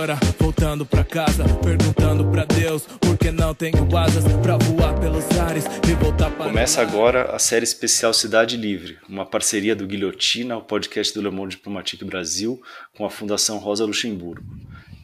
agora, 0.00 0.18
voltando 0.38 0.86
pra 0.86 1.04
casa, 1.04 1.44
perguntando 1.62 2.24
pra 2.30 2.46
Deus 2.46 2.86
por 2.86 3.18
que 3.18 3.30
não 3.30 3.54
tenho 3.54 3.94
asas 3.94 4.24
pra 4.40 4.56
voar 4.56 4.98
pelos 4.98 5.28
ares 5.38 5.66
e 5.86 5.94
voltar 5.94 6.30
para. 6.30 6.46
Começa 6.46 6.80
agora 6.80 7.34
a 7.34 7.38
série 7.38 7.64
especial 7.64 8.14
Cidade 8.14 8.56
Livre, 8.56 8.98
uma 9.06 9.26
parceria 9.26 9.76
do 9.76 9.86
Guilhotina, 9.86 10.56
o 10.56 10.62
podcast 10.62 11.12
do 11.12 11.20
Le 11.20 11.30
Monde 11.30 11.56
Diplomatique 11.56 12.02
Brasil, 12.02 12.62
com 12.96 13.04
a 13.04 13.10
Fundação 13.10 13.58
Rosa 13.58 13.84
Luxemburgo. 13.84 14.42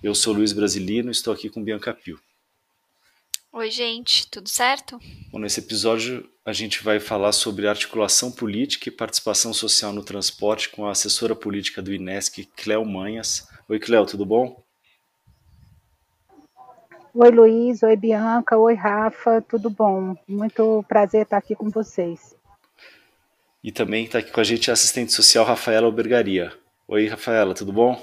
Eu 0.02 0.14
sou 0.14 0.32
Luiz 0.32 0.54
Brasilino 0.54 1.10
e 1.10 1.12
estou 1.12 1.34
aqui 1.34 1.50
com 1.50 1.62
Bianca 1.62 1.92
Pio. 1.92 2.18
Oi, 3.52 3.70
gente, 3.70 4.26
tudo 4.30 4.48
certo? 4.48 4.98
Bom, 5.30 5.38
nesse 5.38 5.60
episódio 5.60 6.26
a 6.42 6.54
gente 6.54 6.82
vai 6.82 7.00
falar 7.00 7.32
sobre 7.32 7.68
articulação 7.68 8.32
política 8.32 8.88
e 8.88 8.92
participação 8.92 9.52
social 9.52 9.92
no 9.92 10.02
transporte 10.02 10.70
com 10.70 10.86
a 10.86 10.92
assessora 10.92 11.34
política 11.34 11.82
do 11.82 11.92
INESC, 11.92 12.48
Cléo 12.56 12.84
Manhas. 12.86 13.46
Oi, 13.68 13.78
Cléo, 13.78 14.06
tudo 14.06 14.24
bom? 14.24 14.64
Oi, 17.18 17.30
Luiz. 17.30 17.82
Oi, 17.82 17.96
Bianca. 17.96 18.58
Oi, 18.58 18.74
Rafa. 18.74 19.40
Tudo 19.40 19.70
bom? 19.70 20.14
Muito 20.28 20.84
prazer 20.86 21.22
estar 21.22 21.38
aqui 21.38 21.54
com 21.54 21.70
vocês. 21.70 22.36
E 23.64 23.72
também 23.72 24.04
está 24.04 24.18
aqui 24.18 24.30
com 24.30 24.38
a 24.38 24.44
gente 24.44 24.68
a 24.68 24.74
assistente 24.74 25.14
social 25.14 25.42
Rafaela 25.42 25.86
Albergaria. 25.86 26.52
Oi, 26.86 27.08
Rafaela, 27.08 27.54
tudo 27.54 27.72
bom? 27.72 27.96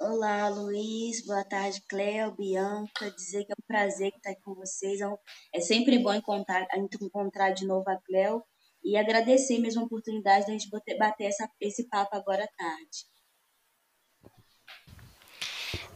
Olá, 0.00 0.48
Luiz. 0.48 1.26
Boa 1.26 1.44
tarde, 1.44 1.82
Cleo, 1.86 2.34
Bianca. 2.34 3.10
Dizer 3.10 3.44
que 3.44 3.52
é 3.52 3.54
um 3.54 3.66
prazer 3.66 4.14
estar 4.16 4.30
aqui 4.30 4.40
com 4.42 4.54
vocês. 4.54 5.02
É, 5.02 5.14
é 5.56 5.60
sempre 5.60 5.98
bom 5.98 6.14
encontrar, 6.14 6.66
encontrar 7.02 7.50
de 7.50 7.66
novo 7.66 7.84
a 7.90 7.96
Cleo 7.96 8.42
e 8.82 8.96
agradecer 8.96 9.58
mesmo 9.58 9.82
a 9.82 9.84
oportunidade 9.84 10.46
de 10.46 10.52
a 10.52 10.54
gente 10.54 10.70
bater 10.70 11.24
essa, 11.24 11.46
esse 11.60 11.86
papo 11.86 12.16
agora 12.16 12.44
à 12.44 12.48
tarde. 12.48 13.11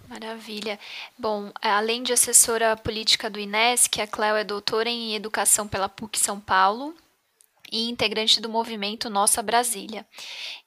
Maravilha. 0.09 0.79
Bom, 1.19 1.51
além 1.61 2.03
de 2.03 2.13
assessora 2.13 2.77
política 2.77 3.29
do 3.29 3.41
INESC, 3.41 4.01
a 4.01 4.07
Cléo 4.07 4.37
é 4.37 4.45
doutora 4.45 4.89
em 4.89 5.15
Educação 5.15 5.67
pela 5.67 5.89
PUC 5.89 6.19
São 6.19 6.39
Paulo, 6.39 6.95
e 7.71 7.89
integrante 7.89 8.41
do 8.41 8.49
movimento 8.49 9.11
Nossa 9.11 9.43
Brasília. 9.43 10.07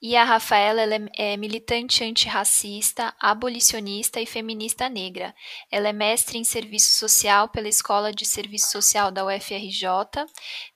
E 0.02 0.16
a 0.16 0.24
Rafaela 0.24 0.82
é, 0.82 1.34
é 1.34 1.38
militante 1.38 2.04
antirracista, 2.04 3.14
abolicionista 3.20 4.22
e 4.22 4.26
feminista 4.26 4.90
negra. 4.90 5.36
Ela 5.72 5.90
é 5.90 5.94
mestre 5.94 6.38
em 6.38 6.44
serviço 6.44 6.98
social 6.98 7.50
pela 7.50 7.68
Escola 7.68 8.14
de 8.14 8.26
Serviço 8.26 8.72
Social 8.72 9.12
da 9.12 9.26
UFRJ, 9.26 10.26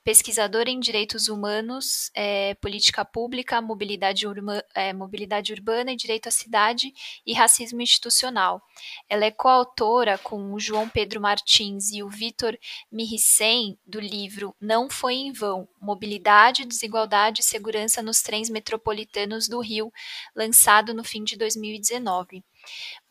pesquisadora 0.04 0.70
em 0.70 0.80
direitos 0.80 1.30
humanos, 1.30 2.12
é, 2.14 2.54
política 2.56 3.06
pública, 3.06 3.62
mobilidade, 3.62 4.28
urma, 4.28 4.64
é, 4.76 4.92
mobilidade 4.92 5.54
urbana 5.54 5.92
e 5.94 5.96
direito 5.96 6.28
à 6.28 6.32
cidade 6.32 6.94
e 7.26 7.34
racismo 7.34 7.82
institucional. 7.82 8.62
Ela 9.08 9.26
é 9.26 9.32
coautora 9.32 10.18
com 10.18 10.54
o 10.54 10.60
João 10.60 10.90
Pedro 10.90 11.22
Martins 11.22 11.92
e 11.92 12.04
o 12.04 12.10
Vitor 12.10 12.58
Miricem 12.92 13.78
do 13.86 14.00
livro 14.00 14.56
Não 14.60 14.90
Foi 14.90 15.16
em 15.16 15.32
Vão, 15.32 15.68
Mobilidade, 15.80 16.13
Desigualdade 16.66 17.42
e 17.42 17.44
Segurança 17.44 18.02
nos 18.02 18.22
Trens 18.22 18.50
Metropolitanos 18.50 19.48
do 19.48 19.60
Rio, 19.60 19.92
lançado 20.36 20.94
no 20.94 21.04
fim 21.04 21.24
de 21.24 21.38
2019. 21.38 22.44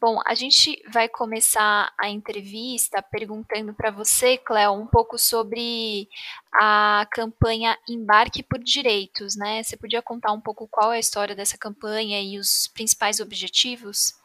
Bom, 0.00 0.20
a 0.26 0.34
gente 0.34 0.82
vai 0.92 1.08
começar 1.08 1.92
a 2.00 2.08
entrevista 2.08 3.02
perguntando 3.02 3.72
para 3.74 3.90
você, 3.90 4.36
Cléo, 4.36 4.72
um 4.72 4.86
pouco 4.86 5.18
sobre 5.18 6.08
a 6.52 7.06
campanha 7.12 7.78
Embarque 7.88 8.42
por 8.42 8.58
Direitos, 8.58 9.36
né? 9.36 9.62
Você 9.62 9.76
podia 9.76 10.02
contar 10.02 10.32
um 10.32 10.40
pouco 10.40 10.66
qual 10.68 10.92
é 10.92 10.96
a 10.96 11.00
história 11.00 11.36
dessa 11.36 11.58
campanha 11.58 12.20
e 12.20 12.38
os 12.38 12.68
principais 12.74 13.20
objetivos? 13.20 14.21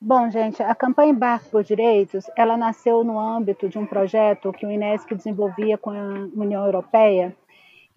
Bom, 0.00 0.30
gente, 0.30 0.62
a 0.62 0.74
campanha 0.74 1.10
Embarque 1.10 1.48
por 1.48 1.64
Direitos, 1.64 2.26
ela 2.36 2.54
nasceu 2.56 3.02
no 3.02 3.18
âmbito 3.18 3.66
de 3.66 3.78
um 3.78 3.86
projeto 3.86 4.52
que 4.52 4.66
o 4.66 4.70
Inesc 4.70 5.14
desenvolvia 5.14 5.78
com 5.78 5.90
a 5.90 6.28
União 6.34 6.64
Europeia 6.64 7.34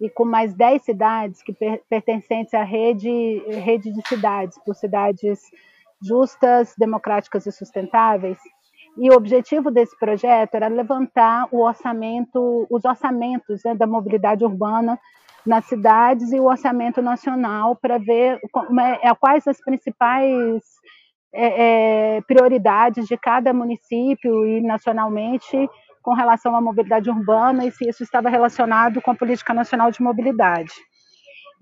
e 0.00 0.08
com 0.08 0.24
mais 0.24 0.54
10 0.54 0.82
cidades 0.82 1.42
que 1.42 1.52
per 1.52 1.82
pertencentes 1.90 2.54
à 2.54 2.62
rede, 2.62 3.38
rede 3.48 3.92
de 3.92 4.08
cidades, 4.08 4.58
por 4.64 4.74
cidades 4.74 5.42
justas, 6.02 6.74
democráticas 6.78 7.44
e 7.44 7.52
sustentáveis. 7.52 8.38
E 8.96 9.10
o 9.10 9.14
objetivo 9.14 9.70
desse 9.70 9.96
projeto 9.98 10.54
era 10.54 10.68
levantar 10.68 11.48
o 11.52 11.60
orçamento, 11.60 12.66
os 12.70 12.84
orçamentos 12.86 13.62
né, 13.62 13.74
da 13.74 13.86
mobilidade 13.86 14.42
urbana 14.42 14.98
nas 15.44 15.66
cidades 15.66 16.32
e 16.32 16.40
o 16.40 16.46
orçamento 16.46 17.02
nacional 17.02 17.76
para 17.76 17.98
ver 17.98 18.40
é, 18.80 19.08
é, 19.08 19.14
quais 19.14 19.46
as 19.46 19.60
principais 19.62 20.62
é, 21.32 22.16
é, 22.16 22.20
prioridades 22.22 23.06
de 23.06 23.16
cada 23.16 23.52
município 23.52 24.46
e 24.46 24.60
nacionalmente 24.60 25.68
com 26.02 26.14
relação 26.14 26.56
à 26.56 26.60
mobilidade 26.60 27.10
urbana 27.10 27.66
e 27.66 27.70
se 27.70 27.88
isso 27.88 28.02
estava 28.02 28.28
relacionado 28.28 29.00
com 29.00 29.10
a 29.10 29.14
política 29.14 29.52
nacional 29.54 29.90
de 29.90 30.02
mobilidade. 30.02 30.72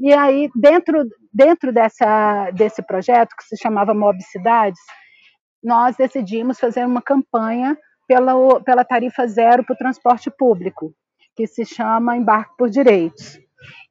E 0.00 0.12
aí, 0.14 0.48
dentro, 0.54 1.04
dentro 1.32 1.72
dessa, 1.72 2.50
desse 2.52 2.82
projeto, 2.82 3.34
que 3.36 3.44
se 3.44 3.60
chamava 3.60 3.92
Mob 3.92 4.16
Cidades, 4.22 4.80
nós 5.62 5.96
decidimos 5.96 6.60
fazer 6.60 6.86
uma 6.86 7.02
campanha 7.02 7.76
pela, 8.06 8.60
pela 8.62 8.84
tarifa 8.84 9.26
zero 9.26 9.64
para 9.64 9.74
o 9.74 9.78
transporte 9.78 10.30
público, 10.30 10.94
que 11.36 11.46
se 11.48 11.64
chama 11.64 12.16
Embarque 12.16 12.56
por 12.56 12.70
Direitos. 12.70 13.40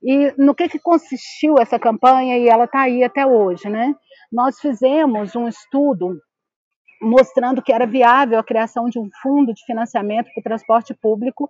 E 0.01 0.33
no 0.37 0.55
que, 0.55 0.69
que 0.69 0.79
consistiu 0.79 1.55
essa 1.59 1.77
campanha, 1.77 2.37
e 2.37 2.47
ela 2.47 2.63
está 2.63 2.81
aí 2.81 3.03
até 3.03 3.25
hoje, 3.25 3.69
né? 3.69 3.93
Nós 4.31 4.59
fizemos 4.59 5.35
um 5.35 5.47
estudo 5.47 6.19
mostrando 7.01 7.61
que 7.61 7.71
era 7.71 7.85
viável 7.85 8.39
a 8.39 8.43
criação 8.43 8.89
de 8.89 8.99
um 8.99 9.09
fundo 9.21 9.53
de 9.53 9.63
financiamento 9.65 10.29
para 10.33 10.41
o 10.41 10.43
transporte 10.43 10.93
público 10.93 11.47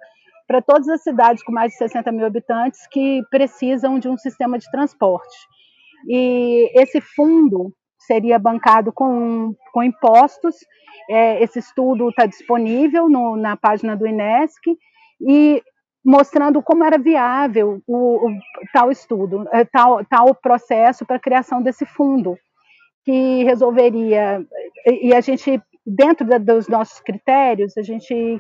para 0.47 0.61
todas 0.61 0.88
as 0.88 1.01
cidades 1.01 1.43
com 1.43 1.51
mais 1.51 1.71
de 1.71 1.77
60 1.77 2.11
mil 2.11 2.25
habitantes 2.25 2.88
que 2.88 3.21
precisam 3.29 3.99
de 3.99 4.07
um 4.07 4.17
sistema 4.17 4.57
de 4.57 4.69
transporte. 4.71 5.35
E 6.07 6.71
esse 6.79 7.01
fundo 7.01 7.73
seria 7.97 8.39
bancado 8.39 8.94
com, 8.94 9.53
com 9.73 9.83
impostos. 9.83 10.55
É, 11.09 11.44
esse 11.44 11.59
estudo 11.59 12.09
está 12.09 12.25
disponível 12.25 13.09
no, 13.09 13.35
na 13.35 13.57
página 13.57 13.95
do 13.95 14.07
INESC 14.07 14.77
e 15.19 15.61
mostrando 16.05 16.61
como 16.61 16.85
era 16.85 16.97
viável 16.97 17.81
o, 17.85 18.29
o 18.29 18.39
tal 18.71 18.89
estudo, 18.89 19.45
é, 19.51 19.65
tal, 19.65 20.05
tal 20.05 20.33
processo 20.33 21.05
para 21.05 21.17
a 21.17 21.21
criação 21.21 21.61
desse 21.61 21.85
fundo 21.85 22.38
que 23.07 23.45
resolveria. 23.45 24.45
E 24.85 25.16
a 25.16 25.22
gente 25.22 25.63
dentro 25.85 26.28
da, 26.28 26.38
dos 26.38 26.68
nossos 26.68 27.00
critérios 27.00 27.78
a 27.78 27.81
gente 27.81 28.38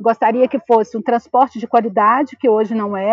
gostaria 0.00 0.46
que 0.46 0.60
fosse 0.60 0.96
um 0.96 1.02
transporte 1.02 1.58
de 1.58 1.66
qualidade 1.66 2.36
que 2.36 2.48
hoje 2.48 2.76
não 2.76 2.96
é 2.96 3.12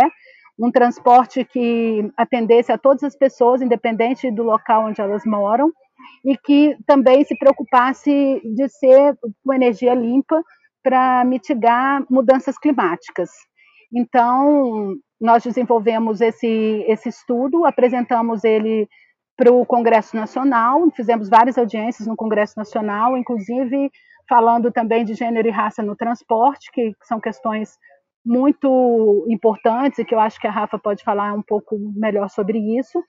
um 0.59 0.69
transporte 0.69 1.43
que 1.43 2.07
atendesse 2.15 2.71
a 2.71 2.77
todas 2.77 3.03
as 3.03 3.15
pessoas 3.15 3.63
independente 3.63 4.29
do 4.29 4.43
local 4.43 4.85
onde 4.85 5.01
elas 5.01 5.23
moram 5.25 5.71
e 6.23 6.37
que 6.37 6.77
também 6.85 7.23
se 7.23 7.35
preocupasse 7.35 8.39
de 8.43 8.69
ser 8.69 9.17
com 9.43 9.53
energia 9.53 9.95
limpa 9.95 10.43
para 10.83 11.25
mitigar 11.25 12.05
mudanças 12.11 12.59
climáticas. 12.59 13.31
Então 13.91 14.95
nós 15.19 15.41
desenvolvemos 15.41 16.21
esse 16.21 16.85
esse 16.87 17.09
estudo 17.09 17.65
apresentamos 17.65 18.43
ele 18.43 18.87
para 19.41 19.51
o 19.51 19.65
Congresso 19.65 20.15
Nacional, 20.15 20.91
fizemos 20.91 21.27
várias 21.27 21.57
audiências 21.57 22.07
no 22.07 22.15
Congresso 22.15 22.53
Nacional, 22.55 23.17
inclusive 23.17 23.89
falando 24.29 24.71
também 24.71 25.03
de 25.03 25.15
gênero 25.15 25.47
e 25.47 25.51
raça 25.51 25.81
no 25.81 25.95
transporte, 25.95 26.71
que 26.71 26.93
são 27.01 27.19
questões 27.19 27.75
muito 28.23 29.25
importantes 29.27 29.97
e 29.97 30.05
que 30.05 30.13
eu 30.13 30.19
acho 30.19 30.39
que 30.39 30.45
a 30.45 30.51
Rafa 30.51 30.77
pode 30.77 31.03
falar 31.03 31.33
um 31.33 31.41
pouco 31.41 31.75
melhor 31.95 32.29
sobre 32.29 32.59
isso. 32.77 33.03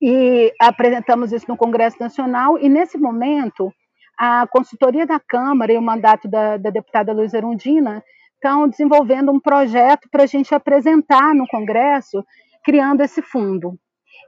E 0.00 0.52
apresentamos 0.60 1.32
isso 1.32 1.46
no 1.48 1.56
Congresso 1.56 1.96
Nacional, 1.98 2.56
e 2.56 2.68
nesse 2.68 2.96
momento, 2.96 3.72
a 4.16 4.46
consultoria 4.46 5.04
da 5.04 5.18
Câmara 5.18 5.72
e 5.72 5.76
o 5.76 5.82
mandato 5.82 6.28
da, 6.28 6.56
da 6.58 6.70
deputada 6.70 7.12
Luiz 7.12 7.34
Erundina 7.34 8.04
estão 8.36 8.68
desenvolvendo 8.68 9.32
um 9.32 9.40
projeto 9.40 10.08
para 10.12 10.22
a 10.22 10.26
gente 10.26 10.54
apresentar 10.54 11.34
no 11.34 11.44
Congresso, 11.48 12.24
criando 12.62 13.00
esse 13.00 13.20
fundo. 13.20 13.76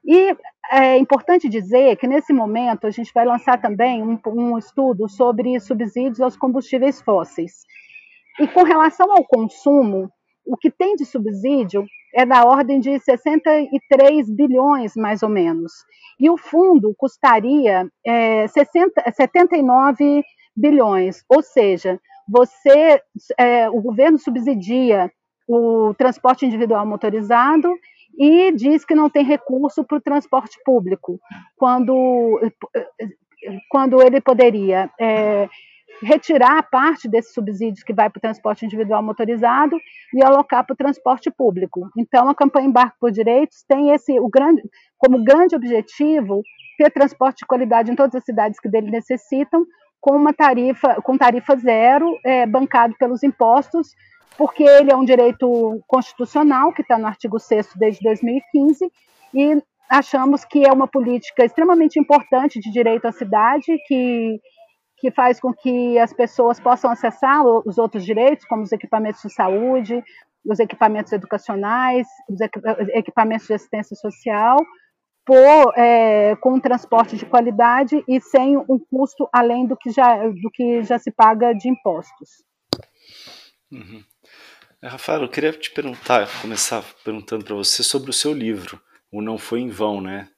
E 0.07 0.37
é 0.71 0.97
importante 0.99 1.49
dizer 1.49 1.97
que, 1.97 2.07
nesse 2.07 2.33
momento, 2.33 2.87
a 2.87 2.91
gente 2.91 3.13
vai 3.13 3.25
lançar 3.27 3.61
também 3.61 4.03
um, 4.03 4.19
um 4.27 4.57
estudo 4.57 5.09
sobre 5.09 5.59
subsídios 5.59 6.21
aos 6.21 6.37
combustíveis 6.37 7.01
fósseis. 7.01 7.65
E 8.39 8.47
com 8.47 8.63
relação 8.63 9.11
ao 9.11 9.25
consumo, 9.25 10.09
o 10.47 10.57
que 10.57 10.71
tem 10.71 10.95
de 10.95 11.05
subsídio 11.05 11.85
é 12.15 12.25
da 12.25 12.45
ordem 12.45 12.79
de 12.79 12.99
63 13.01 14.31
bilhões, 14.31 14.95
mais 14.95 15.23
ou 15.23 15.29
menos. 15.29 15.73
E 16.21 16.31
o 16.31 16.37
fundo 16.37 16.95
custaria 16.97 17.89
é, 18.07 18.47
60, 18.47 19.13
79 19.13 20.23
bilhões, 20.57 21.23
ou 21.29 21.43
seja, 21.43 22.01
você, 22.29 23.03
é, 23.39 23.69
o 23.69 23.81
governo 23.83 24.19
subsidia 24.19 25.11
o 25.49 25.95
transporte 25.95 26.47
individual 26.47 26.87
motorizado 26.87 27.73
e 28.17 28.53
diz 28.53 28.85
que 28.85 28.95
não 28.95 29.11
tem 29.11 29.25
recurso 29.25 29.85
para 29.85 29.99
o 29.99 30.01
transporte 30.01 30.59
público, 30.65 31.21
quando 31.57 32.41
quando 33.69 34.03
ele 34.03 34.21
poderia 34.21 34.91
é, 34.99 35.49
retirar 36.03 36.69
parte 36.71 37.09
desses 37.09 37.33
subsídios 37.33 37.83
que 37.83 37.93
vai 37.93 38.11
para 38.11 38.19
o 38.19 38.21
transporte 38.21 38.65
individual 38.65 39.03
motorizado 39.03 39.79
e 40.13 40.25
alocar 40.25 40.65
para 40.65 40.75
o 40.75 40.77
transporte 40.77 41.31
público. 41.31 41.89
Então, 41.97 42.29
a 42.29 42.35
campanha 42.35 42.67
Embarque 42.67 42.99
por 43.01 43.11
Direitos 43.11 43.65
tem 43.69 43.91
esse 43.91 44.19
o 44.19 44.29
grande, 44.29 44.63
como 44.99 45.23
grande 45.23 45.55
objetivo 45.55 46.43
ter 46.77 46.91
transporte 46.91 47.39
de 47.41 47.47
qualidade 47.47 47.91
em 47.91 47.97
todas 47.97 48.15
as 48.15 48.25
cidades 48.25 48.61
que 48.61 48.69
dele 48.69 48.91
necessitam, 48.91 49.65
com 50.01 50.15
uma 50.15 50.33
tarifa, 50.33 51.01
com 51.03 51.17
tarifa 51.17 51.57
zero, 51.57 52.19
é, 52.25 52.47
bancado 52.47 52.95
pelos 52.99 53.23
impostos, 53.23 53.89
porque 54.37 54.63
ele 54.63 54.93
é 54.93 54.97
um 54.97 55.05
direito 55.05 55.83
constitucional 55.87 56.73
que 56.73 56.83
está 56.83 56.99
no 56.99 57.07
artigo 57.07 57.39
6 57.39 57.71
desde 57.77 58.03
2015 58.03 58.91
e 59.35 59.63
achamos 59.89 60.45
que 60.45 60.67
é 60.67 60.73
uma 60.73 60.89
política 60.89 61.45
extremamente 61.45 61.99
importante 61.99 62.61
de 62.61 62.71
direito 62.71 63.07
à 63.07 63.13
cidade 63.13 63.77
que 63.87 64.41
que 64.99 65.11
faz 65.11 65.39
com 65.39 65.53
que 65.53 65.99
as 65.99 66.13
pessoas 66.13 66.59
possam 66.59 66.91
acessar 66.91 67.45
os 67.45 67.77
outros 67.77 68.05
direitos, 68.05 68.47
como 68.47 68.63
os 68.63 68.73
equipamentos 68.73 69.21
de 69.21 69.33
saúde, 69.33 70.03
os 70.45 70.59
equipamentos 70.59 71.13
educacionais, 71.13 72.07
os 72.29 72.41
equipamentos 72.95 73.47
de 73.47 73.55
assistência 73.55 73.97
social, 73.97 74.57
por, 75.25 75.75
é, 75.77 76.37
com 76.37 76.55
um 76.55 76.61
transporte 76.61 77.17
de 77.17 77.27
qualidade 77.27 78.03
e 78.09 78.21
sem 78.21 78.57
um 78.57 78.79
custo 78.79 79.29
além 79.33 79.67
do 79.67 79.77
que 79.77 79.91
já, 79.91 80.29
do 80.29 80.51
que 80.53 80.83
já 80.85 80.99
se 80.99 81.11
paga 81.11 81.53
de 81.53 81.69
impostos. 81.69 82.45
Uhum. 83.71 84.03
É, 84.83 84.89
Rafael, 84.89 85.23
eu 85.23 85.31
queria 85.31 85.53
te 85.53 85.71
perguntar, 85.71 86.29
começar 86.43 86.85
perguntando 87.03 87.45
para 87.45 87.55
você 87.55 87.83
sobre 87.83 88.11
o 88.11 88.13
seu 88.13 88.33
livro, 88.33 88.81
O 89.11 89.23
Não 89.23 89.39
Foi 89.39 89.61
em 89.61 89.71
Vão, 89.71 90.01
né? 90.01 90.31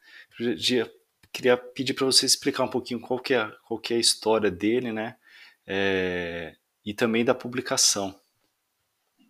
queria 1.33 1.57
pedir 1.57 1.95
para 1.95 2.07
você 2.07 2.25
explicar 2.25 2.65
um 2.65 2.71
pouquinho 2.71 3.01
qual 3.01 3.21
que 3.21 3.35
é, 3.35 3.51
qual 3.67 3.81
que 3.81 3.93
é 3.93 3.97
a 3.97 4.01
história 4.01 4.51
dele, 4.51 4.93
né? 4.93 5.17
É, 5.67 6.55
e 6.85 6.95
também 6.95 7.25
da 7.25 7.35
publicação. 7.35 8.19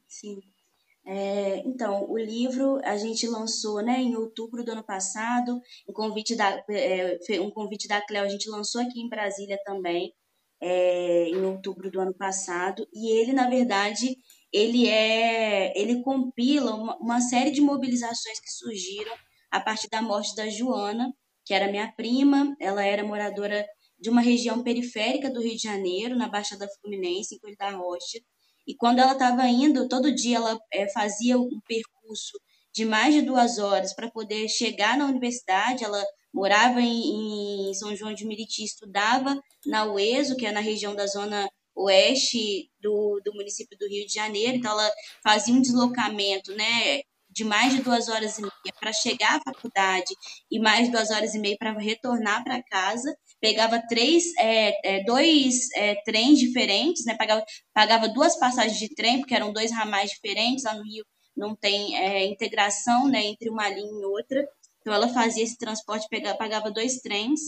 Sim. 0.07 0.41
É, 1.07 1.59
então, 1.67 2.05
o 2.09 2.19
livro 2.19 2.79
a 2.85 2.97
gente 2.99 3.27
lançou 3.27 3.83
né, 3.83 3.99
em 3.99 4.15
outubro 4.15 4.63
do 4.63 4.73
ano 4.73 4.85
passado, 4.85 5.59
um 5.89 5.93
convite 5.93 6.37
da, 6.37 6.63
é, 6.69 7.19
um 7.41 7.51
convite 7.51 7.89
da 7.89 8.01
Cleo, 8.03 8.25
a 8.25 8.29
gente 8.29 8.49
lançou 8.51 8.83
aqui 8.83 9.01
em 9.01 9.09
Brasília 9.09 9.59
também, 9.65 10.13
é, 10.61 11.29
em 11.31 11.43
outubro 11.47 11.91
do 11.91 11.99
ano 11.99 12.13
passado, 12.13 12.87
e 12.93 13.11
ele, 13.19 13.33
na 13.33 13.49
verdade, 13.49 14.19
ele 14.53 14.89
é 14.89 15.73
ele 15.79 16.03
compila 16.03 16.75
uma, 16.75 16.97
uma 16.99 17.21
série 17.21 17.51
de 17.51 17.61
mobilizações 17.61 18.41
que 18.41 18.51
surgiram 18.51 19.13
a 19.51 19.61
partir 19.61 19.89
da 19.89 20.03
morte 20.03 20.35
da 20.35 20.49
Joana, 20.49 21.13
que 21.45 21.55
era 21.55 21.71
minha 21.71 21.91
prima, 21.93 22.55
ela 22.61 22.85
era 22.85 23.05
moradora 23.05 23.67
de 23.99 24.11
uma 24.11 24.21
região 24.21 24.63
periférica 24.63 25.31
do 25.31 25.41
Rio 25.41 25.57
de 25.57 25.63
Janeiro, 25.63 26.17
na 26.17 26.29
Baixada 26.29 26.69
Fluminense, 26.81 27.35
em 27.35 27.39
Coelho 27.39 27.57
da 27.59 27.71
Rocha. 27.71 28.21
E 28.67 28.75
quando 28.77 28.99
ela 28.99 29.13
estava 29.13 29.47
indo, 29.49 29.89
todo 29.89 30.15
dia 30.15 30.37
ela 30.37 30.59
é, 30.73 30.89
fazia 30.91 31.39
um 31.39 31.61
percurso 31.67 32.39
de 32.73 32.85
mais 32.85 33.15
de 33.15 33.23
duas 33.23 33.59
horas 33.59 33.95
para 33.95 34.11
poder 34.11 34.49
chegar 34.49 34.97
na 34.97 35.07
universidade. 35.07 35.85
Ela 35.85 36.05
morava 36.33 36.81
em, 36.81 37.71
em, 37.71 37.75
São 37.75 37.97
João 37.97 38.15
de 38.15 38.27
Meriti, 38.27 38.63
estudava 38.63 39.41
na 39.67 39.87
UESO, 39.87 40.37
que 40.37 40.47
é 40.47 40.53
na 40.53 40.61
região 40.61 40.95
da 40.95 41.07
zona 41.07 41.49
oeste 41.79 42.71
do, 42.81 43.21
do 43.25 43.33
município 43.35 43.77
do 43.79 43.89
Rio 43.89 44.07
de 44.07 44.13
Janeiro. 44.13 44.57
Então, 44.57 44.73
ela 44.73 44.91
fazia 45.23 45.55
um 45.55 45.61
deslocamento 45.61 46.53
né, 46.55 47.03
de 47.31 47.45
mais 47.45 47.75
de 47.75 47.83
duas 47.83 48.09
horas 48.09 48.39
e 48.39 48.43
meia 48.43 48.53
para 48.81 48.93
chegar 48.93 49.37
à 49.37 49.41
faculdade 49.41 50.13
e 50.51 50.59
mais 50.59 50.91
duas 50.91 51.11
horas 51.11 51.35
e 51.35 51.39
meia 51.39 51.57
para 51.59 51.73
retornar 51.79 52.43
para 52.43 52.63
casa. 52.63 53.17
Pegava 53.41 53.81
três, 53.89 54.25
é, 54.39 54.97
é, 54.97 55.05
dois 55.05 55.71
é, 55.77 55.95
trens 56.03 56.39
diferentes, 56.39 57.05
né? 57.05 57.17
Pagava, 57.17 57.45
pagava 57.73 58.09
duas 58.09 58.37
passagens 58.39 58.79
de 58.79 58.93
trem, 58.95 59.21
porque 59.21 59.35
eram 59.35 59.53
dois 59.53 59.71
ramais 59.71 60.11
diferentes. 60.11 60.65
Lá 60.65 60.75
no 60.75 60.83
Rio 60.83 61.05
não 61.37 61.55
tem 61.55 61.97
é, 61.97 62.27
integração 62.27 63.09
né, 63.09 63.25
entre 63.27 63.49
uma 63.49 63.69
linha 63.69 64.03
e 64.03 64.05
outra. 64.05 64.45
Então 64.81 64.93
ela 64.93 65.09
fazia 65.09 65.45
esse 65.45 65.57
transporte, 65.57 66.09
pegava, 66.09 66.37
pagava 66.37 66.71
dois 66.71 66.99
trens 67.01 67.41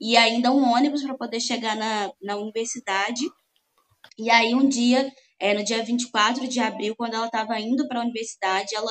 e 0.00 0.16
ainda 0.16 0.52
um 0.52 0.72
ônibus 0.72 1.02
para 1.02 1.16
poder 1.16 1.40
chegar 1.40 1.76
na, 1.76 2.12
na 2.22 2.36
universidade. 2.36 3.22
E 4.18 4.30
aí 4.30 4.54
um 4.54 4.68
dia, 4.68 5.10
é, 5.38 5.54
no 5.54 5.64
dia 5.64 5.82
24 5.82 6.48
de 6.48 6.60
abril, 6.60 6.94
quando 6.96 7.14
ela 7.14 7.26
estava 7.26 7.58
indo 7.60 7.86
para 7.86 8.00
a 8.00 8.02
universidade, 8.02 8.74
ela 8.74 8.90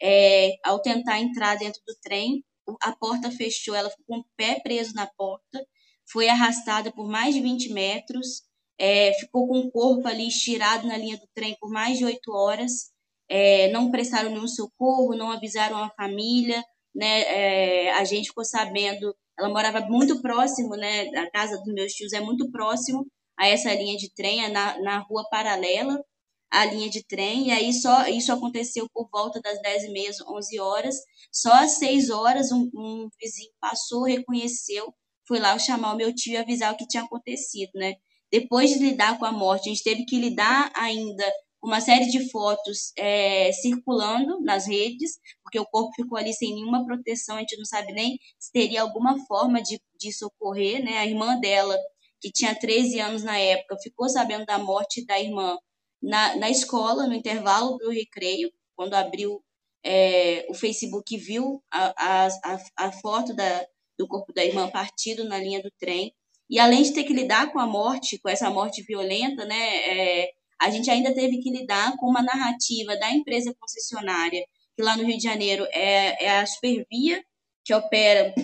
é, 0.00 0.54
ao 0.64 0.80
tentar 0.80 1.20
entrar 1.20 1.56
dentro 1.56 1.80
do 1.86 1.94
trem, 2.02 2.44
a 2.82 2.94
porta 2.94 3.30
fechou, 3.30 3.74
ela 3.74 3.90
ficou 3.90 4.04
com 4.06 4.18
o 4.20 4.26
pé 4.36 4.60
preso 4.60 4.94
na 4.94 5.06
porta, 5.06 5.66
foi 6.10 6.28
arrastada 6.28 6.92
por 6.92 7.08
mais 7.08 7.34
de 7.34 7.40
20 7.40 7.72
metros, 7.72 8.42
é, 8.78 9.12
ficou 9.14 9.48
com 9.48 9.58
o 9.58 9.70
corpo 9.70 10.06
ali 10.06 10.28
estirado 10.28 10.86
na 10.86 10.96
linha 10.96 11.16
do 11.16 11.26
trem 11.34 11.56
por 11.60 11.70
mais 11.70 11.98
de 11.98 12.04
oito 12.04 12.32
horas, 12.32 12.90
é, 13.28 13.70
não 13.72 13.90
prestaram 13.90 14.30
nenhum 14.30 14.46
socorro, 14.46 15.16
não 15.16 15.30
avisaram 15.30 15.76
a 15.78 15.90
família, 15.90 16.62
né, 16.94 17.20
é, 17.22 17.92
a 17.92 18.04
gente 18.04 18.28
ficou 18.28 18.44
sabendo, 18.44 19.14
ela 19.38 19.48
morava 19.48 19.80
muito 19.80 20.20
próximo, 20.22 20.76
né, 20.76 21.08
a 21.16 21.30
casa 21.30 21.58
dos 21.58 21.74
meus 21.74 21.92
tios 21.92 22.12
é 22.12 22.20
muito 22.20 22.50
próximo 22.50 23.06
a 23.38 23.46
essa 23.46 23.72
linha 23.74 23.96
de 23.96 24.12
trem, 24.14 24.44
é 24.44 24.48
na, 24.48 24.78
na 24.80 24.98
rua 24.98 25.24
paralela, 25.30 26.02
a 26.50 26.64
linha 26.64 26.88
de 26.88 27.04
trem, 27.04 27.48
e 27.48 27.50
aí 27.50 27.72
só 27.72 28.06
isso 28.08 28.32
aconteceu 28.32 28.88
por 28.92 29.08
volta 29.12 29.40
das 29.40 29.60
10 29.60 29.84
e 29.84 29.90
meia, 29.90 30.10
11 30.26 30.60
horas. 30.60 30.96
Só 31.30 31.52
às 31.52 31.72
6 31.72 32.10
horas, 32.10 32.50
um, 32.50 32.70
um 32.74 33.08
vizinho 33.20 33.52
passou, 33.60 34.04
reconheceu, 34.04 34.92
foi 35.26 35.38
lá 35.38 35.58
chamar 35.58 35.92
o 35.92 35.96
meu 35.96 36.14
tio 36.14 36.32
e 36.32 36.36
avisar 36.36 36.72
o 36.72 36.76
que 36.76 36.86
tinha 36.88 37.02
acontecido, 37.02 37.70
né? 37.74 37.94
Depois 38.30 38.70
de 38.70 38.78
lidar 38.78 39.18
com 39.18 39.24
a 39.24 39.32
morte, 39.32 39.68
a 39.68 39.72
gente 39.72 39.84
teve 39.84 40.04
que 40.04 40.18
lidar 40.18 40.70
ainda 40.74 41.24
uma 41.62 41.80
série 41.80 42.06
de 42.06 42.30
fotos 42.30 42.92
é, 42.96 43.50
circulando 43.52 44.40
nas 44.40 44.66
redes, 44.66 45.18
porque 45.42 45.58
o 45.58 45.66
corpo 45.66 45.92
ficou 45.94 46.16
ali 46.16 46.32
sem 46.32 46.54
nenhuma 46.54 46.84
proteção, 46.84 47.36
a 47.36 47.40
gente 47.40 47.56
não 47.56 47.64
sabe 47.64 47.92
nem 47.92 48.18
se 48.38 48.52
teria 48.52 48.82
alguma 48.82 49.18
forma 49.26 49.60
de, 49.60 49.80
de 49.98 50.12
socorrer, 50.12 50.82
né? 50.82 50.98
A 50.98 51.06
irmã 51.06 51.38
dela, 51.40 51.76
que 52.20 52.30
tinha 52.30 52.54
13 52.54 53.00
anos 53.00 53.22
na 53.22 53.38
época, 53.38 53.78
ficou 53.82 54.08
sabendo 54.08 54.44
da 54.46 54.58
morte 54.58 55.04
da 55.06 55.18
irmã 55.20 55.56
na, 56.02 56.36
na 56.36 56.50
escola, 56.50 57.06
no 57.06 57.14
intervalo 57.14 57.76
do 57.78 57.90
recreio, 57.90 58.52
quando 58.76 58.94
abriu 58.94 59.42
é, 59.84 60.46
o 60.48 60.54
Facebook 60.54 61.16
viu 61.16 61.62
a, 61.72 62.26
a, 62.26 62.58
a 62.76 62.92
foto 62.92 63.34
da, 63.34 63.66
do 63.98 64.06
corpo 64.06 64.32
da 64.32 64.44
irmã 64.44 64.68
partido 64.68 65.24
na 65.24 65.38
linha 65.38 65.62
do 65.62 65.70
trem. 65.78 66.12
E 66.50 66.58
além 66.58 66.82
de 66.82 66.92
ter 66.92 67.04
que 67.04 67.12
lidar 67.12 67.52
com 67.52 67.58
a 67.58 67.66
morte, 67.66 68.18
com 68.18 68.28
essa 68.28 68.50
morte 68.50 68.82
violenta, 68.82 69.44
né, 69.44 69.76
é, 70.24 70.30
a 70.60 70.70
gente 70.70 70.90
ainda 70.90 71.14
teve 71.14 71.38
que 71.38 71.50
lidar 71.50 71.96
com 71.96 72.06
uma 72.06 72.22
narrativa 72.22 72.96
da 72.96 73.10
empresa 73.10 73.54
concessionária, 73.58 74.44
que 74.76 74.82
lá 74.82 74.96
no 74.96 75.04
Rio 75.04 75.16
de 75.16 75.22
Janeiro 75.22 75.66
é, 75.72 76.24
é 76.24 76.38
a 76.38 76.46
Supervia, 76.46 77.22
que 77.64 77.74
opera 77.74 78.34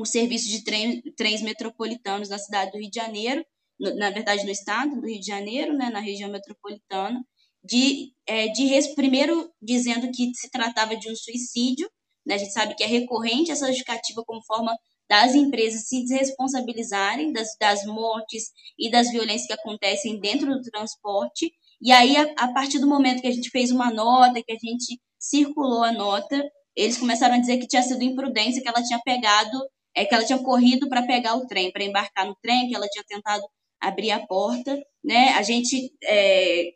o 0.00 0.06
serviço 0.06 0.48
de 0.48 0.64
trem, 0.64 1.02
trens 1.16 1.42
metropolitanos 1.42 2.28
na 2.28 2.38
cidade 2.38 2.72
do 2.72 2.78
Rio 2.78 2.90
de 2.90 3.00
Janeiro, 3.00 3.44
na 3.78 4.10
verdade 4.10 4.44
no 4.44 4.50
estado 4.50 5.00
do 5.00 5.06
Rio 5.06 5.20
de 5.20 5.26
Janeiro, 5.26 5.76
né, 5.76 5.90
na 5.90 6.00
região 6.00 6.30
metropolitana, 6.30 7.22
de, 7.62 8.12
é, 8.26 8.48
de 8.48 8.94
primeiro 8.94 9.50
dizendo 9.60 10.10
que 10.10 10.32
se 10.34 10.50
tratava 10.50 10.96
de 10.96 11.10
um 11.10 11.16
suicídio, 11.16 11.90
né, 12.26 12.34
a 12.34 12.38
gente 12.38 12.52
sabe 12.52 12.74
que 12.74 12.84
é 12.84 12.86
recorrente 12.86 13.50
essa 13.50 13.66
justificativa 13.66 14.22
como 14.24 14.44
forma 14.44 14.76
das 15.08 15.34
empresas 15.34 15.88
se 15.88 16.02
desresponsabilizarem 16.04 17.32
das, 17.32 17.56
das 17.58 17.84
mortes 17.84 18.50
e 18.78 18.90
das 18.90 19.10
violências 19.10 19.46
que 19.46 19.52
acontecem 19.52 20.20
dentro 20.20 20.54
do 20.54 20.62
transporte, 20.62 21.52
e 21.82 21.90
aí 21.90 22.16
a, 22.16 22.32
a 22.38 22.52
partir 22.52 22.78
do 22.78 22.86
momento 22.86 23.20
que 23.20 23.26
a 23.26 23.32
gente 23.32 23.50
fez 23.50 23.70
uma 23.70 23.90
nota, 23.90 24.42
que 24.42 24.52
a 24.52 24.58
gente 24.58 25.00
circulou 25.18 25.82
a 25.82 25.92
nota, 25.92 26.42
eles 26.76 26.96
começaram 26.96 27.34
a 27.34 27.38
dizer 27.38 27.58
que 27.58 27.66
tinha 27.66 27.82
sido 27.82 28.02
imprudência, 28.02 28.62
que 28.62 28.68
ela 28.68 28.82
tinha 28.82 29.00
pegado, 29.04 29.58
é 29.94 30.04
que 30.04 30.14
ela 30.14 30.24
tinha 30.24 30.38
corrido 30.38 30.88
para 30.88 31.06
pegar 31.06 31.36
o 31.36 31.46
trem, 31.46 31.72
para 31.72 31.84
embarcar 31.84 32.26
no 32.26 32.36
trem, 32.42 32.68
que 32.68 32.74
ela 32.74 32.86
tinha 32.88 33.04
tentado 33.06 33.42
abrir 33.80 34.10
a 34.10 34.26
porta, 34.26 34.78
né? 35.02 35.30
A 35.30 35.42
gente, 35.42 35.92
é, 36.04 36.70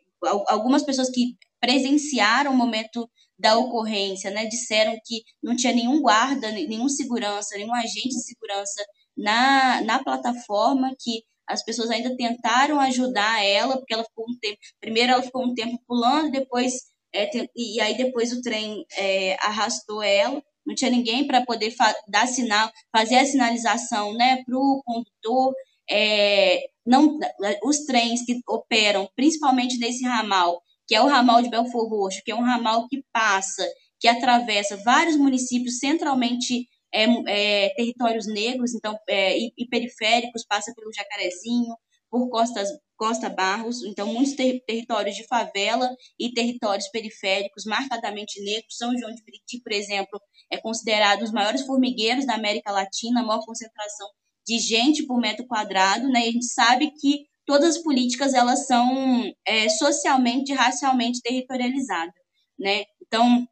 algumas 0.47 0.83
pessoas 0.83 1.09
que 1.09 1.35
presenciaram 1.59 2.51
o 2.51 2.57
momento 2.57 3.09
da 3.37 3.57
ocorrência, 3.57 4.31
né, 4.31 4.45
disseram 4.45 4.95
que 5.05 5.21
não 5.43 5.55
tinha 5.55 5.73
nenhum 5.73 6.01
guarda, 6.01 6.51
nenhum 6.51 6.87
segurança, 6.87 7.57
nenhum 7.57 7.73
agente 7.75 8.09
de 8.09 8.23
segurança 8.23 8.85
na, 9.17 9.81
na 9.81 10.03
plataforma, 10.03 10.95
que 10.99 11.23
as 11.47 11.63
pessoas 11.63 11.89
ainda 11.91 12.15
tentaram 12.15 12.79
ajudar 12.79 13.43
ela, 13.43 13.77
porque 13.77 13.93
ela 13.93 14.05
ficou 14.05 14.25
um 14.27 14.37
tempo, 14.39 14.57
primeiro 14.79 15.13
ela 15.13 15.21
ficou 15.21 15.43
um 15.43 15.53
tempo 15.53 15.77
pulando, 15.87 16.31
depois 16.31 16.73
é, 17.13 17.29
e 17.55 17.79
aí 17.79 17.95
depois 17.95 18.33
o 18.33 18.41
trem 18.41 18.85
é, 18.97 19.35
arrastou 19.35 20.01
ela, 20.03 20.41
não 20.65 20.75
tinha 20.75 20.91
ninguém 20.91 21.27
para 21.27 21.45
poder 21.45 21.73
dar 22.07 22.27
sinal, 22.27 22.71
fazer 22.91 23.17
a 23.17 23.25
sinalização, 23.25 24.13
né, 24.13 24.43
para 24.43 24.57
o 24.57 24.81
condutor, 24.85 25.53
é, 25.89 26.59
não, 26.85 27.19
os 27.63 27.85
trens 27.85 28.25
que 28.25 28.39
operam 28.47 29.09
principalmente 29.15 29.77
nesse 29.77 30.03
ramal, 30.03 30.61
que 30.87 30.95
é 30.95 31.01
o 31.01 31.07
ramal 31.07 31.41
de 31.41 31.49
Belfor 31.49 31.89
Roxo, 31.89 32.21
que 32.23 32.31
é 32.31 32.35
um 32.35 32.43
ramal 32.43 32.87
que 32.87 33.03
passa, 33.11 33.67
que 33.99 34.07
atravessa 34.07 34.77
vários 34.77 35.15
municípios 35.15 35.79
centralmente 35.79 36.67
é, 36.93 37.65
é, 37.65 37.69
territórios 37.75 38.25
negros, 38.25 38.73
então 38.73 38.97
é, 39.09 39.37
e, 39.37 39.51
e, 39.57 39.67
periféricos, 39.67 40.45
passa 40.45 40.73
pelo 40.73 40.93
Jacarezinho, 40.93 41.75
por 42.15 42.29
Costas, 42.29 42.69
Costa 42.95 43.29
Barros, 43.29 43.83
então 43.83 44.07
muitos 44.07 44.35
ter, 44.35 44.61
territórios 44.65 45.17
de 45.17 45.27
favela 45.27 45.93
e 46.17 46.33
territórios 46.33 46.87
periféricos 46.87 47.65
marcadamente 47.65 48.41
negros. 48.41 48.77
São 48.77 48.97
João 48.97 49.13
de 49.13 49.21
Meriti, 49.25 49.61
por 49.61 49.73
exemplo, 49.73 50.21
é 50.49 50.55
considerado 50.55 51.23
os 51.23 51.31
maiores 51.31 51.63
formigueiros 51.63 52.25
da 52.25 52.35
América 52.35 52.71
Latina, 52.71 53.19
a 53.19 53.25
maior 53.25 53.45
concentração 53.45 54.07
de 54.47 54.59
gente 54.59 55.05
por 55.05 55.19
metro 55.19 55.45
quadrado, 55.45 56.07
né? 56.07 56.25
E 56.25 56.29
a 56.29 56.31
gente 56.31 56.45
sabe 56.45 56.89
que 56.91 57.25
todas 57.45 57.75
as 57.75 57.83
políticas 57.83 58.33
elas 58.33 58.65
são 58.65 59.29
é, 59.45 59.67
socialmente 59.67 60.53
e 60.53 60.55
racialmente 60.55 61.19
territorializadas, 61.21 62.13
né? 62.57 62.85
Então, 63.01 63.45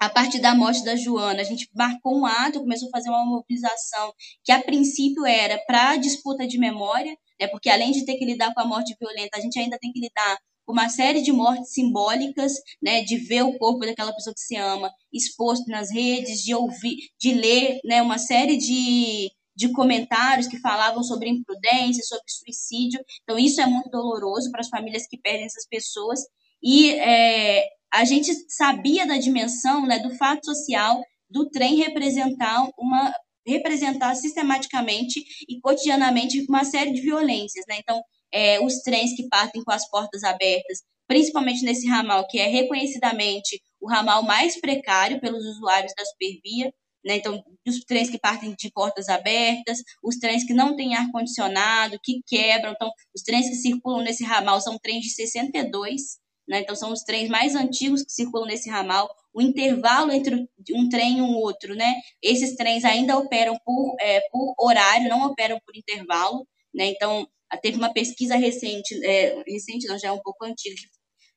a 0.00 0.08
partir 0.08 0.40
da 0.40 0.54
morte 0.54 0.84
da 0.84 0.96
Joana, 0.96 1.40
a 1.40 1.44
gente 1.44 1.68
marcou 1.74 2.18
um 2.18 2.26
ato, 2.26 2.60
começou 2.60 2.88
a 2.88 2.90
fazer 2.90 3.08
uma 3.08 3.24
mobilização 3.24 4.12
que 4.44 4.52
a 4.52 4.62
princípio 4.62 5.24
era 5.24 5.58
para 5.66 5.96
disputa 5.96 6.46
de 6.46 6.58
memória, 6.58 7.16
né? 7.40 7.46
Porque 7.48 7.70
além 7.70 7.92
de 7.92 8.04
ter 8.04 8.16
que 8.16 8.24
lidar 8.24 8.52
com 8.54 8.60
a 8.60 8.66
morte 8.66 8.94
violenta, 9.00 9.38
a 9.38 9.40
gente 9.40 9.58
ainda 9.58 9.78
tem 9.80 9.92
que 9.92 10.00
lidar 10.00 10.38
com 10.66 10.72
uma 10.72 10.88
série 10.88 11.22
de 11.22 11.32
mortes 11.32 11.72
simbólicas, 11.72 12.52
né, 12.82 13.02
de 13.02 13.18
ver 13.18 13.42
o 13.42 13.58
corpo 13.58 13.80
daquela 13.80 14.14
pessoa 14.14 14.32
que 14.34 14.40
se 14.40 14.56
ama 14.56 14.90
exposto 15.12 15.66
nas 15.70 15.90
redes, 15.92 16.42
de 16.42 16.54
ouvir, 16.54 16.96
de 17.20 17.34
ler, 17.34 17.80
né, 17.84 18.00
uma 18.02 18.18
série 18.18 18.56
de 18.56 19.30
de 19.56 19.70
comentários 19.72 20.48
que 20.48 20.58
falavam 20.58 21.02
sobre 21.02 21.28
imprudência, 21.28 22.02
sobre 22.02 22.24
suicídio. 22.26 23.00
Então, 23.22 23.38
isso 23.38 23.60
é 23.60 23.66
muito 23.66 23.88
doloroso 23.88 24.50
para 24.50 24.60
as 24.60 24.68
famílias 24.68 25.06
que 25.06 25.16
perdem 25.16 25.46
essas 25.46 25.66
pessoas. 25.68 26.20
E 26.62 26.90
é, 26.94 27.64
a 27.94 28.04
gente 28.04 28.32
sabia 28.48 29.06
da 29.06 29.16
dimensão 29.16 29.86
né, 29.86 30.00
do 30.00 30.14
fato 30.16 30.44
social 30.44 31.00
do 31.30 31.48
trem 31.48 31.76
representar 31.76 32.68
uma 32.76 33.14
representar 33.46 34.14
sistematicamente 34.14 35.22
e 35.48 35.60
cotidianamente 35.60 36.44
uma 36.48 36.64
série 36.64 36.92
de 36.92 37.02
violências, 37.02 37.64
né? 37.68 37.76
Então, 37.78 38.00
é, 38.32 38.58
os 38.58 38.80
trens 38.80 39.14
que 39.14 39.28
partem 39.28 39.62
com 39.62 39.70
as 39.70 39.88
portas 39.90 40.24
abertas, 40.24 40.78
principalmente 41.06 41.62
nesse 41.62 41.86
ramal 41.86 42.26
que 42.26 42.38
é 42.38 42.46
reconhecidamente 42.46 43.60
o 43.80 43.88
ramal 43.88 44.22
mais 44.22 44.58
precário 44.58 45.20
pelos 45.20 45.44
usuários 45.44 45.92
da 45.94 46.04
Supervia, 46.06 46.72
né? 47.04 47.16
Então, 47.16 47.42
os 47.68 47.80
trens 47.80 48.08
que 48.08 48.18
partem 48.18 48.54
de 48.58 48.72
portas 48.72 49.08
abertas, 49.10 49.78
os 50.02 50.16
trens 50.16 50.42
que 50.44 50.54
não 50.54 50.74
têm 50.74 50.94
ar-condicionado, 50.94 52.00
que 52.02 52.22
quebram. 52.26 52.72
Então, 52.72 52.90
os 53.14 53.22
trens 53.22 53.46
que 53.46 53.56
circulam 53.56 54.02
nesse 54.02 54.24
ramal 54.24 54.60
são 54.60 54.78
trens 54.78 55.02
de 55.02 55.10
62, 55.10 56.18
né? 56.48 56.60
então 56.60 56.74
são 56.74 56.92
os 56.92 57.02
trens 57.02 57.28
mais 57.28 57.54
antigos 57.54 58.02
que 58.02 58.12
circulam 58.12 58.46
nesse 58.46 58.68
ramal. 58.68 59.08
O 59.32 59.40
intervalo 59.40 60.12
entre 60.12 60.48
um 60.72 60.88
trem 60.88 61.18
e 61.18 61.22
um 61.22 61.34
outro, 61.36 61.74
né? 61.74 61.94
esses 62.22 62.56
trens 62.56 62.84
ainda 62.84 63.18
operam 63.18 63.58
por, 63.64 63.96
é, 64.00 64.20
por 64.30 64.54
horário, 64.58 65.08
não 65.08 65.26
operam 65.26 65.58
por 65.64 65.76
intervalo. 65.76 66.46
Né? 66.74 66.86
Então, 66.86 67.26
teve 67.62 67.76
uma 67.76 67.92
pesquisa 67.92 68.36
recente, 68.36 68.94
é, 69.04 69.42
recente 69.46 69.86
não, 69.86 69.98
já 69.98 70.08
é 70.08 70.12
um 70.12 70.20
pouco 70.20 70.44
antiga, 70.44 70.74
que 70.74 70.88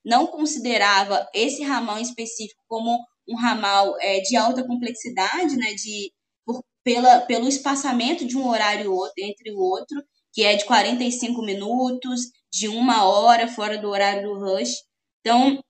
não 0.04 0.28
considerava 0.28 1.28
esse 1.34 1.64
ramal 1.64 2.00
em 2.00 2.04
específico 2.04 2.62
como 2.68 2.98
um 3.28 3.36
ramal 3.36 3.96
é, 4.00 4.22
de 4.22 4.36
alta 4.36 4.66
complexidade, 4.66 5.58
né, 5.58 5.74
de, 5.74 6.12
por, 6.46 6.64
pela, 6.84 7.22
pelo 7.22 7.48
espaçamento 7.48 8.26
de 8.26 8.38
um 8.38 8.48
horário 8.48 8.94
entre 9.18 9.52
o 9.52 9.60
outro, 9.60 10.02
que 10.34 10.44
é 10.44 10.56
de 10.56 10.66
45 10.66 11.42
minutos, 11.42 12.22
de 12.52 12.68
uma 12.68 13.06
hora 13.06 13.48
fora 13.48 13.78
do 13.78 13.90
horário 13.90 14.30
do 14.30 14.40
rush. 14.40 14.76
Então, 15.28 15.62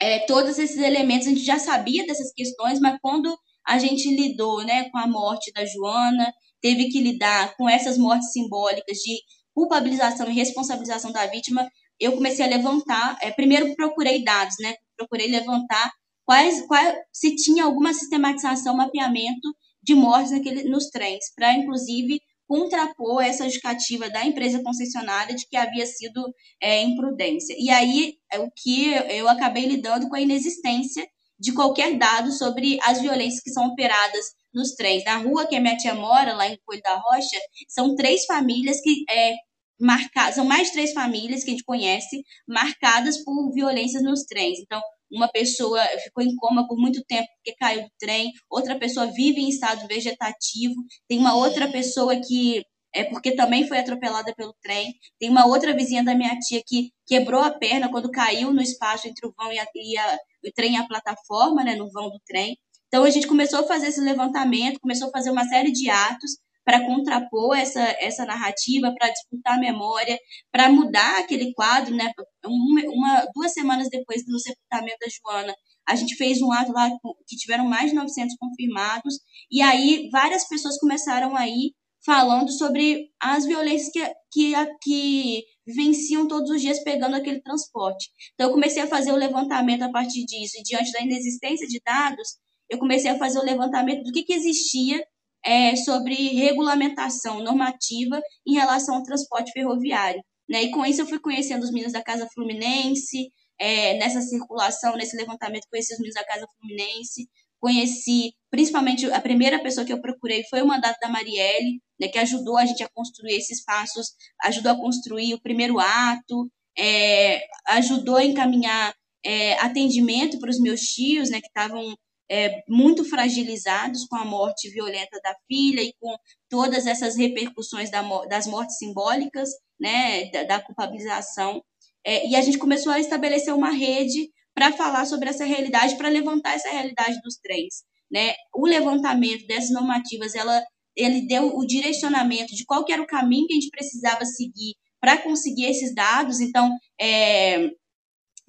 é, 0.00 0.20
todos 0.20 0.58
esses 0.58 0.78
elementos 0.78 1.26
a 1.26 1.30
gente 1.30 1.44
já 1.44 1.58
sabia 1.58 2.06
dessas 2.06 2.32
questões, 2.32 2.80
mas 2.80 2.98
quando 3.02 3.36
a 3.66 3.78
gente 3.78 4.08
lidou 4.08 4.64
né, 4.64 4.88
com 4.88 4.96
a 4.96 5.06
morte 5.06 5.52
da 5.52 5.62
Joana, 5.66 6.32
teve 6.62 6.88
que 6.88 6.98
lidar 6.98 7.54
com 7.56 7.68
essas 7.68 7.98
mortes 7.98 8.32
simbólicas 8.32 8.96
de 8.96 9.18
culpabilização 9.54 10.30
e 10.30 10.34
responsabilização 10.34 11.12
da 11.12 11.26
vítima, 11.26 11.68
eu 12.00 12.12
comecei 12.12 12.46
a 12.46 12.48
levantar. 12.48 13.18
É, 13.20 13.30
primeiro 13.30 13.74
procurei 13.76 14.24
dados, 14.24 14.56
né? 14.58 14.74
Procurei 14.96 15.30
levantar 15.30 15.92
quais, 16.24 16.66
qual, 16.66 16.82
se 17.12 17.36
tinha 17.36 17.64
alguma 17.64 17.92
sistematização, 17.92 18.74
mapeamento 18.74 19.54
de 19.82 19.94
mortes 19.94 20.30
naquele, 20.30 20.64
nos 20.64 20.88
trens, 20.88 21.26
para 21.36 21.52
inclusive 21.52 22.20
contrapor 22.48 23.22
essa 23.22 23.44
justificativa 23.44 24.08
da 24.08 24.24
empresa 24.24 24.62
concessionária 24.62 25.36
de 25.36 25.46
que 25.46 25.56
havia 25.56 25.84
sido 25.86 26.24
é, 26.60 26.82
imprudência. 26.82 27.54
E 27.58 27.68
aí 27.68 28.14
é 28.32 28.40
o 28.40 28.50
que 28.50 28.90
eu 29.10 29.28
acabei 29.28 29.66
lidando 29.66 30.08
com 30.08 30.16
a 30.16 30.20
inexistência 30.20 31.06
de 31.38 31.52
qualquer 31.52 31.96
dado 31.96 32.32
sobre 32.32 32.78
as 32.82 33.00
violências 33.00 33.42
que 33.42 33.50
são 33.50 33.68
operadas 33.68 34.24
nos 34.52 34.74
trens. 34.74 35.04
Na 35.04 35.18
rua 35.18 35.46
que 35.46 35.54
a 35.54 35.60
minha 35.60 35.76
tia 35.76 35.94
mora, 35.94 36.34
lá 36.34 36.48
em 36.48 36.58
Coelho 36.64 36.82
da 36.82 36.96
Rocha, 36.96 37.38
são 37.68 37.94
três 37.94 38.24
famílias 38.24 38.80
que 38.80 39.04
é, 39.10 39.34
marcadas, 39.78 40.34
são 40.34 40.44
mais 40.44 40.68
de 40.68 40.72
três 40.72 40.92
famílias 40.92 41.44
que 41.44 41.50
a 41.50 41.52
gente 41.52 41.64
conhece, 41.64 42.24
marcadas 42.48 43.22
por 43.24 43.52
violências 43.52 44.02
nos 44.02 44.24
trens. 44.24 44.58
Então, 44.58 44.80
uma 45.10 45.28
pessoa 45.28 45.82
ficou 46.04 46.22
em 46.22 46.34
coma 46.36 46.66
por 46.66 46.78
muito 46.78 47.02
tempo 47.04 47.28
porque 47.36 47.56
caiu 47.58 47.82
do 47.82 47.90
trem, 47.98 48.32
outra 48.50 48.78
pessoa 48.78 49.06
vive 49.06 49.40
em 49.40 49.48
estado 49.48 49.86
vegetativo, 49.86 50.74
tem 51.08 51.18
uma 51.18 51.34
outra 51.36 51.70
pessoa 51.70 52.14
que 52.16 52.62
é 52.94 53.04
porque 53.04 53.36
também 53.36 53.66
foi 53.66 53.78
atropelada 53.78 54.34
pelo 54.34 54.54
trem. 54.62 54.94
Tem 55.18 55.28
uma 55.28 55.46
outra 55.46 55.74
vizinha 55.74 56.02
da 56.02 56.14
minha 56.14 56.36
tia 56.38 56.62
que 56.66 56.90
quebrou 57.06 57.42
a 57.42 57.50
perna 57.50 57.90
quando 57.90 58.10
caiu 58.10 58.52
no 58.52 58.62
espaço 58.62 59.06
entre 59.06 59.26
o 59.26 59.32
vão 59.36 59.52
e, 59.52 59.58
a, 59.58 59.66
e 59.74 59.98
a, 59.98 60.18
o 60.46 60.52
trem 60.54 60.74
e 60.74 60.76
a 60.76 60.86
plataforma, 60.86 61.62
né, 61.62 61.74
no 61.76 61.90
vão 61.90 62.08
do 62.08 62.18
trem. 62.26 62.56
Então 62.88 63.04
a 63.04 63.10
gente 63.10 63.26
começou 63.26 63.60
a 63.60 63.66
fazer 63.66 63.88
esse 63.88 64.00
levantamento, 64.00 64.80
começou 64.80 65.08
a 65.08 65.12
fazer 65.12 65.30
uma 65.30 65.44
série 65.46 65.70
de 65.70 65.90
atos 65.90 66.38
para 66.68 66.84
contrapor 66.84 67.56
essa, 67.56 67.80
essa 67.98 68.26
narrativa, 68.26 68.94
para 68.94 69.08
disputar 69.08 69.54
a 69.54 69.58
memória, 69.58 70.18
para 70.52 70.68
mudar 70.68 71.18
aquele 71.18 71.54
quadro, 71.54 71.96
né? 71.96 72.12
Uma, 72.44 72.82
uma, 72.92 73.26
duas 73.34 73.54
semanas 73.54 73.88
depois 73.90 74.22
do 74.26 74.38
sepultamento 74.38 74.98
da 75.00 75.06
Joana, 75.08 75.54
a 75.88 75.96
gente 75.96 76.14
fez 76.16 76.42
um 76.42 76.52
ato 76.52 76.70
lá 76.70 76.90
que 77.26 77.36
tiveram 77.36 77.64
mais 77.64 77.88
de 77.88 77.96
900 77.96 78.36
confirmados, 78.38 79.14
e 79.50 79.62
aí 79.62 80.10
várias 80.12 80.46
pessoas 80.46 80.78
começaram 80.78 81.34
aí 81.34 81.72
falando 82.04 82.52
sobre 82.52 83.08
as 83.18 83.46
violências 83.46 83.90
que, 83.90 84.04
que, 84.30 84.52
que 84.82 85.44
vivenciam 85.66 86.28
todos 86.28 86.50
os 86.50 86.60
dias 86.60 86.84
pegando 86.84 87.16
aquele 87.16 87.40
transporte. 87.40 88.10
Então, 88.34 88.48
eu 88.48 88.52
comecei 88.52 88.82
a 88.82 88.86
fazer 88.86 89.10
o 89.10 89.16
levantamento 89.16 89.84
a 89.84 89.90
partir 89.90 90.26
disso, 90.26 90.58
e 90.58 90.62
diante 90.62 90.92
da 90.92 91.00
inexistência 91.00 91.66
de 91.66 91.80
dados, 91.82 92.36
eu 92.68 92.78
comecei 92.78 93.10
a 93.10 93.16
fazer 93.16 93.38
o 93.38 93.44
levantamento 93.44 94.02
do 94.02 94.12
que, 94.12 94.22
que 94.22 94.34
existia 94.34 95.02
é, 95.44 95.76
sobre 95.76 96.14
regulamentação 96.14 97.42
normativa 97.42 98.20
em 98.46 98.54
relação 98.54 98.96
ao 98.96 99.02
transporte 99.02 99.52
ferroviário. 99.52 100.22
Né? 100.48 100.64
E 100.64 100.70
com 100.70 100.84
isso 100.84 101.02
eu 101.02 101.06
fui 101.06 101.18
conhecendo 101.18 101.62
os 101.62 101.70
meninos 101.70 101.92
da 101.92 102.02
Casa 102.02 102.28
Fluminense, 102.34 103.30
é, 103.60 103.98
nessa 103.98 104.20
circulação, 104.20 104.96
nesse 104.96 105.16
levantamento, 105.16 105.66
conheci 105.70 105.92
os 105.92 105.98
meninos 105.98 106.14
da 106.14 106.24
Casa 106.24 106.46
Fluminense, 106.58 107.28
conheci, 107.60 108.32
principalmente, 108.50 109.10
a 109.10 109.20
primeira 109.20 109.60
pessoa 109.60 109.84
que 109.84 109.92
eu 109.92 110.00
procurei 110.00 110.44
foi 110.48 110.62
o 110.62 110.66
mandato 110.66 110.98
da 111.00 111.08
Marielle, 111.08 111.80
né, 112.00 112.08
que 112.08 112.18
ajudou 112.18 112.56
a 112.56 112.64
gente 112.64 112.82
a 112.82 112.88
construir 112.94 113.34
esses 113.34 113.64
passos, 113.64 114.12
ajudou 114.44 114.72
a 114.72 114.76
construir 114.76 115.34
o 115.34 115.40
primeiro 115.40 115.78
ato, 115.80 116.50
é, 116.78 117.44
ajudou 117.66 118.16
a 118.16 118.24
encaminhar 118.24 118.94
é, 119.24 119.54
atendimento 119.54 120.38
para 120.38 120.50
os 120.50 120.60
meus 120.60 120.80
tios, 120.80 121.30
né, 121.30 121.40
que 121.40 121.48
estavam 121.48 121.82
é, 122.30 122.62
muito 122.68 123.04
fragilizados 123.04 124.04
com 124.06 124.16
a 124.16 124.24
morte 124.24 124.68
violenta 124.70 125.18
da 125.22 125.34
filha 125.46 125.80
e 125.80 125.94
com 125.98 126.14
todas 126.48 126.86
essas 126.86 127.16
repercussões 127.16 127.90
da, 127.90 128.02
das 128.26 128.46
mortes 128.46 128.76
simbólicas, 128.76 129.48
né, 129.80 130.30
da, 130.30 130.42
da 130.44 130.60
culpabilização. 130.60 131.62
É, 132.04 132.28
e 132.28 132.36
a 132.36 132.42
gente 132.42 132.58
começou 132.58 132.92
a 132.92 133.00
estabelecer 133.00 133.54
uma 133.54 133.70
rede 133.70 134.30
para 134.54 134.72
falar 134.72 135.06
sobre 135.06 135.28
essa 135.28 135.44
realidade, 135.44 135.96
para 135.96 136.08
levantar 136.08 136.54
essa 136.54 136.70
realidade 136.70 137.20
dos 137.22 137.36
trens. 137.36 137.84
Né? 138.10 138.34
O 138.54 138.66
levantamento 138.66 139.46
dessas 139.46 139.70
normativas, 139.70 140.34
ela, 140.34 140.62
ele 140.96 141.26
deu 141.26 141.56
o 141.56 141.66
direcionamento 141.66 142.54
de 142.54 142.64
qual 142.64 142.84
era 142.88 143.02
o 143.02 143.06
caminho 143.06 143.46
que 143.46 143.52
a 143.52 143.56
gente 143.56 143.70
precisava 143.70 144.24
seguir 144.24 144.74
para 145.00 145.18
conseguir 145.18 145.66
esses 145.66 145.94
dados. 145.94 146.40
Então, 146.40 146.74
é, 147.00 147.70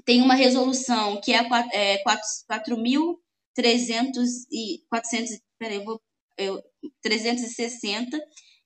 tem 0.05 0.21
uma 0.21 0.33
resolução 0.33 1.21
que 1.21 1.31
é, 1.31 1.41
é 1.73 2.03
4.000 2.03 3.15
300 3.59 4.47
e 4.49 4.79
400, 4.89 5.37
peraí, 5.59 5.75
eu 5.75 5.83
vou, 5.83 6.01
eu, 6.37 6.63
360, 7.03 8.17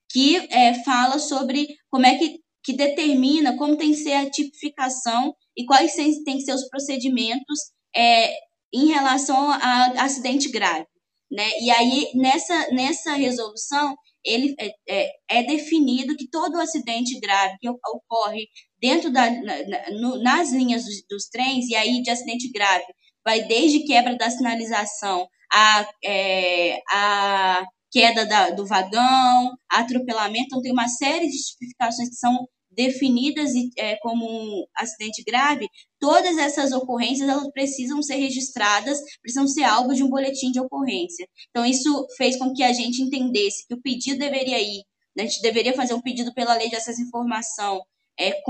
que 0.08 0.36
é, 0.52 0.84
fala 0.84 1.18
sobre 1.18 1.68
como 1.90 2.06
é 2.06 2.16
que, 2.16 2.40
que 2.64 2.74
determina 2.74 3.58
como 3.58 3.76
tem 3.76 3.90
que 3.90 3.98
ser 3.98 4.14
a 4.14 4.30
tipificação 4.30 5.36
e 5.58 5.66
quais 5.66 5.96
tem, 5.96 6.38
que 6.38 6.42
ser 6.42 6.54
os 6.54 6.70
procedimentos 6.70 7.60
é, 7.96 8.36
em 8.72 8.86
relação 8.86 9.50
a 9.50 10.04
acidente 10.04 10.52
grave. 10.52 10.86
Né? 11.32 11.50
E 11.60 11.72
aí, 11.72 12.12
nessa, 12.14 12.72
nessa 12.72 13.14
resolução, 13.14 13.96
ele 14.24 14.54
é, 14.60 14.70
é, 14.88 15.10
é 15.28 15.44
definido 15.44 16.16
que 16.16 16.30
todo 16.30 16.62
acidente 16.62 17.20
grave 17.20 17.58
que 17.60 17.68
ocorre 17.68 18.48
dentro 18.80 19.12
da, 19.12 19.28
na, 19.32 19.92
no, 20.00 20.22
nas 20.22 20.54
linhas 20.54 20.86
dos, 20.86 21.04
dos, 21.10 21.26
trens, 21.30 21.68
e 21.68 21.76
aí 21.76 22.04
de 22.04 22.12
acidente 22.12 22.52
grave 22.52 22.86
vai 23.26 23.44
desde 23.44 23.86
quebra 23.86 24.16
da 24.18 24.30
sinalização 24.30 25.28
a, 25.52 25.88
é, 26.04 26.82
a 26.90 27.64
queda 27.92 28.26
da, 28.26 28.50
do 28.50 28.66
vagão, 28.66 29.56
atropelamento. 29.70 30.46
Então, 30.48 30.62
tem 30.62 30.72
uma 30.72 30.88
série 30.88 31.28
de 31.28 31.38
tipificações 31.38 32.10
que 32.10 32.16
são 32.16 32.48
definidas 32.76 33.52
é, 33.78 33.96
como 33.98 34.26
um 34.26 34.66
acidente 34.76 35.24
grave, 35.24 35.68
todas 36.00 36.38
essas 36.40 36.72
ocorrências 36.72 37.30
elas 37.30 37.48
precisam 37.52 38.02
ser 38.02 38.16
registradas, 38.16 39.00
precisam 39.22 39.48
ser 39.48 39.64
alvo 39.64 39.94
de 39.94 40.04
um 40.04 40.10
boletim 40.10 40.52
de 40.52 40.60
ocorrência. 40.60 41.28
Então, 41.50 41.64
isso 41.66 42.08
fez 42.18 42.36
com 42.36 42.52
que 42.52 42.64
a 42.64 42.74
gente 42.74 43.02
entendesse 43.02 43.68
que 43.68 43.76
o 43.76 43.82
pedido 43.82 44.18
deveria 44.18 44.60
ir, 44.60 44.84
né, 45.16 45.24
a 45.24 45.28
gente 45.28 45.42
deveria 45.42 45.74
fazer 45.74 45.94
um 45.94 46.02
pedido 46.02 46.34
pela 46.34 46.56
lei 46.56 46.70
de 46.70 46.76
acesso 46.76 47.00
à 47.00 47.04
informação 47.04 47.82
é, 48.20 48.42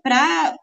para 0.00 0.56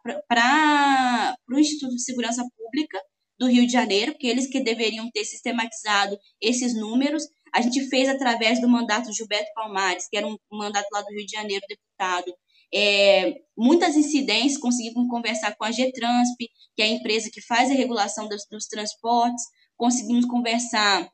o 1.49 1.59
Instituto 1.59 1.95
de 1.95 2.03
Segurança 2.03 2.43
Pública 2.57 2.97
do 3.39 3.47
Rio 3.47 3.65
de 3.65 3.71
Janeiro, 3.71 4.15
que 4.17 4.27
eles 4.27 4.47
que 4.47 4.59
deveriam 4.59 5.09
ter 5.11 5.23
sistematizado 5.23 6.17
esses 6.41 6.75
números. 6.75 7.23
A 7.53 7.61
gente 7.61 7.87
fez 7.89 8.09
através 8.09 8.59
do 8.59 8.67
mandato 8.67 9.09
de 9.09 9.15
Gilberto 9.15 9.51
Palmares, 9.55 10.07
que 10.09 10.17
era 10.17 10.27
um 10.27 10.37
mandato 10.51 10.87
lá 10.91 11.01
do 11.01 11.13
Rio 11.13 11.25
de 11.25 11.31
Janeiro, 11.31 11.65
deputado, 11.67 12.33
é, 12.73 13.33
muitas 13.57 13.95
incidências, 13.95 14.59
conseguimos 14.59 15.09
conversar 15.09 15.55
com 15.55 15.63
a 15.63 15.71
Getransp, 15.71 16.37
que 16.75 16.81
é 16.81 16.85
a 16.85 16.89
empresa 16.89 17.29
que 17.31 17.41
faz 17.41 17.71
a 17.71 17.73
regulação 17.73 18.27
dos, 18.27 18.45
dos 18.49 18.67
transportes, 18.67 19.43
conseguimos 19.75 20.25
conversar 20.25 21.09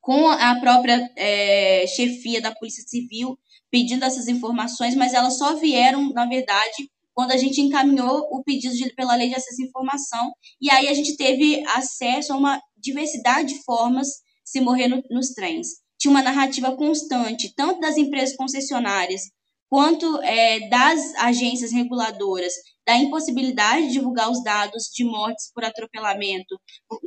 com 0.00 0.28
a 0.28 0.60
própria 0.60 1.10
é, 1.16 1.86
chefia 1.86 2.40
da 2.40 2.54
Polícia 2.54 2.82
Civil, 2.86 3.38
pedindo 3.70 4.04
essas 4.04 4.28
informações, 4.28 4.94
mas 4.94 5.14
elas 5.14 5.38
só 5.38 5.54
vieram, 5.54 6.10
na 6.12 6.26
verdade, 6.26 6.90
quando 7.14 7.30
a 7.30 7.36
gente 7.36 7.60
encaminhou 7.60 8.28
o 8.30 8.42
pedido 8.42 8.74
de, 8.74 8.92
pela 8.94 9.14
lei 9.14 9.28
de 9.28 9.36
acesso 9.36 9.62
à 9.62 9.64
informação, 9.64 10.32
e 10.60 10.70
aí 10.70 10.88
a 10.88 10.94
gente 10.94 11.16
teve 11.16 11.64
acesso 11.68 12.32
a 12.32 12.36
uma 12.36 12.60
diversidade 12.76 13.54
de 13.54 13.62
formas 13.62 14.08
de 14.08 14.50
se 14.50 14.60
morrer 14.60 14.88
no, 14.88 15.02
nos 15.10 15.28
trens. 15.28 15.68
Tinha 15.98 16.10
uma 16.10 16.22
narrativa 16.22 16.76
constante, 16.76 17.54
tanto 17.54 17.80
das 17.80 17.96
empresas 17.96 18.36
concessionárias 18.36 19.22
quanto 19.70 20.22
é, 20.22 20.68
das 20.68 21.14
agências 21.16 21.72
reguladoras, 21.72 22.52
da 22.86 22.96
impossibilidade 22.96 23.88
de 23.88 23.94
divulgar 23.94 24.30
os 24.30 24.42
dados 24.44 24.84
de 24.94 25.04
mortes 25.04 25.50
por 25.52 25.64
atropelamento, 25.64 26.60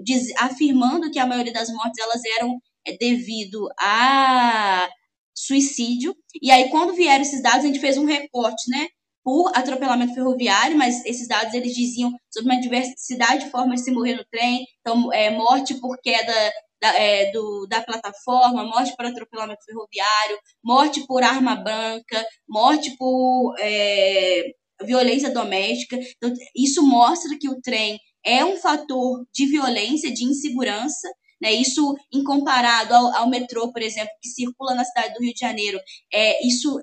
diz, 0.04 0.34
afirmando 0.38 1.12
que 1.12 1.20
a 1.20 1.26
maioria 1.26 1.54
das 1.54 1.70
mortes 1.70 2.04
elas 2.04 2.22
eram 2.38 2.60
é, 2.86 2.98
devido 2.98 3.70
a 3.80 4.90
suicídio. 5.34 6.16
E 6.42 6.50
aí, 6.52 6.70
quando 6.70 6.94
vieram 6.96 7.22
esses 7.22 7.42
dados, 7.42 7.64
a 7.64 7.68
gente 7.68 7.80
fez 7.80 7.98
um 7.98 8.06
recorte, 8.06 8.70
né? 8.70 8.88
Por 9.28 9.52
atropelamento 9.54 10.14
ferroviário, 10.14 10.78
mas 10.78 11.04
esses 11.06 11.28
dados 11.28 11.54
eles 11.54 11.76
diziam 11.76 12.14
sobre 12.34 12.50
uma 12.50 12.62
diversidade 12.62 13.44
de 13.44 13.52
formas 13.52 13.82
de 13.82 13.84
se 13.84 13.92
morrer 13.92 14.16
no 14.16 14.24
trem, 14.32 14.66
então 14.80 15.12
é, 15.12 15.30
morte 15.30 15.74
por 15.82 15.98
queda 16.02 16.34
da, 16.82 16.98
é, 16.98 17.30
do, 17.34 17.68
da 17.68 17.82
plataforma, 17.82 18.64
morte 18.64 18.96
por 18.96 19.06
atropelamento 19.06 19.66
ferroviário, 19.66 20.40
morte 20.64 21.06
por 21.06 21.24
arma 21.24 21.58
branca, 21.58 22.26
morte 22.48 22.96
por 22.96 23.54
é, 23.60 24.46
violência 24.84 25.30
doméstica. 25.30 26.00
Então, 26.16 26.34
isso 26.56 26.82
mostra 26.88 27.38
que 27.38 27.50
o 27.50 27.60
trem 27.60 28.00
é 28.26 28.46
um 28.46 28.56
fator 28.56 29.26
de 29.34 29.46
violência, 29.46 30.10
de 30.10 30.24
insegurança. 30.24 31.06
Né? 31.42 31.52
Isso, 31.52 31.98
em 32.14 32.24
comparado 32.24 32.94
ao, 32.94 33.14
ao 33.14 33.30
metrô, 33.30 33.74
por 33.74 33.82
exemplo, 33.82 34.10
que 34.22 34.30
circula 34.30 34.74
na 34.74 34.86
cidade 34.86 35.16
do 35.16 35.22
Rio 35.22 35.34
de 35.34 35.40
Janeiro, 35.42 35.78
é, 36.14 36.48
isso 36.48 36.80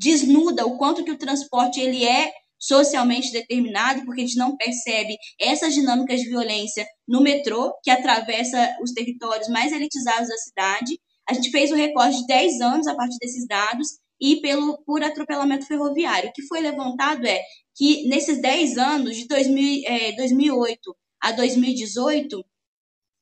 desnuda 0.00 0.66
o 0.66 0.78
quanto 0.78 1.04
que 1.04 1.10
o 1.10 1.18
transporte 1.18 1.78
ele 1.78 2.04
é 2.04 2.32
socialmente 2.58 3.32
determinado, 3.32 4.04
porque 4.04 4.22
a 4.22 4.26
gente 4.26 4.38
não 4.38 4.56
percebe 4.56 5.16
essas 5.38 5.74
dinâmicas 5.74 6.20
de 6.20 6.28
violência 6.28 6.86
no 7.06 7.22
metrô, 7.22 7.72
que 7.82 7.90
atravessa 7.90 8.76
os 8.82 8.92
territórios 8.92 9.48
mais 9.48 9.72
elitizados 9.72 10.28
da 10.28 10.36
cidade. 10.36 10.98
A 11.28 11.34
gente 11.34 11.50
fez 11.50 11.70
o 11.70 11.74
recorte 11.74 12.18
de 12.18 12.26
10 12.26 12.60
anos 12.60 12.86
a 12.86 12.94
partir 12.94 13.16
desses 13.18 13.46
dados 13.46 13.88
e 14.20 14.40
pelo 14.40 14.82
por 14.84 15.02
atropelamento 15.02 15.66
ferroviário. 15.66 16.30
O 16.30 16.32
que 16.32 16.46
foi 16.46 16.60
levantado 16.60 17.26
é 17.26 17.40
que 17.74 18.06
nesses 18.08 18.40
10 18.40 18.76
anos, 18.76 19.16
de 19.16 19.26
2000, 19.26 19.82
é, 19.86 20.12
2008 20.12 20.96
a 21.22 21.32
2018, 21.32 22.44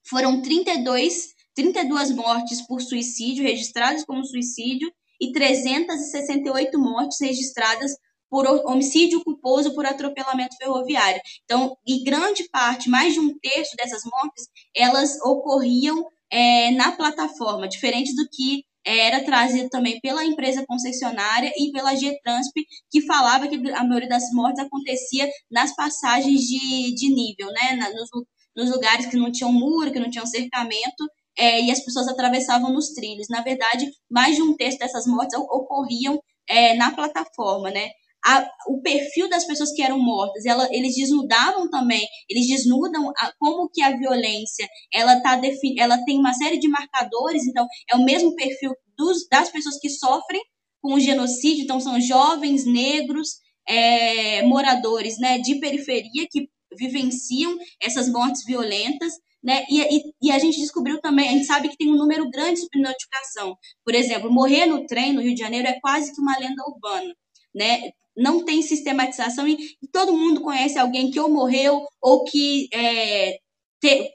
foram 0.08 0.42
32, 0.42 1.28
32 1.54 2.10
mortes 2.12 2.66
por 2.66 2.80
suicídio, 2.80 3.44
registradas 3.44 4.04
como 4.04 4.24
suicídio, 4.24 4.90
e 5.20 5.32
368 5.32 6.78
mortes 6.78 7.18
registradas 7.20 7.92
por 8.30 8.46
homicídio 8.66 9.24
culposo 9.24 9.74
por 9.74 9.86
atropelamento 9.86 10.56
ferroviário. 10.56 11.20
Então, 11.44 11.76
e 11.86 12.04
grande 12.04 12.48
parte, 12.50 12.90
mais 12.90 13.14
de 13.14 13.20
um 13.20 13.36
terço 13.38 13.74
dessas 13.76 14.02
mortes, 14.04 14.46
elas 14.76 15.18
ocorriam 15.22 16.06
é, 16.30 16.70
na 16.72 16.92
plataforma, 16.92 17.68
diferente 17.68 18.14
do 18.14 18.28
que 18.30 18.64
era 18.84 19.22
trazido 19.22 19.68
também 19.68 20.00
pela 20.00 20.24
empresa 20.24 20.64
concessionária 20.66 21.52
e 21.58 21.70
pela 21.72 21.94
Getransp, 21.94 22.54
que 22.90 23.02
falava 23.02 23.46
que 23.46 23.56
a 23.72 23.84
maioria 23.84 24.08
das 24.08 24.30
mortes 24.32 24.64
acontecia 24.64 25.28
nas 25.50 25.74
passagens 25.74 26.40
de, 26.40 26.94
de 26.94 27.14
nível, 27.14 27.48
né? 27.48 27.92
nos, 27.94 28.08
nos 28.56 28.70
lugares 28.70 29.06
que 29.06 29.16
não 29.16 29.30
tinham 29.30 29.52
muro, 29.52 29.92
que 29.92 30.00
não 30.00 30.10
tinham 30.10 30.26
cercamento, 30.26 31.06
é, 31.38 31.62
e 31.62 31.70
as 31.70 31.80
pessoas 31.80 32.08
atravessavam 32.08 32.72
nos 32.72 32.90
trilhos. 32.90 33.28
Na 33.30 33.42
verdade, 33.42 33.88
mais 34.10 34.34
de 34.34 34.42
um 34.42 34.56
terço 34.56 34.78
dessas 34.78 35.06
mortes 35.06 35.38
ocorriam 35.38 36.20
é, 36.48 36.74
na 36.74 36.90
plataforma, 36.92 37.70
né? 37.70 37.88
A, 38.26 38.50
o 38.66 38.82
perfil 38.82 39.28
das 39.28 39.44
pessoas 39.44 39.72
que 39.72 39.80
eram 39.80 39.98
mortas, 39.98 40.44
ela, 40.44 40.68
eles 40.72 40.96
desnudavam 40.96 41.70
também, 41.70 42.04
eles 42.28 42.48
desnudam 42.48 43.10
a, 43.16 43.32
como 43.38 43.70
que 43.72 43.80
a 43.80 43.96
violência, 43.96 44.68
ela, 44.92 45.20
tá 45.20 45.40
ela 45.78 46.04
tem 46.04 46.18
uma 46.18 46.34
série 46.34 46.58
de 46.58 46.66
marcadores, 46.66 47.46
então 47.46 47.64
é 47.88 47.94
o 47.94 48.04
mesmo 48.04 48.34
perfil 48.34 48.74
dos, 48.96 49.28
das 49.30 49.50
pessoas 49.50 49.78
que 49.78 49.88
sofrem 49.88 50.42
com 50.82 50.94
o 50.94 51.00
genocídio, 51.00 51.62
então 51.62 51.78
são 51.78 52.00
jovens, 52.00 52.66
negros, 52.66 53.36
é, 53.68 54.42
moradores 54.42 55.18
né, 55.20 55.38
de 55.38 55.60
periferia 55.60 56.26
que 56.28 56.48
vivenciam 56.76 57.56
essas 57.80 58.10
mortes 58.10 58.44
violentas, 58.44 59.12
né? 59.42 59.64
E, 59.70 59.80
e, 59.80 60.12
e, 60.22 60.32
a 60.32 60.38
gente 60.38 60.58
descobriu 60.58 61.00
também, 61.00 61.28
a 61.28 61.32
gente 61.32 61.46
sabe 61.46 61.68
que 61.68 61.76
tem 61.76 61.90
um 61.90 61.96
número 61.96 62.28
grande 62.30 62.54
de 62.54 62.60
subnotificação. 62.62 63.56
Por 63.84 63.94
exemplo, 63.94 64.30
morrer 64.30 64.66
no 64.66 64.86
trem 64.86 65.12
no 65.12 65.20
Rio 65.22 65.34
de 65.34 65.40
Janeiro 65.40 65.68
é 65.68 65.78
quase 65.80 66.12
que 66.14 66.20
uma 66.20 66.36
lenda 66.38 66.62
urbana, 66.66 67.14
né? 67.54 67.90
Não 68.16 68.44
tem 68.44 68.62
sistematização 68.62 69.46
e, 69.46 69.56
e 69.82 69.88
todo 69.92 70.16
mundo 70.16 70.40
conhece 70.40 70.78
alguém 70.78 71.10
que 71.10 71.20
ou 71.20 71.28
morreu 71.28 71.86
ou 72.00 72.24
que 72.24 72.68
é, 72.72 73.38
te, 73.80 74.10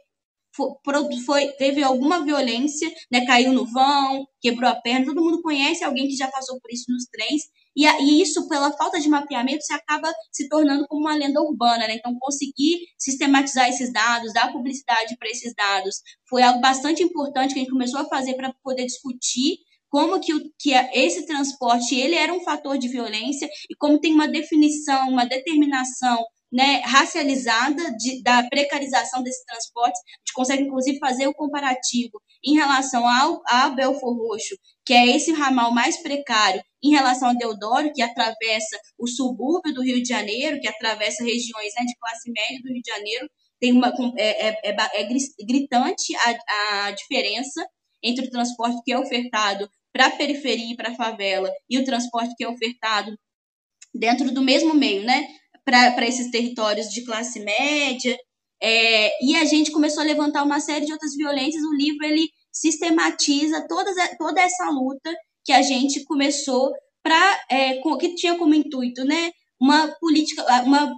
foi, 1.26 1.48
teve 1.54 1.82
alguma 1.84 2.24
violência, 2.24 2.92
né? 3.12 3.26
Caiu 3.26 3.54
no 3.54 3.66
vão, 3.66 4.28
quebrou 4.42 4.70
a 4.70 4.76
perna. 4.76 5.06
Todo 5.06 5.24
mundo 5.24 5.42
conhece 5.42 5.84
alguém 5.84 6.08
que 6.08 6.16
já 6.16 6.30
passou 6.30 6.60
por 6.60 6.72
isso 6.72 6.86
nos 6.92 7.06
trens 7.06 7.44
e, 7.76 7.86
e 7.86 8.22
isso, 8.22 8.48
pela 8.48 8.72
falta 8.72 9.00
de 9.00 9.10
mapeamento, 9.10 9.64
se 9.64 9.74
acaba 9.74 10.12
se 10.32 10.48
tornando 10.48 10.86
como 10.88 11.02
uma 11.02 11.16
lenda 11.16 11.42
urbana. 11.42 11.88
Né? 11.88 11.96
Então, 11.96 12.16
conseguir 12.20 12.80
sistematizar 12.98 13.70
esses 13.70 13.92
dados, 13.92 14.34
dar 14.34 14.52
publicidade 14.52 15.16
para 15.18 15.30
esses 15.30 15.54
dados, 15.56 16.02
foi 16.30 16.44
algo 16.44 16.62
bastante 16.62 17.04
importante 17.04 17.54
que 17.54 17.60
a 17.60 17.64
gente 17.64 17.72
começou 17.72 18.00
a 18.00 18.08
fazer 18.08 18.36
para 18.36 18.54
poder 18.64 18.86
discutir 18.86 19.58
como 19.90 20.20
que, 20.20 20.34
o, 20.34 20.42
que 20.58 20.72
esse 20.94 21.26
transporte 21.28 21.94
ele 21.94 22.16
era 22.16 22.34
um 22.34 22.44
fator 22.44 22.80
de 22.80 22.88
violência 22.88 23.48
e 23.70 23.76
como 23.76 24.00
tem 24.00 24.12
uma 24.12 24.28
definição, 24.28 25.08
uma 25.08 25.24
determinação 25.24 26.24
né, 26.52 26.82
racializada 26.86 27.92
de, 27.98 28.22
da 28.22 28.44
precarização 28.48 29.24
desse 29.24 29.44
transporte. 29.46 29.98
A 29.98 30.20
gente 30.20 30.34
consegue, 30.34 30.64
inclusive, 30.64 31.00
fazer 31.00 31.28
o 31.28 31.34
comparativo 31.34 32.20
em 32.44 32.56
relação 32.56 33.08
ao, 33.08 33.42
ao 33.48 33.76
Belfor 33.76 34.16
Roxo, 34.16 34.56
que 34.86 34.94
é 34.94 35.16
esse 35.16 35.32
ramal 35.32 35.74
mais 35.74 36.02
precário, 36.02 36.62
em 36.84 36.92
relação 36.92 37.30
a 37.30 37.34
Deodoro, 37.34 37.92
que 37.94 38.02
atravessa 38.02 38.78
o 38.98 39.08
subúrbio 39.08 39.74
do 39.74 39.82
Rio 39.82 40.02
de 40.02 40.10
Janeiro, 40.10 40.60
que 40.60 40.68
atravessa 40.68 41.24
regiões 41.24 41.74
né, 41.78 41.86
de 41.86 41.96
classe 41.98 42.32
média 42.32 42.60
do 42.62 42.74
Rio 42.74 42.82
de 42.82 42.92
Janeiro, 42.92 43.30
tem 43.60 43.72
uma, 43.72 43.94
é, 44.18 44.50
é, 44.50 44.72
é, 44.72 45.02
é 45.02 45.46
gritante 45.46 46.14
a, 46.18 46.88
a 46.88 46.92
diferença 46.92 47.66
entre 48.04 48.26
o 48.26 48.30
transporte 48.30 48.82
que 48.84 48.92
é 48.92 49.00
ofertado 49.00 49.70
para 49.94 50.08
a 50.08 50.12
periferia 50.12 50.74
e 50.74 50.76
para 50.76 50.90
a 50.90 50.96
favela 50.96 51.50
e 51.70 51.78
o 51.78 51.86
transporte 51.86 52.36
que 52.36 52.44
é 52.44 52.50
ofertado 52.50 53.18
dentro 53.94 54.32
do 54.32 54.42
mesmo 54.42 54.74
meio, 54.74 55.04
né? 55.04 55.28
para 55.66 56.06
esses 56.06 56.30
territórios 56.30 56.88
de 56.90 57.06
classe 57.06 57.40
média. 57.40 58.18
É, 58.64 59.12
e 59.22 59.36
a 59.36 59.44
gente 59.44 59.72
começou 59.72 60.02
a 60.02 60.06
levantar 60.06 60.42
uma 60.44 60.60
série 60.62 60.86
de 60.86 60.94
outras 60.94 61.16
violências. 61.16 61.64
O 61.64 61.76
livro 61.76 62.06
ele 62.06 62.30
sistematiza 62.52 63.68
todas, 63.68 63.96
toda 64.18 64.42
essa 64.42 64.70
luta 64.70 65.14
que 65.44 65.52
a 65.52 65.62
gente 65.62 66.04
começou 66.06 66.72
para 67.04 67.42
é, 67.52 67.82
que 68.00 68.16
tinha 68.16 68.38
como 68.38 68.54
intuito, 68.56 69.04
né, 69.04 69.32
uma 69.60 69.90
política, 70.00 70.46
uma 70.64 70.96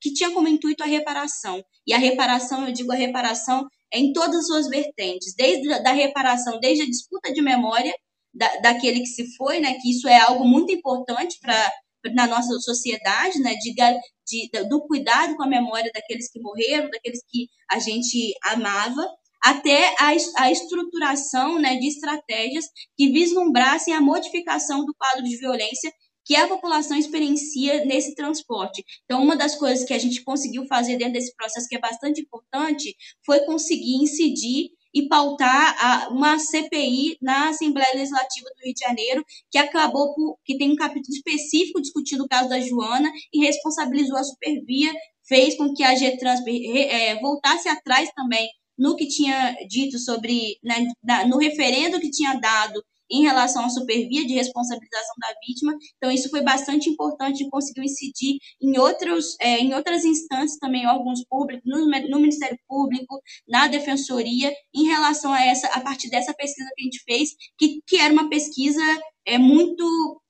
que 0.00 0.12
tinha 0.12 0.32
como 0.32 0.48
intuito 0.48 0.82
a 0.82 0.86
reparação. 0.86 1.62
E 1.86 1.94
a 1.94 1.98
reparação, 1.98 2.66
eu 2.66 2.72
digo 2.72 2.90
a 2.90 2.96
reparação 2.96 3.66
é 3.92 4.00
em 4.00 4.12
todas 4.12 4.40
as 4.40 4.46
suas 4.46 4.68
vertentes, 4.68 5.34
desde 5.36 5.72
a 5.72 5.78
da 5.78 5.92
reparação, 5.92 6.58
desde 6.58 6.82
a 6.82 6.86
disputa 6.86 7.32
de 7.32 7.40
memória 7.40 7.94
da, 8.34 8.56
daquele 8.56 9.00
que 9.00 9.06
se 9.06 9.36
foi, 9.36 9.60
né, 9.60 9.74
que 9.80 9.90
isso 9.90 10.08
é 10.08 10.18
algo 10.18 10.44
muito 10.44 10.72
importante 10.72 11.38
para 11.40 11.72
na 12.12 12.26
nossa 12.26 12.58
sociedade, 12.60 13.38
né, 13.40 13.54
de, 13.54 13.74
de, 13.74 14.68
do 14.68 14.86
cuidado 14.86 15.36
com 15.36 15.42
a 15.42 15.48
memória 15.48 15.90
daqueles 15.94 16.30
que 16.30 16.40
morreram, 16.40 16.90
daqueles 16.90 17.20
que 17.28 17.48
a 17.70 17.78
gente 17.78 18.34
amava, 18.44 19.06
até 19.42 19.94
a, 19.98 20.12
a 20.38 20.50
estruturação 20.50 21.58
né, 21.58 21.76
de 21.76 21.88
estratégias 21.88 22.64
que 22.96 23.12
vislumbrassem 23.12 23.94
a 23.94 24.00
modificação 24.00 24.84
do 24.84 24.94
quadro 24.94 25.22
de 25.22 25.36
violência 25.36 25.92
que 26.24 26.34
a 26.34 26.48
população 26.48 26.96
experiencia 26.96 27.84
nesse 27.84 28.14
transporte. 28.14 28.82
Então, 29.04 29.22
uma 29.22 29.36
das 29.36 29.54
coisas 29.56 29.84
que 29.86 29.92
a 29.92 29.98
gente 29.98 30.24
conseguiu 30.24 30.66
fazer 30.66 30.96
dentro 30.96 31.12
desse 31.12 31.34
processo, 31.36 31.68
que 31.68 31.76
é 31.76 31.80
bastante 31.80 32.22
importante, 32.22 32.96
foi 33.24 33.40
conseguir 33.40 33.96
incidir 34.02 34.70
e 34.94 35.08
pautar 35.08 35.76
a, 35.78 36.08
uma 36.10 36.38
CPI 36.38 37.18
na 37.20 37.48
Assembleia 37.48 37.94
Legislativa 37.94 38.48
do 38.50 38.64
Rio 38.64 38.74
de 38.74 38.84
Janeiro, 38.84 39.24
que 39.50 39.58
acabou 39.58 40.14
por, 40.14 40.38
que 40.44 40.56
tem 40.56 40.70
um 40.70 40.76
capítulo 40.76 41.14
específico 41.14 41.82
discutindo 41.82 42.24
o 42.24 42.28
caso 42.28 42.48
da 42.48 42.60
Joana 42.60 43.10
e 43.32 43.44
responsabilizou 43.44 44.16
a 44.16 44.24
Supervia, 44.24 44.92
fez 45.26 45.56
com 45.56 45.74
que 45.74 45.82
a 45.82 45.94
Getrans 45.94 46.40
é, 46.46 47.20
voltasse 47.20 47.68
atrás 47.68 48.10
também 48.14 48.48
no 48.78 48.96
que 48.96 49.06
tinha 49.06 49.56
dito 49.68 49.98
sobre, 49.98 50.58
né, 50.62 50.84
no 51.28 51.38
referendo 51.38 52.00
que 52.00 52.10
tinha 52.10 52.34
dado 52.34 52.82
em 53.10 53.22
relação 53.22 53.64
à 53.64 53.68
supervia 53.68 54.26
de 54.26 54.34
responsabilização 54.34 55.14
da 55.18 55.28
vítima. 55.46 55.76
Então, 55.96 56.10
isso 56.10 56.30
foi 56.30 56.42
bastante 56.42 56.88
importante 56.88 57.44
e 57.44 57.50
conseguiu 57.50 57.84
incidir 57.84 58.38
em, 58.60 58.78
outros, 58.78 59.36
é, 59.40 59.58
em 59.58 59.74
outras 59.74 60.04
instâncias 60.04 60.58
também, 60.58 60.86
órgãos 60.86 61.24
públicos, 61.28 61.62
no, 61.64 61.86
no, 61.86 62.18
Ministério 62.18 62.58
Público, 62.68 63.20
na 63.46 63.68
Defensoria, 63.68 64.52
em 64.74 64.84
relação 64.84 65.32
a 65.32 65.44
essa, 65.44 65.66
a 65.68 65.80
partir 65.80 66.08
dessa 66.10 66.34
pesquisa 66.34 66.70
que 66.74 66.82
a 66.82 66.84
gente 66.84 67.02
fez, 67.04 67.30
que, 67.58 67.80
que 67.86 67.96
era 67.96 68.12
uma 68.12 68.28
pesquisa 68.28 68.82
é, 69.26 69.38
muito, 69.38 70.22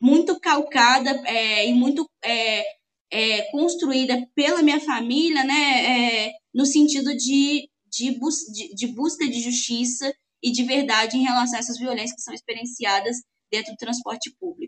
muito 0.00 0.38
calcada 0.40 1.10
é, 1.26 1.68
e 1.68 1.74
muito 1.74 2.08
é, 2.24 2.64
é, 3.10 3.42
construída 3.50 4.26
pela 4.34 4.62
minha 4.62 4.80
família, 4.80 5.44
né, 5.44 6.26
é, 6.26 6.32
no 6.54 6.64
sentido 6.66 7.14
de, 7.16 7.68
de, 7.90 8.18
bus 8.18 8.36
de, 8.52 8.74
de 8.74 8.86
busca 8.88 9.26
de 9.26 9.40
justiça 9.40 10.12
e 10.42 10.52
de 10.52 10.64
verdade 10.64 11.16
em 11.16 11.22
relação 11.22 11.56
a 11.56 11.60
essas 11.60 11.78
violências 11.78 12.14
que 12.14 12.22
são 12.22 12.34
experienciadas 12.34 13.16
dentro 13.50 13.72
do 13.72 13.76
transporte 13.76 14.34
público. 14.38 14.65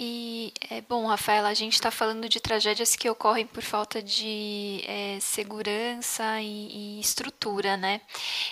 E, 0.00 0.52
é, 0.70 0.80
bom, 0.82 1.06
Rafaela, 1.06 1.48
a 1.48 1.54
gente 1.54 1.72
está 1.72 1.90
falando 1.90 2.28
de 2.28 2.38
tragédias 2.38 2.94
que 2.94 3.10
ocorrem 3.10 3.44
por 3.44 3.64
falta 3.64 4.00
de 4.00 4.80
é, 4.86 5.18
segurança 5.20 6.40
e, 6.40 6.98
e, 6.98 7.00
estrutura, 7.00 7.76
né? 7.76 8.00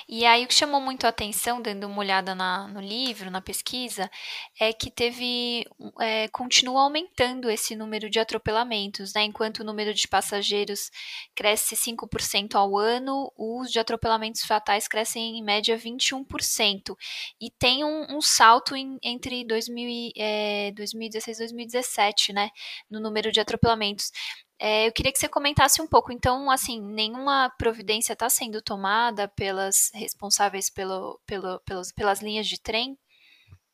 E 0.09 0.27
aí 0.27 0.45
o 0.45 0.49
que 0.49 0.55
chamou 0.55 0.81
muito 0.81 1.07
a 1.07 1.09
atenção, 1.11 1.63
dando 1.63 1.87
uma 1.87 2.01
olhada 2.01 2.35
na, 2.35 2.67
no 2.67 2.81
livro, 2.81 3.31
na 3.31 3.41
pesquisa, 3.41 4.11
é 4.59 4.73
que 4.73 4.91
teve, 4.91 5.65
é, 6.01 6.27
continua 6.29 6.83
aumentando 6.83 7.49
esse 7.49 7.77
número 7.77 8.11
de 8.11 8.19
atropelamentos, 8.19 9.15
né? 9.15 9.23
Enquanto 9.23 9.61
o 9.61 9.65
número 9.65 9.95
de 9.95 10.09
passageiros 10.09 10.91
cresce 11.33 11.77
5% 11.77 12.57
ao 12.57 12.77
ano, 12.77 13.33
os 13.39 13.71
de 13.71 13.79
atropelamentos 13.79 14.43
fatais 14.43 14.89
crescem 14.89 15.39
em 15.39 15.45
média 15.45 15.79
21%. 15.79 16.97
E 17.41 17.53
tem 17.53 17.85
um, 17.85 18.17
um 18.17 18.21
salto 18.21 18.75
em, 18.75 18.99
entre 19.01 19.45
2000, 19.45 20.11
é, 20.17 20.73
2016 20.73 21.36
2017, 21.39 22.33
né, 22.33 22.51
no 22.91 23.01
número 23.01 23.31
de 23.33 23.41
atropelamentos. 23.41 24.11
É, 24.59 24.87
eu 24.87 24.93
queria 24.93 25.13
que 25.13 25.19
você 25.19 25.29
comentasse 25.29 25.83
um 25.83 25.87
pouco. 25.87 26.13
Então, 26.13 26.51
assim, 26.51 26.81
nenhuma 26.81 27.51
providência 27.59 28.15
está 28.15 28.29
sendo 28.29 28.63
tomada 28.63 29.29
pelas 29.29 29.91
responsáveis 29.95 30.71
pelo, 30.71 31.21
pelo, 31.27 31.61
pelos, 31.61 31.93
pelas 31.93 32.21
linhas 32.21 32.47
de 32.47 32.61
trem? 32.61 32.99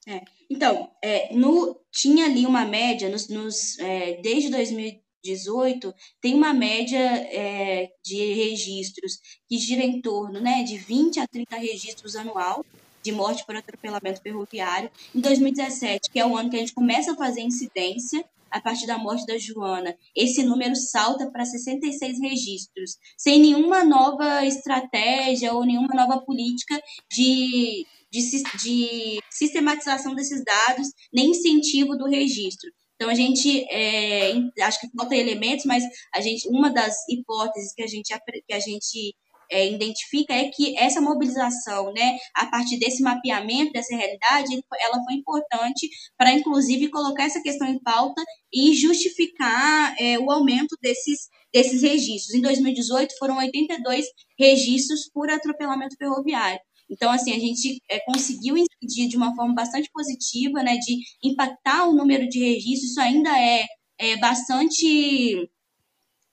É. 0.07 0.21
Então, 0.51 0.91
é, 1.03 1.33
no, 1.33 1.81
tinha 1.93 2.27
ali 2.27 2.45
uma 2.45 2.65
média, 2.65 3.09
nos, 3.09 3.29
nos 3.29 3.79
é, 3.79 4.21
desde 4.21 4.51
2018, 4.51 5.95
tem 6.21 6.35
uma 6.35 6.53
média 6.53 6.99
é, 6.99 7.93
de 8.05 8.35
registros 8.35 9.21
que 9.49 9.59
gira 9.59 9.83
em 9.85 10.01
torno 10.01 10.41
né, 10.41 10.65
de 10.65 10.77
20 10.77 11.21
a 11.21 11.29
30 11.29 11.57
registros 11.57 12.17
anual 12.17 12.65
de 13.03 13.13
morte 13.13 13.45
por 13.45 13.57
atropelamento 13.57 14.23
ferroviário. 14.23 14.91
Em 15.15 15.21
2017, 15.21 16.11
que 16.11 16.19
é 16.19 16.27
o 16.27 16.37
ano 16.37 16.51
que 16.51 16.57
a 16.57 16.61
gente 16.61 16.75
começa 16.75 17.13
a 17.13 17.17
fazer 17.17 17.41
incidência, 17.41 18.25
a 18.53 18.61
partir 18.61 18.87
da 18.87 18.99
morte 18.99 19.27
da 19.27 19.39
Joana, 19.39 19.97
esse 20.15 20.45
número 20.45 20.77
salta 20.77 21.31
para 21.31 21.45
66 21.45 22.21
registros, 22.21 22.99
sem 23.17 23.41
nenhuma 23.41 23.83
nova 23.83 24.45
estratégia 24.45 25.55
ou 25.55 25.65
nenhuma 25.65 25.95
nova 25.95 26.21
política 26.21 26.79
de, 27.11 27.87
de, 28.11 28.21
de 28.63 29.21
sistematização 29.31 30.15
desses 30.15 30.45
dados, 30.45 30.89
nem 31.13 31.31
incentivo 31.31 31.97
do 31.97 32.07
registro. 32.07 32.71
Então 32.95 33.11
a 33.11 33.15
gente 33.15 33.67
é, 33.69 34.33
acho 34.61 34.81
que 34.81 34.89
falta 34.97 35.17
elementos, 35.17 35.65
mas 35.65 35.83
a 36.15 36.21
gente 36.21 36.47
uma 36.49 36.71
das 36.71 36.95
hipóteses 37.09 37.75
que 37.75 37.83
a 37.83 37.87
gente 37.87 38.15
que 38.47 38.55
a 38.55 38.61
gente 38.61 39.17
é, 39.53 39.71
identifica 39.71 40.33
é 40.33 40.49
que 40.49 40.77
essa 40.79 41.01
mobilização, 41.01 41.93
né, 41.93 42.17
a 42.35 42.47
partir 42.47 42.79
desse 42.79 43.03
mapeamento 43.03 43.73
dessa 43.73 43.95
realidade, 43.95 44.61
ela 44.81 45.05
foi 45.05 45.15
importante 45.15 45.89
para, 46.17 46.33
inclusive, 46.33 46.89
colocar 46.89 47.25
essa 47.25 47.43
questão 47.43 47.69
em 47.69 47.79
pauta 47.79 48.23
e 48.53 48.75
justificar 48.75 49.95
é, 50.01 50.19
o 50.19 50.31
aumento 50.31 50.75
desses, 50.81 51.29
desses 51.53 51.83
registros. 51.83 52.35
Em 52.35 52.41
2018, 52.41 53.15
foram 53.19 53.37
82 53.37 54.07
registros 54.39 55.11
por 55.13 55.31
atropelamento 55.31 55.97
ferroviário. 55.97 56.59
Então, 56.91 57.11
assim, 57.11 57.33
a 57.33 57.39
gente 57.39 57.81
é, 57.91 58.01
conseguiu 58.01 58.57
incidir 58.57 59.09
de 59.09 59.17
uma 59.17 59.35
forma 59.35 59.55
bastante 59.55 59.91
positiva, 59.93 60.63
né, 60.63 60.77
de 60.79 60.97
impactar 61.23 61.87
o 61.89 61.95
número 61.95 62.29
de 62.29 62.39
registros, 62.39 62.91
isso 62.91 63.01
ainda 63.01 63.31
é, 63.39 63.67
é 63.99 64.17
bastante 64.17 65.49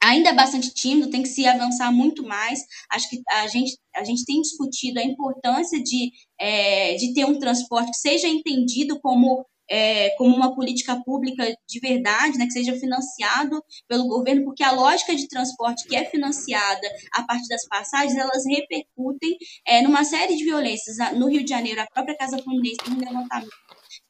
ainda 0.01 0.29
é 0.29 0.33
bastante 0.33 0.73
tímido, 0.73 1.09
tem 1.09 1.21
que 1.21 1.29
se 1.29 1.45
avançar 1.45 1.91
muito 1.91 2.23
mais. 2.23 2.61
Acho 2.89 3.09
que 3.09 3.21
a 3.29 3.47
gente, 3.47 3.77
a 3.95 4.03
gente 4.03 4.25
tem 4.25 4.41
discutido 4.41 4.99
a 4.99 5.03
importância 5.03 5.81
de, 5.81 6.11
é, 6.39 6.95
de 6.95 7.13
ter 7.13 7.25
um 7.25 7.39
transporte 7.39 7.91
que 7.91 7.97
seja 7.97 8.27
entendido 8.27 8.99
como, 9.01 9.45
é, 9.69 10.09
como 10.17 10.35
uma 10.35 10.55
política 10.55 11.01
pública 11.03 11.45
de 11.67 11.79
verdade, 11.79 12.37
né, 12.37 12.45
que 12.45 12.53
seja 12.53 12.79
financiado 12.79 13.61
pelo 13.87 14.07
governo, 14.07 14.45
porque 14.45 14.63
a 14.63 14.71
lógica 14.71 15.15
de 15.15 15.27
transporte 15.27 15.87
que 15.87 15.95
é 15.95 16.05
financiada 16.05 16.87
a 17.13 17.23
partir 17.23 17.47
das 17.49 17.67
passagens, 17.67 18.15
elas 18.15 18.43
repercutem 18.45 19.37
é, 19.67 19.81
numa 19.81 20.03
série 20.03 20.35
de 20.35 20.43
violências. 20.43 20.97
No 21.15 21.27
Rio 21.27 21.43
de 21.43 21.49
Janeiro, 21.49 21.81
a 21.81 21.87
própria 21.87 22.17
Casa 22.17 22.37
Fluminense 22.37 22.77
tem 22.77 22.93
um 22.93 22.99
levantamento 22.99 23.49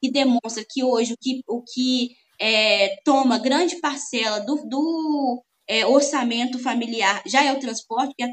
que 0.01 0.11
demonstra 0.11 0.63
que 0.67 0.83
hoje 0.83 1.13
o 1.13 1.17
que, 1.19 1.41
o 1.47 1.61
que 1.61 2.11
é, 2.39 2.95
toma 3.03 3.37
grande 3.37 3.79
parcela 3.81 4.39
do, 4.39 4.55
do 4.67 5.43
é, 5.69 5.85
orçamento 5.85 6.57
familiar 6.59 7.21
já 7.27 7.43
é 7.43 7.53
o 7.53 7.59
transporte, 7.59 8.13
que 8.17 8.23
é 8.23 8.27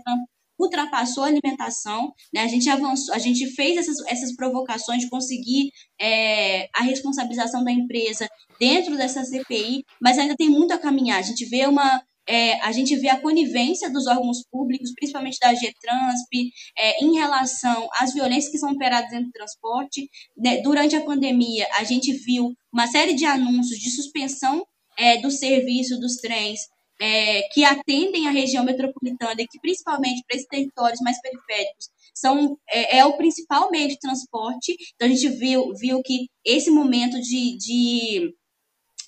ultrapassou 0.59 1.25
a 1.25 1.27
alimentação, 1.27 2.13
né? 2.33 2.41
A 2.41 2.47
gente 2.47 2.69
avançou, 2.71 3.15
a 3.15 3.19
gente 3.19 3.47
fez 3.49 3.77
essas, 3.77 3.99
essas 4.07 4.35
provocações 4.35 5.03
de 5.03 5.11
conseguir 5.11 5.71
é, 6.01 6.69
a 6.75 6.83
responsabilização 6.83 7.63
da 7.63 7.71
empresa 7.71 8.27
dentro 8.59 8.97
dessa 8.97 9.23
CPI, 9.23 9.85
mas 10.01 10.19
ainda 10.19 10.35
tem 10.35 10.49
muito 10.49 10.73
a 10.73 10.79
caminhar. 10.79 11.19
A 11.19 11.23
gente 11.23 11.45
vê 11.45 11.67
uma 11.67 12.03
é, 12.29 12.61
a 12.63 12.73
gente 12.73 12.97
vê 12.97 13.09
a 13.09 13.21
conivência 13.21 13.89
dos 13.89 14.09
órgãos 14.09 14.43
públicos, 14.51 14.93
principalmente 14.97 15.39
da 15.39 15.55
GETRANSP, 15.55 16.51
é, 16.77 17.05
em 17.05 17.15
relação 17.15 17.89
às 17.93 18.13
violências 18.13 18.51
que 18.51 18.59
são 18.59 18.73
operadas 18.73 19.11
dentro 19.11 19.27
do 19.27 19.33
transporte. 19.33 20.11
Né? 20.37 20.61
Durante 20.61 20.97
a 20.97 21.05
pandemia, 21.05 21.69
a 21.77 21.85
gente 21.85 22.13
viu 22.13 22.53
uma 22.73 22.89
série 22.89 23.15
de 23.15 23.25
anúncios 23.25 23.79
de 23.79 23.91
suspensão 23.91 24.67
é, 24.99 25.19
do 25.19 25.31
serviço 25.31 26.01
dos 26.01 26.17
trens 26.17 26.61
é, 27.01 27.43
que 27.53 27.65
atendem 27.65 28.27
a 28.27 28.31
região 28.31 28.65
metropolitana 28.65 29.41
e 29.41 29.47
que, 29.47 29.61
principalmente 29.61 30.25
para 30.27 30.37
esses 30.37 30.49
territórios 30.49 31.01
mais 31.01 31.21
periféricos, 31.21 31.89
são, 32.15 32.59
é, 32.69 32.99
é, 32.99 33.05
o 33.05 33.17
principal 33.17 33.71
meio 33.71 33.89
de 33.89 33.99
transporte. 33.99 34.77
Então, 34.95 35.09
a 35.09 35.11
gente 35.11 35.29
viu, 35.29 35.75
viu 35.75 36.03
que 36.03 36.29
esse 36.45 36.71
momento 36.71 37.21
de, 37.21 37.57
de, 37.59 38.35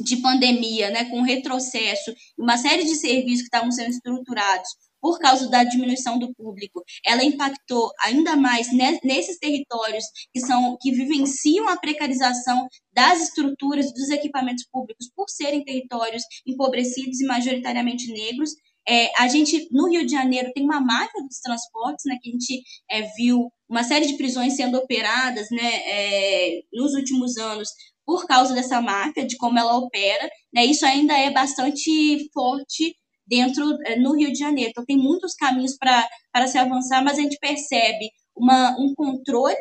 de 0.00 0.16
pandemia, 0.18 0.90
né, 0.90 1.06
com 1.06 1.22
retrocesso, 1.22 2.14
uma 2.36 2.56
série 2.58 2.84
de 2.84 2.94
serviços 2.96 3.40
que 3.40 3.56
estavam 3.56 3.72
sendo 3.72 3.90
estruturados 3.90 4.68
por 5.00 5.18
causa 5.18 5.48
da 5.48 5.64
diminuição 5.64 6.18
do 6.18 6.34
público, 6.34 6.82
ela 7.04 7.24
impactou 7.24 7.90
ainda 8.00 8.36
mais 8.36 8.68
nesses 8.72 9.38
territórios 9.38 10.04
que 10.32 10.40
são 10.40 10.76
que 10.80 10.90
vivenciam 10.92 11.68
a 11.68 11.76
precarização 11.76 12.66
das 12.92 13.22
estruturas 13.22 13.92
dos 13.92 14.10
equipamentos 14.10 14.64
públicos 14.70 15.10
por 15.14 15.28
serem 15.28 15.64
territórios 15.64 16.22
empobrecidos 16.46 17.20
e 17.20 17.26
majoritariamente 17.26 18.12
negros. 18.12 18.50
É, 18.88 19.10
a 19.18 19.28
gente, 19.28 19.68
no 19.70 19.88
Rio 19.88 20.04
de 20.06 20.12
Janeiro, 20.12 20.50
tem 20.54 20.64
uma 20.64 20.80
máfia 20.80 21.22
dos 21.22 21.40
transportes, 21.40 22.06
né, 22.06 22.16
que 22.22 22.30
a 22.30 22.32
gente 22.32 22.62
é, 22.90 23.02
viu 23.16 23.52
uma 23.68 23.84
série 23.84 24.06
de 24.06 24.16
prisões 24.16 24.56
sendo 24.56 24.78
operadas 24.78 25.46
né, 25.50 25.74
é, 25.84 26.60
nos 26.72 26.94
últimos 26.94 27.36
anos 27.36 27.68
por 28.06 28.26
causa 28.26 28.54
dessa 28.54 28.80
máfia, 28.80 29.26
de 29.26 29.36
como 29.36 29.58
ela 29.58 29.76
opera. 29.76 30.30
Né, 30.54 30.64
isso 30.64 30.86
ainda 30.86 31.12
é 31.18 31.30
bastante 31.30 32.30
forte 32.32 32.96
dentro 33.28 33.64
eh, 33.86 33.96
no 33.96 34.14
Rio 34.16 34.32
de 34.32 34.38
Janeiro. 34.38 34.70
Então, 34.70 34.84
tem 34.84 34.96
muitos 34.96 35.34
caminhos 35.34 35.76
para 35.76 36.46
se 36.46 36.58
avançar, 36.58 37.02
mas 37.04 37.18
a 37.18 37.22
gente 37.22 37.38
percebe 37.38 38.10
uma, 38.36 38.70
um 38.78 38.94
controle 38.94 39.56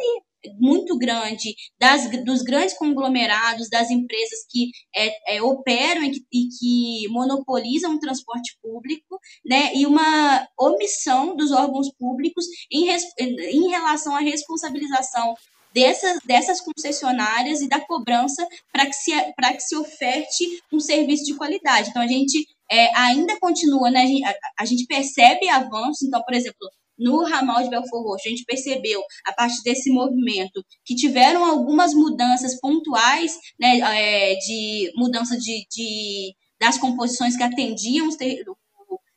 muito 0.60 0.98
grande 0.98 1.56
das, 1.80 2.10
dos 2.24 2.42
grandes 2.42 2.78
conglomerados, 2.78 3.70
das 3.70 3.90
empresas 3.90 4.46
que 4.50 4.70
é, 4.96 5.36
é, 5.36 5.42
operam 5.42 6.04
e 6.04 6.12
que, 6.12 6.26
e 6.32 6.48
que, 6.48 7.08
monopolizam 7.10 7.96
o 7.96 8.00
transporte 8.00 8.58
público, 8.62 9.20
né, 9.46 9.74
e 9.76 9.86
uma 9.86 10.48
omissão 10.58 11.36
dos 11.36 11.52
órgãos 11.52 11.92
públicos 11.98 12.46
em, 12.72 12.88
em 13.20 13.70
relação 13.70 14.16
à 14.16 14.20
responsabilização 14.20 15.36
dessas, 15.74 16.20
dessas 16.24 16.62
concessionárias 16.62 17.62
e 17.62 17.68
da 17.68 17.80
cobrança 17.80 18.48
para 18.72 18.86
que, 18.86 18.94
se, 18.94 19.12
que 19.12 19.60
se 19.60 19.76
oferte 19.76 20.64
um 20.72 20.80
serviço 20.80 21.26
de 21.26 21.36
qualidade. 21.36 21.90
Então, 21.90 22.02
a 22.02 22.08
gente 22.08 22.48
é, 22.72 22.96
ainda 22.98 23.40
continua, 23.40 23.90
né, 23.90 24.02
a, 24.02 24.06
gente, 24.06 24.26
a, 24.26 24.36
a 24.60 24.66
gente 24.66 24.86
percebe 24.86 25.50
avanços, 25.50 26.04
então, 26.08 26.22
por 26.24 26.34
exemplo, 26.34 26.70
no 26.98 27.24
ramal 27.24 27.62
de 27.64 27.70
Belfort 27.70 28.04
Roxo, 28.04 28.28
a 28.28 28.30
gente 28.30 28.44
percebeu, 28.44 29.02
a 29.26 29.34
partir 29.34 29.62
desse 29.64 29.92
movimento, 29.92 30.64
que 30.84 30.96
tiveram 30.96 31.46
algumas 31.46 31.94
mudanças 31.94 32.60
pontuais, 32.60 33.38
né, 33.60 33.80
é, 33.80 34.36
de 34.36 34.92
mudança 34.96 35.38
de, 35.38 35.66
de, 35.72 36.34
das 36.60 36.78
composições 36.78 37.38
que 37.38 37.44
atendiam 37.44 38.10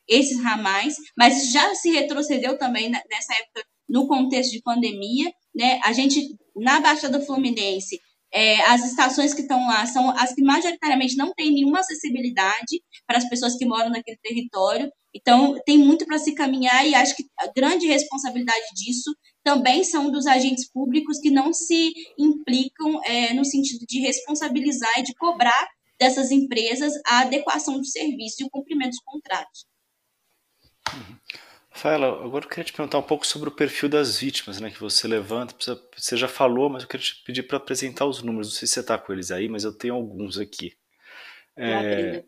esses 0.06 0.42
ramais, 0.42 0.96
mas 1.16 1.50
já 1.52 1.74
se 1.74 1.90
retrocedeu 1.90 2.58
também 2.58 2.90
nessa 2.90 3.34
época 3.34 3.64
no 3.88 4.06
contexto 4.06 4.52
de 4.52 4.62
pandemia, 4.62 5.32
né? 5.54 5.80
A 5.84 5.92
gente 5.92 6.36
na 6.56 6.80
Baixada 6.80 7.20
Fluminense 7.20 8.00
é, 8.32 8.60
as 8.62 8.84
estações 8.84 9.34
que 9.34 9.42
estão 9.42 9.66
lá 9.66 9.86
são 9.86 10.10
as 10.10 10.32
que 10.32 10.42
majoritariamente 10.42 11.16
não 11.16 11.32
têm 11.34 11.52
nenhuma 11.52 11.80
acessibilidade 11.80 12.82
para 13.06 13.18
as 13.18 13.28
pessoas 13.28 13.56
que 13.56 13.66
moram 13.66 13.90
naquele 13.90 14.18
território. 14.22 14.90
Então, 15.12 15.60
tem 15.66 15.76
muito 15.76 16.06
para 16.06 16.18
se 16.18 16.32
caminhar 16.34 16.86
e 16.86 16.94
acho 16.94 17.16
que 17.16 17.24
a 17.38 17.48
grande 17.48 17.86
responsabilidade 17.86 18.66
disso 18.74 19.12
também 19.42 19.82
são 19.82 20.10
dos 20.10 20.26
agentes 20.26 20.70
públicos 20.70 21.18
que 21.18 21.30
não 21.30 21.52
se 21.52 21.92
implicam 22.16 23.02
é, 23.04 23.34
no 23.34 23.44
sentido 23.44 23.84
de 23.88 24.00
responsabilizar 24.00 25.00
e 25.00 25.02
de 25.02 25.14
cobrar 25.14 25.68
dessas 25.98 26.30
empresas 26.30 26.92
a 27.06 27.20
adequação 27.20 27.78
do 27.78 27.84
serviço 27.84 28.36
e 28.40 28.44
o 28.44 28.50
cumprimento 28.50 28.90
dos 28.90 29.00
contratos. 29.04 29.66
Uhum. 30.94 31.49
Rafaela, 31.80 32.22
agora 32.22 32.44
eu 32.44 32.48
queria 32.48 32.64
te 32.64 32.74
perguntar 32.74 32.98
um 32.98 33.02
pouco 33.02 33.26
sobre 33.26 33.48
o 33.48 33.52
perfil 33.52 33.88
das 33.88 34.18
vítimas, 34.18 34.60
né, 34.60 34.70
que 34.70 34.78
você 34.78 35.08
levanta. 35.08 35.54
Você 35.96 36.14
já 36.14 36.28
falou, 36.28 36.68
mas 36.68 36.82
eu 36.82 36.88
queria 36.88 37.06
te 37.06 37.22
pedir 37.24 37.44
para 37.44 37.56
apresentar 37.56 38.04
os 38.04 38.22
números. 38.22 38.48
Não 38.48 38.54
sei 38.54 38.68
se 38.68 38.74
você 38.74 38.80
está 38.80 38.98
com 38.98 39.10
eles 39.14 39.30
aí, 39.30 39.48
mas 39.48 39.64
eu 39.64 39.72
tenho 39.72 39.94
alguns 39.94 40.36
aqui. 40.36 40.76
É, 41.56 42.22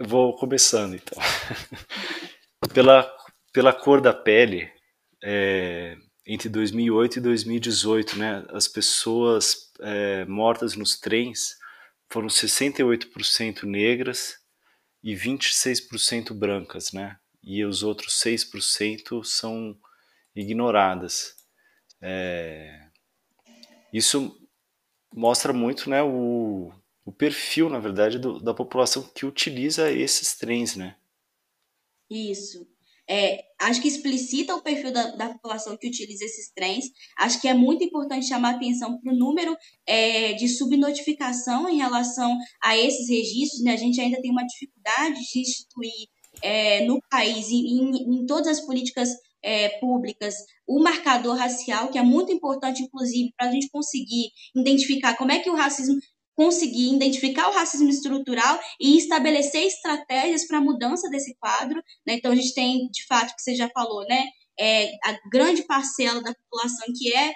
vou 0.00 0.34
começando, 0.34 0.94
então. 0.94 1.18
pela, 2.72 3.14
pela 3.52 3.70
cor 3.70 4.00
da 4.00 4.14
pele, 4.14 4.72
é, 5.22 5.94
entre 6.26 6.48
2008 6.48 7.18
e 7.18 7.20
2018, 7.20 8.18
né, 8.18 8.46
as 8.48 8.66
pessoas 8.66 9.70
é, 9.80 10.24
mortas 10.24 10.74
nos 10.74 10.98
trens 10.98 11.54
foram 12.08 12.28
68% 12.28 13.64
negras 13.64 14.38
e 15.04 15.14
26% 15.14 16.32
brancas, 16.32 16.92
né? 16.92 17.18
E 17.42 17.64
os 17.64 17.82
outros 17.82 18.20
6% 18.20 19.24
são 19.24 19.76
ignoradas. 20.34 21.34
É, 22.00 22.88
isso 23.92 24.36
mostra 25.14 25.52
muito 25.52 25.88
né, 25.88 26.02
o, 26.02 26.72
o 27.04 27.12
perfil, 27.12 27.68
na 27.68 27.78
verdade, 27.78 28.18
do, 28.18 28.38
da 28.38 28.54
população 28.54 29.02
que 29.02 29.26
utiliza 29.26 29.90
esses 29.90 30.36
trens, 30.36 30.76
né? 30.76 30.96
Isso. 32.10 32.66
É, 33.10 33.42
acho 33.58 33.80
que 33.80 33.88
explicita 33.88 34.54
o 34.54 34.60
perfil 34.60 34.92
da, 34.92 35.16
da, 35.16 35.30
população 35.30 35.78
que 35.78 35.88
utiliza 35.88 36.26
esses 36.26 36.52
trens. 36.52 36.84
Acho 37.18 37.40
que 37.40 37.48
é 37.48 37.54
muito 37.54 37.82
importante 37.82 38.28
chamar 38.28 38.56
atenção 38.56 39.00
para 39.00 39.10
o 39.10 39.16
número 39.16 39.56
é, 39.86 40.34
de 40.34 40.46
subnotificação 40.46 41.66
em 41.70 41.78
relação 41.78 42.36
a 42.62 42.76
esses 42.76 43.08
registros. 43.08 43.62
Né? 43.62 43.72
A 43.72 43.76
gente 43.78 43.98
ainda 43.98 44.20
tem 44.20 44.30
uma 44.30 44.44
dificuldade 44.44 45.20
de 45.32 45.40
instituir 45.40 46.08
é, 46.42 46.84
no 46.84 47.00
país, 47.10 47.48
em, 47.50 48.20
em 48.20 48.26
todas 48.26 48.58
as 48.58 48.66
políticas 48.66 49.10
é, 49.42 49.68
públicas, 49.80 50.34
o 50.66 50.80
marcador 50.80 51.36
racial, 51.36 51.88
que 51.88 51.98
é 51.98 52.02
muito 52.02 52.32
importante, 52.32 52.82
inclusive, 52.82 53.32
para 53.36 53.48
a 53.48 53.52
gente 53.52 53.68
conseguir 53.70 54.30
identificar 54.54 55.16
como 55.16 55.32
é 55.32 55.38
que 55.38 55.50
o 55.50 55.54
racismo 55.54 55.96
conseguir 56.34 56.94
identificar 56.94 57.48
o 57.48 57.52
racismo 57.52 57.88
estrutural 57.88 58.60
e 58.80 58.96
estabelecer 58.96 59.64
estratégias 59.64 60.46
para 60.46 60.58
a 60.58 60.60
mudança 60.60 61.10
desse 61.10 61.34
quadro. 61.36 61.82
Né? 62.06 62.14
Então, 62.14 62.30
a 62.30 62.34
gente 62.36 62.54
tem, 62.54 62.88
de 62.92 63.04
fato, 63.06 63.34
que 63.34 63.42
você 63.42 63.56
já 63.56 63.68
falou, 63.70 64.06
né? 64.06 64.24
É, 64.60 64.92
a 65.04 65.18
grande 65.32 65.64
parcela 65.64 66.22
da 66.22 66.32
população 66.32 66.86
que 66.96 67.12
é 67.12 67.32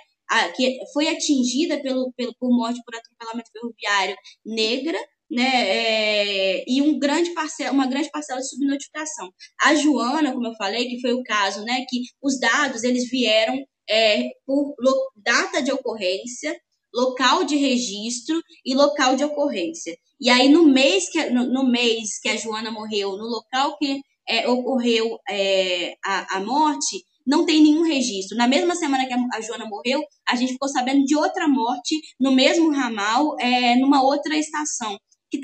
que 0.57 0.79
foi 0.93 1.09
atingida 1.09 1.81
pelo, 1.83 2.13
pelo, 2.17 2.35
por 2.39 2.49
morte 2.51 2.81
por 2.85 2.95
atropelamento 2.95 3.51
ferroviário 3.53 4.17
negra, 4.45 4.99
né, 5.33 5.51
é, 5.67 6.65
e 6.69 6.83
um 6.83 6.99
grande 6.99 7.31
parcela, 7.31 7.73
uma 7.73 7.87
grande 7.87 8.11
parcela 8.11 8.39
de 8.39 8.49
subnotificação. 8.49 9.31
A 9.63 9.75
Joana, 9.75 10.33
como 10.33 10.47
eu 10.47 10.55
falei, 10.57 10.89
que 10.89 11.01
foi 11.01 11.15
o 11.15 11.23
caso, 11.23 11.65
né, 11.65 11.87
que 11.89 12.03
os 12.23 12.39
dados 12.39 12.85
eles 12.85 13.09
vieram 13.09 13.57
é, 13.89 14.29
por 14.47 14.75
data 15.17 15.63
de 15.63 15.73
ocorrência, 15.73 16.55
local 16.95 17.45
de 17.45 17.57
registro 17.57 18.39
e 18.63 18.75
local 18.75 19.17
de 19.17 19.25
ocorrência. 19.25 19.97
E 20.21 20.29
aí 20.29 20.51
no 20.51 20.69
mês 20.69 21.11
que 21.11 21.31
no, 21.31 21.47
no 21.47 21.65
mês 21.65 22.21
que 22.21 22.29
a 22.29 22.37
Joana 22.37 22.71
morreu, 22.71 23.17
no 23.17 23.25
local 23.25 23.79
que 23.79 24.03
é, 24.29 24.47
ocorreu 24.47 25.19
é, 25.31 25.95
a, 26.05 26.37
a 26.37 26.41
morte, 26.41 27.03
não 27.27 27.47
tem 27.47 27.63
nenhum 27.63 27.85
registro. 27.85 28.37
Na 28.37 28.47
mesma 28.47 28.75
semana 28.75 29.07
que 29.07 29.15
a 29.15 29.41
Joana 29.41 29.65
morreu, 29.65 30.03
a 30.29 30.37
gente 30.37 30.53
ficou 30.53 30.69
sabendo 30.69 31.05
de 31.05 31.17
outra 31.17 31.49
morte 31.49 31.99
no 32.21 32.33
mesmo 32.33 32.71
ramal, 32.71 33.35
é, 33.41 33.77
numa 33.77 34.03
outra 34.03 34.37
estação 34.37 34.99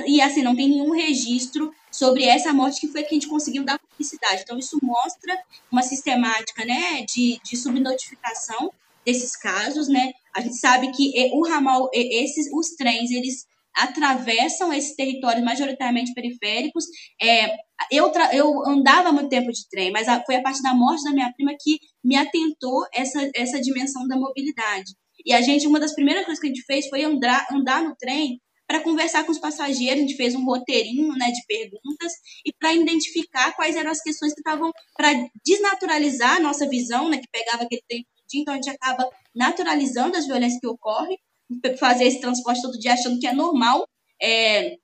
e 0.06 0.20
assim, 0.20 0.42
não 0.42 0.54
tem 0.54 0.68
nenhum 0.68 0.90
registro 0.90 1.72
sobre 1.90 2.24
essa 2.24 2.52
morte 2.52 2.80
que 2.80 2.88
foi 2.88 3.02
que 3.02 3.10
a 3.10 3.14
gente 3.14 3.28
conseguiu 3.28 3.64
dar 3.64 3.78
publicidade. 3.78 4.42
Então, 4.42 4.58
isso 4.58 4.78
mostra 4.82 5.36
uma 5.70 5.82
sistemática 5.82 6.64
né, 6.64 7.02
de, 7.02 7.40
de 7.42 7.56
subnotificação 7.56 8.72
desses 9.04 9.34
casos, 9.36 9.88
né? 9.88 10.12
A 10.36 10.40
gente 10.40 10.56
sabe 10.56 10.92
que 10.92 11.12
o 11.32 11.48
ramal, 11.48 11.88
esses, 11.92 12.52
os 12.52 12.76
trens, 12.76 13.10
eles 13.10 13.46
atravessam 13.74 14.72
esses 14.72 14.94
territórios 14.94 15.44
majoritariamente 15.44 16.12
periféricos. 16.12 16.84
É, 17.22 17.56
eu, 17.90 18.12
eu 18.32 18.68
andava 18.68 19.12
muito 19.12 19.28
tempo 19.28 19.50
de 19.52 19.68
trem, 19.70 19.90
mas 19.92 20.08
a, 20.08 20.22
foi 20.24 20.36
a 20.36 20.42
partir 20.42 20.62
da 20.62 20.74
morte 20.74 21.04
da 21.04 21.12
minha 21.12 21.32
prima 21.32 21.52
que 21.58 21.78
me 22.04 22.16
atentou 22.16 22.84
essa, 22.92 23.30
essa 23.34 23.60
dimensão 23.60 24.06
da 24.06 24.16
mobilidade. 24.16 24.92
E 25.24 25.32
a 25.32 25.40
gente, 25.40 25.66
uma 25.66 25.80
das 25.80 25.94
primeiras 25.94 26.24
coisas 26.24 26.40
que 26.40 26.46
a 26.46 26.50
gente 26.50 26.64
fez 26.64 26.88
foi 26.88 27.04
andar, 27.04 27.46
andar 27.52 27.82
no 27.82 27.94
trem 27.96 28.40
para 28.68 28.82
conversar 28.82 29.24
com 29.24 29.32
os 29.32 29.38
passageiros, 29.38 29.96
a 29.96 30.06
gente 30.06 30.14
fez 30.14 30.34
um 30.34 30.44
roteirinho 30.44 31.14
né, 31.14 31.30
de 31.30 31.42
perguntas 31.46 32.12
e 32.44 32.52
para 32.52 32.74
identificar 32.74 33.56
quais 33.56 33.74
eram 33.74 33.90
as 33.90 34.02
questões 34.02 34.34
que 34.34 34.40
estavam 34.40 34.70
para 34.94 35.10
desnaturalizar 35.44 36.36
a 36.36 36.40
nossa 36.40 36.68
visão, 36.68 37.08
né, 37.08 37.16
que 37.16 37.28
pegava 37.32 37.62
aquele 37.62 37.82
tempo 37.88 38.06
dia, 38.28 38.42
então 38.42 38.52
a 38.52 38.56
gente 38.58 38.68
acaba 38.68 39.08
naturalizando 39.34 40.18
as 40.18 40.26
violências 40.26 40.60
que 40.60 40.66
ocorrem, 40.66 41.18
fazer 41.78 42.04
esse 42.04 42.20
transporte 42.20 42.60
todo 42.60 42.78
dia 42.78 42.92
achando 42.92 43.18
que 43.18 43.26
é 43.26 43.32
normal 43.32 43.88
é, 44.20 44.76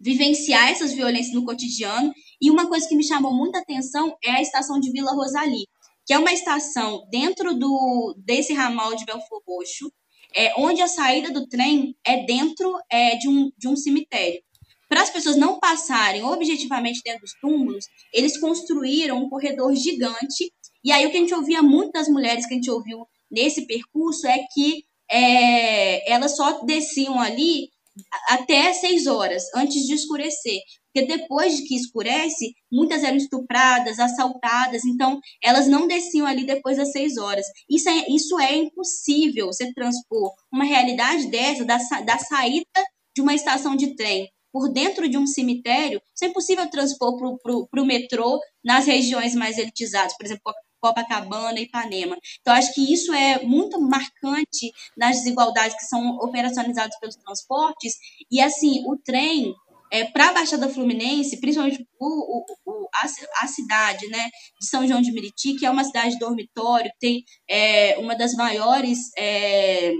vivenciar 0.00 0.70
essas 0.70 0.92
violências 0.92 1.34
no 1.34 1.44
cotidiano. 1.44 2.12
E 2.40 2.50
uma 2.50 2.68
coisa 2.68 2.88
que 2.88 2.94
me 2.94 3.04
chamou 3.04 3.34
muita 3.34 3.58
atenção 3.58 4.16
é 4.22 4.30
a 4.30 4.40
estação 4.40 4.78
de 4.78 4.92
Vila 4.92 5.12
Rosali, 5.12 5.66
que 6.06 6.14
é 6.14 6.18
uma 6.18 6.32
estação 6.32 7.04
dentro 7.10 7.54
do 7.54 8.14
desse 8.24 8.52
ramal 8.52 8.94
de 8.94 9.04
Belfor 9.04 9.42
Roxo, 9.46 9.92
é, 10.34 10.52
onde 10.58 10.80
a 10.80 10.88
saída 10.88 11.30
do 11.30 11.46
trem 11.46 11.96
é 12.04 12.24
dentro 12.24 12.78
é, 12.90 13.16
de, 13.16 13.28
um, 13.28 13.50
de 13.56 13.68
um 13.68 13.76
cemitério. 13.76 14.42
Para 14.88 15.02
as 15.02 15.10
pessoas 15.10 15.36
não 15.36 15.58
passarem 15.60 16.22
objetivamente 16.22 17.02
dentro 17.04 17.20
dos 17.20 17.34
túmulos, 17.40 17.84
eles 18.12 18.40
construíram 18.40 19.18
um 19.18 19.28
corredor 19.28 19.74
gigante. 19.74 20.50
E 20.82 20.90
aí 20.90 21.06
o 21.06 21.10
que 21.10 21.18
a 21.18 21.20
gente 21.20 21.34
ouvia 21.34 21.62
muito 21.62 21.92
das 21.92 22.08
mulheres 22.08 22.46
que 22.46 22.54
a 22.54 22.56
gente 22.56 22.70
ouviu 22.70 23.06
nesse 23.30 23.66
percurso 23.66 24.26
é 24.26 24.38
que 24.52 24.84
é, 25.10 26.10
elas 26.10 26.36
só 26.36 26.64
desciam 26.64 27.20
ali 27.20 27.68
até 28.28 28.72
seis 28.72 29.06
horas, 29.06 29.44
antes 29.54 29.86
de 29.86 29.94
escurecer. 29.94 30.60
Porque 30.92 31.06
depois 31.06 31.56
de 31.56 31.64
que 31.64 31.76
escurece, 31.76 32.52
muitas 32.72 33.02
eram 33.02 33.16
estupradas, 33.16 33.98
assaltadas, 33.98 34.84
então 34.84 35.20
elas 35.42 35.66
não 35.66 35.86
desciam 35.86 36.26
ali 36.26 36.44
depois 36.44 36.76
das 36.76 36.92
seis 36.92 37.16
horas. 37.16 37.46
Isso 37.68 37.88
é, 37.88 38.06
isso 38.08 38.38
é 38.40 38.56
impossível 38.56 39.46
você 39.46 39.72
transpor 39.72 40.32
uma 40.52 40.64
realidade 40.64 41.30
dessa, 41.30 41.64
da, 41.64 41.78
da 42.02 42.18
saída 42.18 42.66
de 43.14 43.22
uma 43.22 43.34
estação 43.34 43.76
de 43.76 43.94
trem 43.94 44.28
por 44.52 44.72
dentro 44.72 45.08
de 45.08 45.18
um 45.18 45.26
cemitério, 45.26 46.00
isso 46.14 46.24
é 46.24 46.28
impossível 46.28 46.68
transpor 46.70 47.38
para 47.40 47.82
o 47.82 47.86
metrô 47.86 48.40
nas 48.64 48.86
regiões 48.86 49.34
mais 49.34 49.58
elitizadas, 49.58 50.16
por 50.16 50.24
exemplo, 50.24 50.52
Copacabana 50.80 51.60
Ipanema. 51.60 52.16
Então, 52.40 52.54
acho 52.54 52.72
que 52.74 52.92
isso 52.92 53.12
é 53.12 53.42
muito 53.42 53.80
marcante 53.80 54.70
nas 54.96 55.16
desigualdades 55.18 55.76
que 55.76 55.86
são 55.86 56.16
operacionalizadas 56.18 56.98
pelos 56.98 57.16
transportes. 57.16 57.94
E, 58.30 58.40
assim, 58.40 58.84
o 58.86 58.96
trem, 58.96 59.54
é, 59.90 60.04
para 60.04 60.28
a 60.28 60.32
Baixada 60.32 60.68
Fluminense, 60.68 61.40
principalmente 61.40 61.86
o, 61.98 62.44
o, 62.66 62.88
a, 62.94 63.44
a, 63.44 63.46
cidade 63.46 64.06
né, 64.08 64.28
de 64.60 64.66
São 64.66 64.86
João 64.86 65.00
de 65.00 65.12
Meriti, 65.12 65.54
que 65.54 65.66
é 65.66 65.70
uma 65.70 65.84
cidade 65.84 66.18
dormitório, 66.18 66.90
que 66.92 66.98
tem 66.98 67.24
é, 67.48 67.96
uma 67.98 68.14
das 68.14 68.34
maiores. 68.34 68.98
É, 69.16 69.92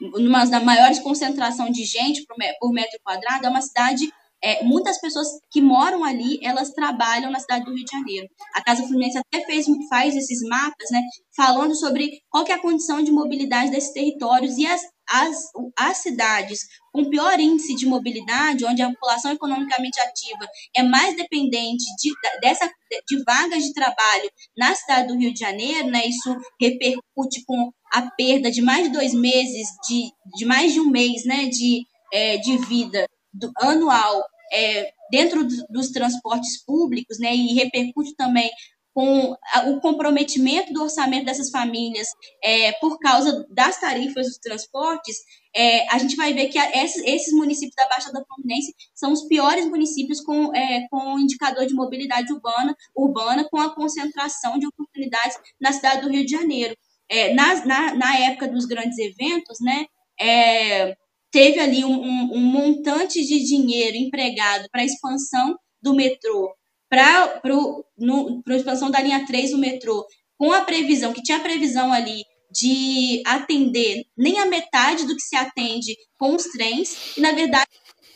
uma 0.00 0.44
das 0.44 0.62
maiores 0.62 0.98
concentração 0.98 1.70
de 1.70 1.84
gente 1.84 2.26
por 2.58 2.72
metro 2.72 2.98
quadrado, 3.02 3.46
é 3.46 3.48
uma 3.48 3.62
cidade 3.62 4.12
é, 4.44 4.62
muitas 4.62 5.00
pessoas 5.00 5.26
que 5.50 5.62
moram 5.62 6.04
ali, 6.04 6.38
elas 6.42 6.70
trabalham 6.70 7.30
na 7.30 7.40
cidade 7.40 7.64
do 7.64 7.74
Rio 7.74 7.82
de 7.82 7.90
Janeiro. 7.90 8.28
A 8.54 8.62
Casa 8.62 8.82
Fluminense 8.82 9.16
até 9.16 9.42
fez, 9.46 9.64
faz 9.88 10.14
esses 10.14 10.46
mapas, 10.46 10.90
né, 10.90 11.00
falando 11.34 11.74
sobre 11.74 12.20
qual 12.28 12.44
é 12.46 12.52
a 12.52 12.60
condição 12.60 13.02
de 13.02 13.10
mobilidade 13.10 13.70
desses 13.70 13.94
territórios 13.94 14.58
e 14.58 14.66
as, 14.66 14.82
as, 15.08 15.36
as 15.78 15.96
cidades 15.96 16.60
com 16.92 17.08
pior 17.08 17.40
índice 17.40 17.74
de 17.74 17.86
mobilidade, 17.86 18.66
onde 18.66 18.82
a 18.82 18.90
população 18.90 19.32
economicamente 19.32 19.98
ativa 20.00 20.46
é 20.76 20.82
mais 20.82 21.16
dependente 21.16 21.84
de, 21.98 22.12
dessa, 22.42 22.70
de 23.08 23.24
vagas 23.24 23.64
de 23.64 23.72
trabalho 23.72 24.30
na 24.58 24.74
cidade 24.74 25.08
do 25.08 25.18
Rio 25.18 25.32
de 25.32 25.40
Janeiro, 25.40 25.88
né, 25.88 26.06
isso 26.06 26.36
repercute 26.60 27.42
com 27.46 27.72
a 27.94 28.10
perda 28.10 28.50
de 28.50 28.60
mais 28.60 28.88
de 28.88 28.92
dois 28.92 29.14
meses, 29.14 29.68
de, 29.88 30.10
de 30.36 30.44
mais 30.44 30.74
de 30.74 30.80
um 30.80 30.90
mês 30.90 31.24
né, 31.24 31.46
de, 31.46 31.86
é, 32.12 32.36
de 32.36 32.58
vida 32.58 33.06
do, 33.32 33.50
anual 33.58 34.22
é, 34.54 34.92
dentro 35.10 35.46
dos 35.68 35.90
transportes 35.90 36.64
públicos, 36.64 37.18
né, 37.18 37.34
e 37.34 37.54
repercute 37.54 38.14
também 38.14 38.50
com 38.94 39.36
o 39.66 39.80
comprometimento 39.80 40.72
do 40.72 40.84
orçamento 40.84 41.24
dessas 41.24 41.50
famílias 41.50 42.06
é, 42.42 42.70
por 42.74 42.96
causa 43.00 43.44
das 43.50 43.80
tarifas 43.80 44.26
dos 44.26 44.38
transportes, 44.38 45.16
é, 45.54 45.92
a 45.92 45.98
gente 45.98 46.14
vai 46.14 46.32
ver 46.32 46.46
que 46.46 46.58
esses, 46.58 47.32
municípios 47.32 47.74
da 47.74 47.88
Baixada 47.88 48.24
Fluminense 48.28 48.72
são 48.94 49.12
os 49.12 49.26
piores 49.26 49.66
municípios 49.66 50.20
com, 50.20 50.54
é, 50.54 50.86
com 50.88 51.18
indicador 51.18 51.66
de 51.66 51.74
mobilidade 51.74 52.32
urbana, 52.32 52.76
urbana, 52.94 53.48
com 53.50 53.58
a 53.58 53.74
concentração 53.74 54.58
de 54.60 54.66
oportunidades 54.66 55.36
na 55.60 55.72
cidade 55.72 56.02
do 56.02 56.10
Rio 56.10 56.24
de 56.24 56.30
Janeiro. 56.30 56.76
É, 57.08 57.34
na, 57.34 57.66
na, 57.66 57.94
na 57.94 58.18
época 58.18 58.46
dos 58.46 58.64
grandes 58.64 58.96
eventos, 58.98 59.58
né, 59.60 59.86
é, 60.20 60.96
teve 61.34 61.58
ali 61.58 61.84
um, 61.84 62.00
um, 62.00 62.34
um 62.34 62.40
montante 62.40 63.20
de 63.26 63.42
dinheiro 63.42 63.96
empregado 63.96 64.68
para 64.70 64.82
a 64.82 64.84
expansão 64.84 65.56
do 65.82 65.92
metrô, 65.92 66.54
para 66.88 67.42
a 67.42 68.56
expansão 68.56 68.88
da 68.88 69.00
linha 69.00 69.26
3 69.26 69.50
do 69.50 69.58
metrô, 69.58 70.06
com 70.38 70.52
a 70.52 70.60
previsão, 70.60 71.12
que 71.12 71.24
tinha 71.24 71.38
a 71.38 71.42
previsão 71.42 71.92
ali 71.92 72.22
de 72.52 73.20
atender 73.26 74.04
nem 74.16 74.38
a 74.38 74.46
metade 74.46 75.06
do 75.06 75.16
que 75.16 75.22
se 75.22 75.34
atende 75.34 75.96
com 76.20 76.36
os 76.36 76.44
trens, 76.44 77.16
e 77.16 77.20
na 77.20 77.32
verdade 77.32 77.66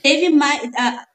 teve 0.00 0.28
mais, 0.28 0.70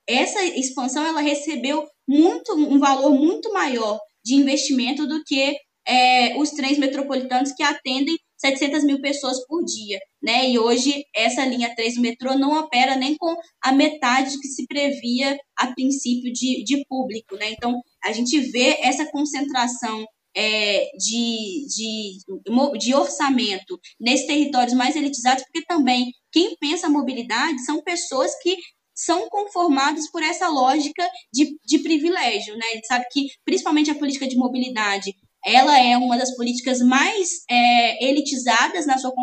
essa 0.06 0.44
expansão 0.44 1.06
ela 1.06 1.22
recebeu 1.22 1.88
muito 2.06 2.54
um 2.54 2.80
valor 2.80 3.14
muito 3.14 3.54
maior 3.54 3.98
de 4.26 4.36
investimento 4.36 5.08
do 5.08 5.24
que 5.24 5.56
é, 5.88 6.38
os 6.38 6.50
trens 6.50 6.78
metropolitanos 6.78 7.54
que 7.54 7.64
atendem 7.64 8.18
700 8.44 8.84
mil 8.84 9.00
pessoas 9.00 9.46
por 9.48 9.64
dia, 9.64 9.98
né? 10.22 10.50
E 10.50 10.60
hoje 10.60 11.06
essa 11.16 11.46
linha 11.46 11.74
3 11.74 11.96
do 11.96 12.02
metrô 12.02 12.38
não 12.38 12.60
opera 12.60 12.96
nem 12.98 13.16
com 13.16 13.34
a 13.64 13.72
metade 13.72 14.38
que 14.40 14.48
se 14.48 14.68
previa 14.68 15.38
a 15.58 15.68
princípio 15.68 16.32
de, 16.34 16.64
de 16.66 16.86
público, 16.88 17.36
né? 17.38 17.52
Então 17.52 17.82
a 18.04 18.12
gente 18.12 18.38
vê 18.52 18.78
essa 18.82 19.10
concentração 19.10 20.06
é, 20.36 20.90
de, 20.98 21.66
de, 21.68 22.80
de 22.80 22.94
orçamento 22.94 23.80
nesses 24.00 24.28
territórios 24.28 24.74
mais 24.74 24.96
elitizados, 24.96 25.44
porque 25.44 25.66
também 25.66 26.12
quem 26.32 26.58
pensa 26.60 26.90
mobilidade 26.90 27.64
são 27.64 27.82
pessoas 27.82 28.32
que 28.42 28.58
são 28.96 29.28
conformados 29.30 30.10
por 30.12 30.22
essa 30.22 30.48
lógica 30.48 31.08
de, 31.34 31.58
de 31.66 31.80
privilégio, 31.80 32.56
né? 32.56 32.66
A 32.72 32.76
gente 32.76 32.88
sabe 32.88 33.06
que, 33.12 33.28
principalmente 33.46 33.90
a 33.90 33.96
política 33.96 34.28
de 34.28 34.36
mobilidade, 34.36 35.16
ela 35.46 35.80
é 35.80 35.98
uma 35.98 36.18
das 36.18 36.36
políticas 36.36 36.80
mais 36.80 37.44
é, 37.50 38.06
elitizadas 38.06 38.86
na 38.86 38.98
sua, 38.98 39.14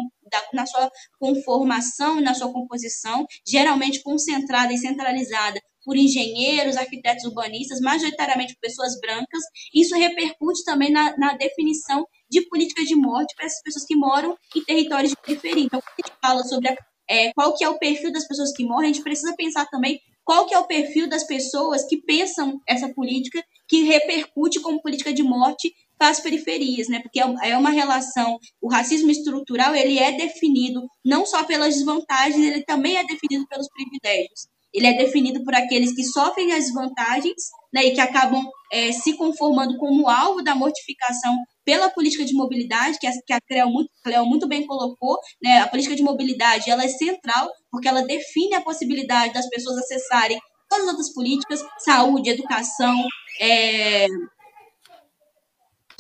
na 0.53 0.67
sua 0.67 0.91
conformação 1.19 2.19
e 2.19 2.23
na 2.23 2.35
sua 2.35 2.53
composição, 2.53 3.27
geralmente 3.47 4.03
concentrada 4.03 4.73
e 4.73 4.79
centralizada 4.79 5.61
por 5.85 5.97
engenheiros, 5.97 6.77
arquitetos 6.77 7.25
urbanistas, 7.25 7.81
majoritariamente 7.81 8.55
por 8.55 8.61
pessoas 8.61 9.01
brancas. 9.01 9.43
Isso 9.75 9.97
repercute 9.97 10.63
também 10.65 10.91
na, 10.91 11.17
na 11.17 11.35
definição 11.35 12.07
de 12.31 12.43
política 12.49 12.85
de 12.85 12.95
morte 12.95 13.35
para 13.35 13.47
essas 13.47 13.63
pessoas 13.63 13.85
que 13.87 13.97
moram 13.97 14.37
em 14.55 14.63
territórios 14.63 15.13
de. 15.27 15.35
Então, 15.65 15.81
quando 15.81 16.05
a 16.05 16.07
gente 16.07 16.19
fala 16.21 16.45
sobre 16.45 16.69
a, 16.69 16.77
é, 17.09 17.33
qual 17.33 17.55
que 17.57 17.65
é 17.65 17.69
o 17.69 17.79
perfil 17.79 18.13
das 18.13 18.27
pessoas 18.27 18.53
que 18.53 18.65
morrem, 18.65 18.91
a 18.91 18.93
gente 18.93 19.03
precisa 19.03 19.35
pensar 19.35 19.67
também 19.67 19.99
qual 20.23 20.47
que 20.47 20.55
é 20.55 20.59
o 20.59 20.67
perfil 20.67 21.09
das 21.09 21.25
pessoas 21.25 21.85
que 21.85 21.97
pensam 21.97 22.61
essa 22.69 22.89
política 22.95 23.43
que 23.67 23.83
repercute 23.85 24.61
como 24.61 24.81
política 24.81 25.13
de 25.13 25.23
morte 25.23 25.73
para 26.01 26.09
as 26.09 26.19
periferias, 26.19 26.89
né? 26.89 26.99
Porque 27.01 27.21
é, 27.21 27.51
é 27.51 27.59
uma 27.59 27.69
relação, 27.69 28.39
o 28.59 28.71
racismo 28.71 29.11
estrutural, 29.11 29.75
ele 29.75 29.99
é 29.99 30.13
definido 30.13 30.81
não 31.05 31.27
só 31.27 31.45
pelas 31.45 31.75
desvantagens, 31.75 32.43
ele 32.43 32.65
também 32.65 32.97
é 32.97 33.05
definido 33.05 33.47
pelos 33.47 33.69
privilégios. 33.69 34.49
Ele 34.73 34.87
é 34.87 34.95
definido 34.97 35.45
por 35.45 35.55
aqueles 35.55 35.95
que 35.95 36.03
sofrem 36.05 36.53
as 36.55 36.65
desvantagens 36.65 37.43
né, 37.71 37.85
e 37.85 37.91
que 37.91 38.01
acabam 38.01 38.49
é, 38.73 38.93
se 38.93 39.15
conformando 39.15 39.77
como 39.77 40.09
alvo 40.09 40.43
da 40.43 40.55
mortificação 40.55 41.37
pela 41.67 41.91
política 41.91 42.25
de 42.25 42.33
mobilidade, 42.33 42.99
que 42.99 43.07
a, 43.07 43.13
que 43.27 43.33
a 43.35 43.41
Cleo, 43.43 43.69
muito, 43.69 43.91
Cleo 44.03 44.25
muito 44.25 44.49
bem 44.49 44.67
colocou, 44.67 45.19
né, 45.43 45.59
a 45.59 45.69
política 45.69 45.95
de 45.95 46.03
mobilidade 46.03 46.71
ela 46.71 46.85
é 46.85 46.89
central, 46.89 47.51
porque 47.71 47.89
ela 47.89 48.07
define 48.07 48.55
a 48.55 48.63
possibilidade 48.63 49.35
das 49.35 49.49
pessoas 49.51 49.77
acessarem 49.77 50.41
todas 50.67 50.87
as 50.87 50.91
outras 50.93 51.13
políticas, 51.13 51.63
saúde, 51.81 52.31
educação, 52.31 52.97
é, 53.39 54.07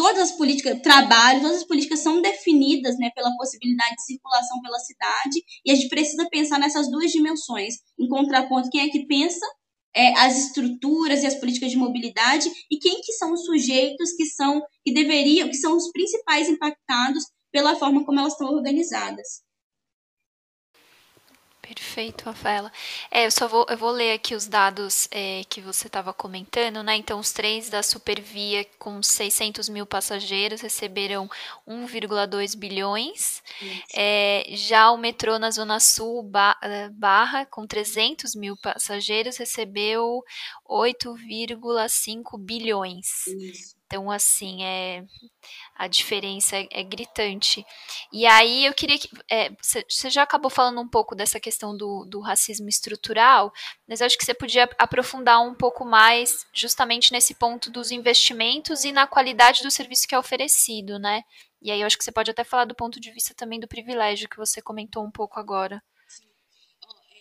todas 0.00 0.30
as 0.30 0.32
políticas, 0.32 0.80
trabalho, 0.80 1.42
todas 1.42 1.58
as 1.58 1.66
políticas 1.66 2.00
são 2.00 2.22
definidas 2.22 2.96
né, 2.96 3.10
pela 3.14 3.36
possibilidade 3.36 3.96
de 3.96 4.04
circulação 4.04 4.58
pela 4.62 4.78
cidade, 4.78 5.44
e 5.62 5.70
a 5.70 5.74
gente 5.74 5.90
precisa 5.90 6.26
pensar 6.30 6.58
nessas 6.58 6.90
duas 6.90 7.10
dimensões, 7.12 7.74
em 7.98 8.08
contraponto, 8.08 8.70
quem 8.70 8.80
é 8.80 8.88
que 8.88 9.06
pensa 9.06 9.44
é, 9.94 10.18
as 10.20 10.38
estruturas 10.38 11.22
e 11.22 11.26
as 11.26 11.34
políticas 11.34 11.70
de 11.70 11.76
mobilidade, 11.76 12.50
e 12.70 12.78
quem 12.78 13.02
que 13.02 13.12
são 13.12 13.34
os 13.34 13.44
sujeitos 13.44 14.14
que 14.14 14.24
são, 14.24 14.62
que 14.82 14.94
deveriam, 14.94 15.50
que 15.50 15.58
são 15.58 15.76
os 15.76 15.92
principais 15.92 16.48
impactados 16.48 17.22
pela 17.52 17.76
forma 17.76 18.02
como 18.02 18.20
elas 18.20 18.32
estão 18.32 18.48
organizadas. 18.48 19.42
Perfeito, 21.72 22.24
Rafaela. 22.24 22.72
É, 23.12 23.26
eu 23.26 23.30
só 23.30 23.46
vou, 23.46 23.64
eu 23.70 23.76
vou 23.76 23.92
ler 23.92 24.12
aqui 24.12 24.34
os 24.34 24.48
dados 24.48 25.06
é, 25.12 25.44
que 25.48 25.60
você 25.60 25.86
estava 25.86 26.12
comentando, 26.12 26.82
né? 26.82 26.96
Então, 26.96 27.20
os 27.20 27.30
trens 27.30 27.70
da 27.70 27.80
Supervia 27.80 28.66
com 28.76 29.00
600 29.00 29.68
mil 29.68 29.86
passageiros 29.86 30.60
receberam 30.62 31.30
1,2 31.68 32.56
bilhões. 32.56 33.40
É, 33.94 34.46
já 34.50 34.90
o 34.90 34.98
metrô 34.98 35.38
na 35.38 35.52
Zona 35.52 35.78
Sul, 35.78 36.28
é, 36.60 36.88
Barra, 36.88 37.46
com 37.46 37.64
300 37.64 38.34
mil 38.34 38.56
passageiros, 38.56 39.36
recebeu 39.36 40.24
8,5 40.68 42.36
bilhões. 42.36 43.28
Isso. 43.28 43.79
Então, 43.90 44.08
assim, 44.08 44.62
é, 44.62 45.02
a 45.74 45.88
diferença 45.88 46.56
é, 46.56 46.68
é 46.70 46.82
gritante. 46.84 47.66
E 48.12 48.24
aí 48.24 48.64
eu 48.64 48.72
queria 48.72 48.96
que. 48.96 49.08
É, 49.28 49.50
você 49.60 50.08
já 50.08 50.22
acabou 50.22 50.48
falando 50.48 50.80
um 50.80 50.88
pouco 50.88 51.16
dessa 51.16 51.40
questão 51.40 51.76
do, 51.76 52.04
do 52.04 52.20
racismo 52.20 52.68
estrutural, 52.68 53.52
mas 53.88 54.00
acho 54.00 54.16
que 54.16 54.24
você 54.24 54.32
podia 54.32 54.70
aprofundar 54.78 55.42
um 55.42 55.56
pouco 55.56 55.84
mais 55.84 56.46
justamente 56.54 57.10
nesse 57.10 57.34
ponto 57.34 57.68
dos 57.68 57.90
investimentos 57.90 58.84
e 58.84 58.92
na 58.92 59.08
qualidade 59.08 59.60
do 59.64 59.72
serviço 59.72 60.06
que 60.06 60.14
é 60.14 60.18
oferecido, 60.20 60.96
né? 60.96 61.24
E 61.60 61.72
aí 61.72 61.80
eu 61.80 61.86
acho 61.88 61.98
que 61.98 62.04
você 62.04 62.12
pode 62.12 62.30
até 62.30 62.44
falar 62.44 62.66
do 62.66 62.76
ponto 62.76 63.00
de 63.00 63.10
vista 63.10 63.34
também 63.34 63.58
do 63.58 63.66
privilégio 63.66 64.28
que 64.28 64.36
você 64.36 64.62
comentou 64.62 65.04
um 65.04 65.10
pouco 65.10 65.40
agora. 65.40 65.82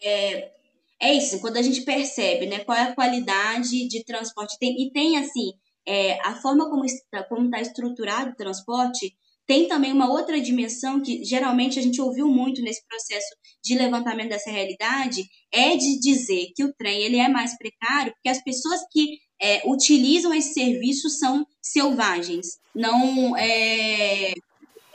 É, 0.03 0.51
é 0.99 1.13
isso, 1.15 1.41
quando 1.41 1.57
a 1.57 1.63
gente 1.63 1.81
percebe 1.81 2.45
né, 2.45 2.59
qual 2.59 2.77
é 2.77 2.83
a 2.83 2.93
qualidade 2.93 3.87
de 3.87 4.03
transporte, 4.03 4.55
tem, 4.59 4.79
e 4.83 4.91
tem 4.91 5.17
assim 5.17 5.57
é, 5.87 6.19
a 6.27 6.35
forma 6.35 6.69
como 6.69 6.85
está, 6.85 7.23
como 7.23 7.45
está 7.45 7.61
estruturado 7.61 8.31
o 8.31 8.35
transporte 8.35 9.15
tem 9.49 9.67
também 9.67 9.91
uma 9.91 10.07
outra 10.07 10.39
dimensão 10.39 11.01
que 11.01 11.23
geralmente 11.25 11.79
a 11.79 11.81
gente 11.81 11.99
ouviu 11.99 12.27
muito 12.27 12.61
nesse 12.61 12.85
processo 12.87 13.35
de 13.63 13.75
levantamento 13.75 14.29
dessa 14.29 14.51
realidade, 14.51 15.23
é 15.51 15.75
de 15.75 15.99
dizer 15.99 16.51
que 16.55 16.63
o 16.63 16.71
trem 16.77 17.01
ele 17.01 17.17
é 17.17 17.27
mais 17.27 17.57
precário 17.57 18.13
porque 18.13 18.29
as 18.29 18.43
pessoas 18.43 18.79
que 18.91 19.17
é, 19.41 19.67
utilizam 19.67 20.31
esse 20.35 20.53
serviço 20.53 21.09
são 21.09 21.43
selvagens, 21.63 22.59
não 22.75 23.35
é, 23.35 24.33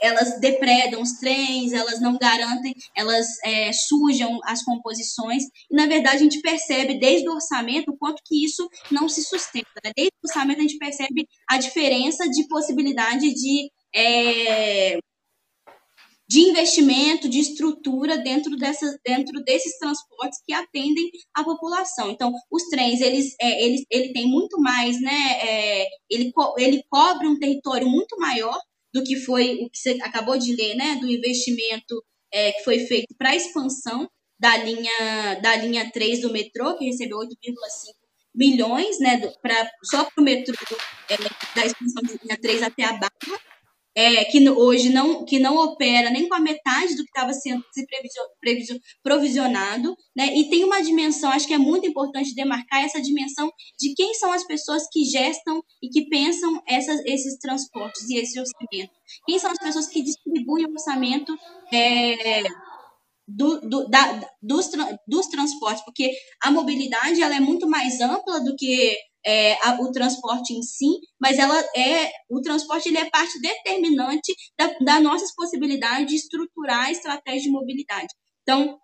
elas 0.05 0.39
depredam 0.39 1.01
os 1.01 1.13
trens, 1.13 1.73
elas 1.73 1.99
não 1.99 2.17
garantem, 2.17 2.73
elas 2.95 3.27
é, 3.43 3.71
sujam 3.73 4.39
as 4.45 4.63
composições. 4.63 5.43
E, 5.69 5.75
na 5.75 5.87
verdade, 5.87 6.17
a 6.17 6.19
gente 6.19 6.41
percebe 6.41 6.99
desde 6.99 7.27
o 7.27 7.33
orçamento 7.33 7.91
o 7.91 7.97
quanto 7.97 8.21
que 8.25 8.45
isso 8.45 8.69
não 8.91 9.09
se 9.09 9.23
sustenta. 9.23 9.69
Né? 9.83 9.91
Desde 9.95 10.13
o 10.23 10.27
orçamento, 10.27 10.59
a 10.59 10.61
gente 10.61 10.77
percebe 10.77 11.27
a 11.49 11.57
diferença 11.57 12.29
de 12.29 12.47
possibilidade 12.47 13.33
de. 13.33 13.71
É, 13.95 14.99
de 16.27 16.39
investimento, 16.39 17.29
de 17.29 17.39
estrutura 17.39 18.17
dentro, 18.17 18.57
dessa, 18.57 18.99
dentro 19.05 19.43
desses 19.43 19.77
transportes 19.77 20.41
que 20.45 20.53
atendem 20.53 21.11
a 21.35 21.43
população. 21.43 22.09
Então, 22.09 22.33
os 22.49 22.63
trens, 22.63 22.99
eles, 22.99 23.35
é, 23.39 23.63
eles, 23.63 23.85
ele 23.91 24.11
tem 24.11 24.27
muito 24.27 24.59
mais, 24.59 24.99
né? 24.99 25.39
É, 25.39 25.87
ele, 26.09 26.33
ele 26.57 26.83
cobre 26.89 27.27
um 27.27 27.37
território 27.37 27.87
muito 27.87 28.17
maior 28.17 28.59
do 28.95 29.03
que 29.03 29.17
foi 29.17 29.55
o 29.55 29.69
que 29.69 29.77
você 29.77 29.99
acabou 30.01 30.37
de 30.37 30.55
ler, 30.55 30.73
né? 30.75 30.95
Do 30.95 31.11
investimento 31.11 32.01
é, 32.33 32.53
que 32.53 32.63
foi 32.63 32.79
feito 32.87 33.13
para 33.17 33.31
a 33.31 33.35
expansão 33.35 34.09
da 34.39 34.55
linha, 34.55 35.35
da 35.41 35.57
linha 35.57 35.91
3 35.91 36.21
do 36.21 36.31
metrô, 36.31 36.77
que 36.77 36.85
recebeu 36.85 37.17
8,5 37.17 37.27
milhões, 38.33 38.97
né? 39.01 39.19
Pra, 39.41 39.69
só 39.83 40.05
para 40.05 40.21
o 40.21 40.23
metrô 40.23 40.55
é, 41.09 41.17
da 41.53 41.65
expansão 41.65 42.03
da 42.03 42.13
linha 42.23 42.37
3 42.41 42.63
até 42.63 42.85
a 42.85 42.93
Barra 42.93 43.41
é, 43.95 44.25
que 44.25 44.47
hoje 44.49 44.89
não, 44.89 45.23
que 45.23 45.39
não 45.39 45.55
opera 45.55 46.09
nem 46.09 46.27
com 46.27 46.35
a 46.35 46.39
metade 46.39 46.95
do 46.95 47.03
que 47.03 47.09
estava 47.09 47.31
sendo 47.33 47.63
provisionado, 49.01 49.95
né? 50.15 50.35
E 50.35 50.49
tem 50.49 50.65
uma 50.65 50.81
dimensão, 50.81 51.31
acho 51.31 51.47
que 51.47 51.53
é 51.53 51.57
muito 51.57 51.87
importante 51.87 52.35
demarcar 52.35 52.83
essa 52.83 53.01
dimensão 53.01 53.49
de 53.79 53.93
quem 53.95 54.13
são 54.13 54.31
as 54.33 54.45
pessoas 54.45 54.83
que 54.91 55.05
gestam 55.05 55.63
e 55.81 55.89
que 55.89 56.09
pensam 56.09 56.61
essas, 56.67 56.99
esses 57.05 57.37
transportes 57.37 58.09
e 58.09 58.17
esse 58.17 58.37
orçamento. 58.37 58.91
Quem 59.25 59.39
são 59.39 59.51
as 59.51 59.59
pessoas 59.59 59.87
que 59.87 60.01
distribuem 60.01 60.65
o 60.65 60.71
orçamento 60.71 61.33
é, 61.71 62.43
do, 63.27 63.61
do, 63.61 63.87
da, 63.87 64.29
dos, 64.41 64.69
dos 65.07 65.27
transportes, 65.27 65.83
porque 65.85 66.11
a 66.43 66.51
mobilidade 66.51 67.21
ela 67.21 67.35
é 67.35 67.39
muito 67.39 67.67
mais 67.67 68.01
ampla 68.01 68.41
do 68.41 68.55
que 68.55 68.95
é, 69.25 69.53
a, 69.67 69.81
o 69.81 69.91
transporte 69.91 70.53
em 70.53 70.61
si, 70.61 70.99
mas 71.19 71.39
ela 71.39 71.57
é 71.75 72.11
o 72.29 72.41
transporte 72.41 72.89
ele 72.89 72.97
é 72.97 73.09
parte 73.09 73.39
determinante 73.41 74.33
da, 74.57 74.67
das 74.79 75.01
nossas 75.01 75.33
possibilidades 75.33 76.07
de 76.07 76.15
estruturar 76.15 76.85
a 76.85 76.91
estratégia 76.91 77.43
de 77.43 77.49
mobilidade. 77.49 78.13
Então, 78.43 78.77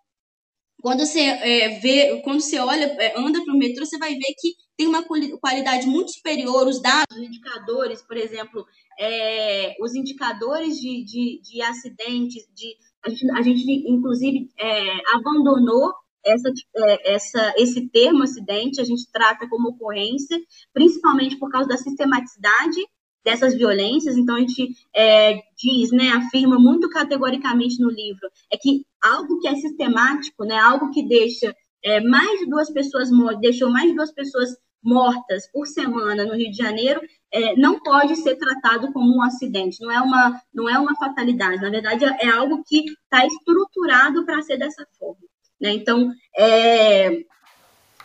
quando 0.82 1.06
você 1.06 1.20
é, 1.20 1.80
vê, 1.80 2.22
quando 2.24 2.42
você 2.42 2.58
olha, 2.60 2.86
é, 2.86 3.14
anda 3.18 3.44
para 3.44 3.54
o 3.54 3.58
metrô, 3.58 3.86
você 3.86 4.00
vai 4.00 4.16
ver 4.16 4.34
que 4.40 4.56
tem 4.76 4.88
uma 4.88 5.04
qualidade 5.40 5.86
muito 5.86 6.12
superior. 6.12 6.68
Os 6.68 6.82
dados, 6.82 7.16
os 7.16 7.22
indicadores, 7.24 8.02
por 8.02 8.18
exemplo, 8.18 8.66
é, 9.00 9.76
os 9.80 9.94
indicadores 9.94 10.80
de, 10.80 11.04
de, 11.06 11.42
de 11.44 11.62
acidentes, 11.62 12.44
de, 12.56 12.76
a, 13.06 13.10
gente, 13.10 13.32
a 13.32 13.42
gente 13.44 13.64
inclusive 13.88 14.50
é, 14.60 15.16
abandonou 15.16 15.94
essa, 16.26 16.50
é, 16.76 17.14
essa, 17.14 17.54
esse 17.58 17.90
termo 17.90 18.24
acidente 18.24 18.82
a 18.82 18.84
gente 18.84 19.10
trata 19.12 19.48
como 19.50 19.70
ocorrência, 19.70 20.40
principalmente 20.74 21.38
por 21.38 21.50
causa 21.50 21.70
da 21.70 21.78
sistematicidade 21.78 22.82
dessas 23.24 23.56
violências. 23.56 24.18
Então, 24.18 24.36
a 24.36 24.40
gente 24.40 24.76
é, 24.96 25.40
diz, 25.58 25.92
né, 25.92 26.10
afirma 26.10 26.58
muito 26.58 26.90
categoricamente 26.90 27.80
no 27.80 27.90
livro, 27.90 28.30
é 28.52 28.58
que 28.58 28.86
algo 29.02 29.40
que 29.40 29.48
é 29.48 29.56
sistemático, 29.56 30.44
né, 30.44 30.58
algo 30.58 30.92
que 30.92 31.08
deixa 31.08 31.56
é, 31.84 32.00
mais 32.00 32.40
de 32.40 32.48
duas 32.48 32.72
pessoas 32.72 33.10
deixou 33.40 33.70
mais 33.70 33.90
de 33.90 33.96
duas 33.96 34.12
pessoas 34.12 34.50
mortas 34.84 35.50
por 35.52 35.68
semana 35.68 36.26
no 36.26 36.34
Rio 36.34 36.50
de 36.50 36.58
Janeiro, 36.58 37.02
é, 37.32 37.56
não 37.56 37.80
pode 37.80 38.16
ser 38.18 38.36
tratado 38.36 38.92
como 38.92 39.16
um 39.16 39.22
acidente, 39.22 39.80
não 39.80 39.92
é 39.92 40.02
uma, 40.02 40.42
não 40.54 40.70
é 40.70 40.78
uma 40.78 40.96
fatalidade, 40.96 41.62
na 41.62 41.70
verdade 41.70 42.04
é 42.04 42.30
algo 42.30 42.64
que 42.66 42.84
está 42.86 43.26
estruturado 43.26 44.26
para 44.26 44.42
ser 44.42 44.58
dessa 44.58 44.86
forma. 44.98 45.31
Né? 45.62 45.74
Então, 45.74 46.12
é, 46.36 47.24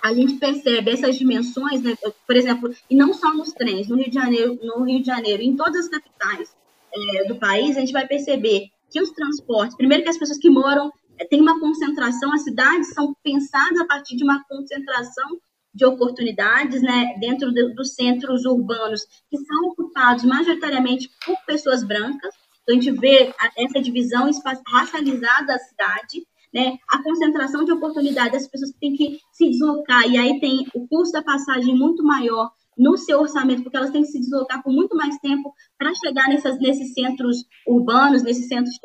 a 0.03 0.13
gente 0.13 0.35
percebe 0.35 0.91
essas 0.91 1.17
dimensões, 1.17 1.83
né? 1.83 1.97
por 2.27 2.37
exemplo, 2.37 2.73
e 2.89 2.95
não 2.95 3.15
só 3.15 3.33
nos 3.33 3.53
trens, 3.53 3.89
no 3.89 3.97
Rio 3.97 4.11
de 4.11 4.15
Janeiro, 4.15 4.59
no 4.63 4.85
Rio 4.85 5.01
de 5.01 5.07
Janeiro, 5.07 5.43
em 5.43 5.57
todas 5.57 5.87
as 5.87 5.89
capitais 5.89 6.55
é, 6.95 7.29
do 7.29 7.37
país, 7.37 7.77
a 7.77 7.81
gente 7.81 7.93
vai 7.93 8.07
perceber 8.07 8.69
que 8.91 9.01
os 9.01 9.11
transportes, 9.11 9.77
primeiro 9.77 10.05
que 10.05 10.11
as 10.11 10.19
pessoas 10.19 10.39
que 10.39 10.51
moram 10.51 10.93
é, 11.19 11.25
tem 11.25 11.41
uma 11.41 11.59
concentração, 11.59 12.33
as 12.33 12.45
cidades 12.45 12.93
são 12.93 13.17
pensadas 13.23 13.81
a 13.81 13.87
partir 13.87 14.17
de 14.17 14.25
uma 14.25 14.45
concentração 14.45 15.39
de 15.75 15.85
oportunidades, 15.85 16.81
né, 16.83 17.17
dentro 17.21 17.53
de, 17.53 17.75
dos 17.75 17.95
centros 17.95 18.47
urbanos 18.47 19.03
que 19.31 19.37
são 19.37 19.65
ocupados 19.71 20.25
majoritariamente 20.25 21.11
por 21.25 21.37
pessoas 21.47 21.83
brancas. 21.83 22.35
Então 22.63 22.77
a 22.77 22.81
gente 22.81 22.99
vê 22.99 23.35
essa 23.57 23.81
divisão 23.81 24.31
racializada 24.73 25.47
da 25.47 25.59
cidade 25.59 26.27
né? 26.57 26.79
A 26.89 27.03
concentração 27.03 27.67
de 27.67 27.71
oportunidades, 27.71 28.45
as 28.45 28.49
pessoas 28.49 28.73
têm 28.81 28.95
que 28.95 29.19
se 29.31 29.51
deslocar, 29.51 30.09
e 30.11 30.17
aí 30.17 30.41
tem 30.41 30.67
o 30.75 30.89
custo 30.89 31.13
da 31.13 31.23
passagem 31.23 31.77
muito 31.77 32.03
maior 32.03 32.51
no 32.79 32.97
seu 32.97 33.21
orçamento, 33.21 33.63
porque 33.63 33.77
elas 33.77 33.91
têm 33.91 34.01
que 34.01 34.09
se 34.09 34.19
deslocar 34.19 34.63
por 34.63 34.73
muito 34.73 34.97
mais 34.97 35.19
tempo 35.19 35.53
para 35.79 35.95
chegar 35.95 36.29
nessas, 36.31 36.59
nesses 36.59 36.95
centros 36.95 37.45
urbanos, 37.67 38.23
nesses 38.23 38.49
centros 38.49 38.79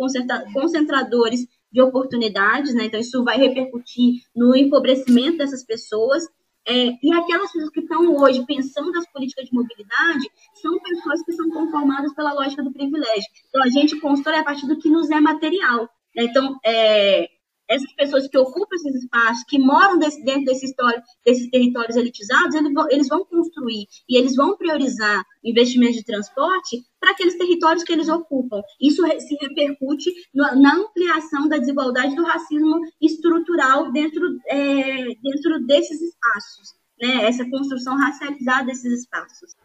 concentradores 0.53 1.47
de 1.72 1.82
oportunidades, 1.82 2.74
né? 2.74 2.86
Então, 2.86 2.99
isso 2.99 3.24
vai 3.24 3.38
repercutir 3.38 4.15
no 4.36 4.53
empobrecimento 4.53 5.38
dessas 5.38 5.63
pessoas. 5.63 6.26
É, 6.67 6.88
e 7.01 7.13
aquelas 7.13 7.53
pessoas 7.53 7.72
que 7.72 7.80
estão 7.80 8.15
hoje 8.17 8.45
pensando 8.45 8.91
nas 8.91 9.09
políticas 9.13 9.45
de 9.45 9.53
mobilidade 9.53 10.30
são 10.61 10.78
pessoas 10.80 11.24
que 11.24 11.32
são 11.32 11.49
conformadas 11.49 12.13
pela 12.13 12.34
lógica 12.34 12.61
do 12.61 12.74
privilégio. 12.74 13.30
Então, 13.47 13.63
a 13.63 13.69
gente 13.69 13.97
constrói 14.01 14.39
a 14.39 14.43
partir 14.43 14.67
do 14.67 14.78
que 14.78 14.89
nos 14.89 15.09
é 15.09 15.22
material. 15.22 15.89
Né? 16.15 16.24
Então, 16.24 16.59
é, 16.65 17.30
essas 17.72 17.91
pessoas 17.93 18.28
que 18.28 18.38
ocupam 18.38 18.76
esses 18.76 19.03
espaços, 19.03 19.43
que 19.45 19.57
moram 19.57 19.97
desse, 19.97 20.24
dentro 20.24 20.45
desse 20.45 20.65
história, 20.65 21.01
desses 21.26 21.49
territórios 21.49 21.95
elitizados, 21.95 22.53
eles 22.53 22.74
vão, 22.74 22.88
eles 22.91 23.07
vão 23.07 23.26
construir 23.26 23.88
e 24.09 24.17
eles 24.17 24.36
vão 24.36 24.57
priorizar 24.57 25.24
investimentos 25.43 25.95
de 25.95 26.03
transporte 26.03 26.84
para 26.99 27.11
aqueles 27.11 27.38
territórios 27.38 27.84
que 27.84 27.93
eles 27.93 28.09
ocupam. 28.09 28.61
Isso 28.80 29.01
se 29.19 29.36
repercute 29.41 30.11
na 30.34 30.76
ampliação 30.76 31.47
da 31.47 31.57
desigualdade 31.57 32.15
do 32.15 32.24
racismo 32.24 32.82
estrutural 33.01 33.91
dentro, 33.91 34.22
é, 34.47 35.05
dentro 35.24 35.65
desses 35.65 36.01
espaços, 36.01 36.76
né? 37.01 37.26
essa 37.26 37.49
construção 37.49 37.95
racializada 37.97 38.65
desses 38.65 39.01
espaços. 39.01 39.55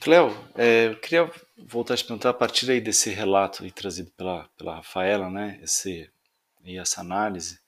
Cléo, 0.00 0.32
é, 0.54 0.88
eu 0.88 1.00
queria 1.00 1.30
voltar 1.56 1.94
a 1.94 1.96
te 1.96 2.04
perguntar 2.04 2.30
a 2.30 2.34
partir 2.34 2.70
aí 2.70 2.80
desse 2.80 3.10
relato 3.10 3.68
trazido 3.72 4.10
pela, 4.16 4.48
pela 4.56 4.76
Rafaela, 4.76 5.28
né, 5.28 5.58
esse 5.62 6.08
e 6.68 6.78
essa 6.78 7.00
análise, 7.00 7.58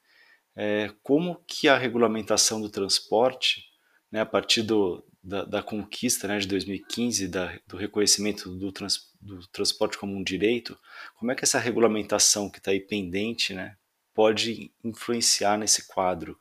é, 0.55 0.93
como 1.03 1.43
que 1.47 1.69
a 1.69 1.79
regulamentação 1.79 2.61
do 2.61 2.69
transporte, 2.69 3.65
né, 4.11 4.21
a 4.21 4.27
partir 4.27 4.63
do, 4.63 5.05
da, 5.23 5.45
da, 5.45 5.63
conquista 5.63 6.29
né, 6.29 6.39
de 6.39 6.47
2015, 6.47 7.29
da, 7.29 7.59
do 7.67 7.77
reconhecimento 7.77 8.51
do, 8.57 8.71
trans, 8.73 9.11
do, 9.21 9.47
transporte 9.49 9.99
como 9.99 10.15
um 10.15 10.23
direito, 10.23 10.79
como 11.17 11.31
é 11.33 11.35
que 11.35 11.45
essa 11.45 11.59
regulamentação 11.59 12.51
que 12.51 12.59
está 12.59 12.71
aí 12.71 12.81
pendente 12.81 13.55
né, 13.55 13.77
pode 14.15 14.73
influenciar 14.85 15.59
nesse 15.59 15.87
quadro 15.87 16.39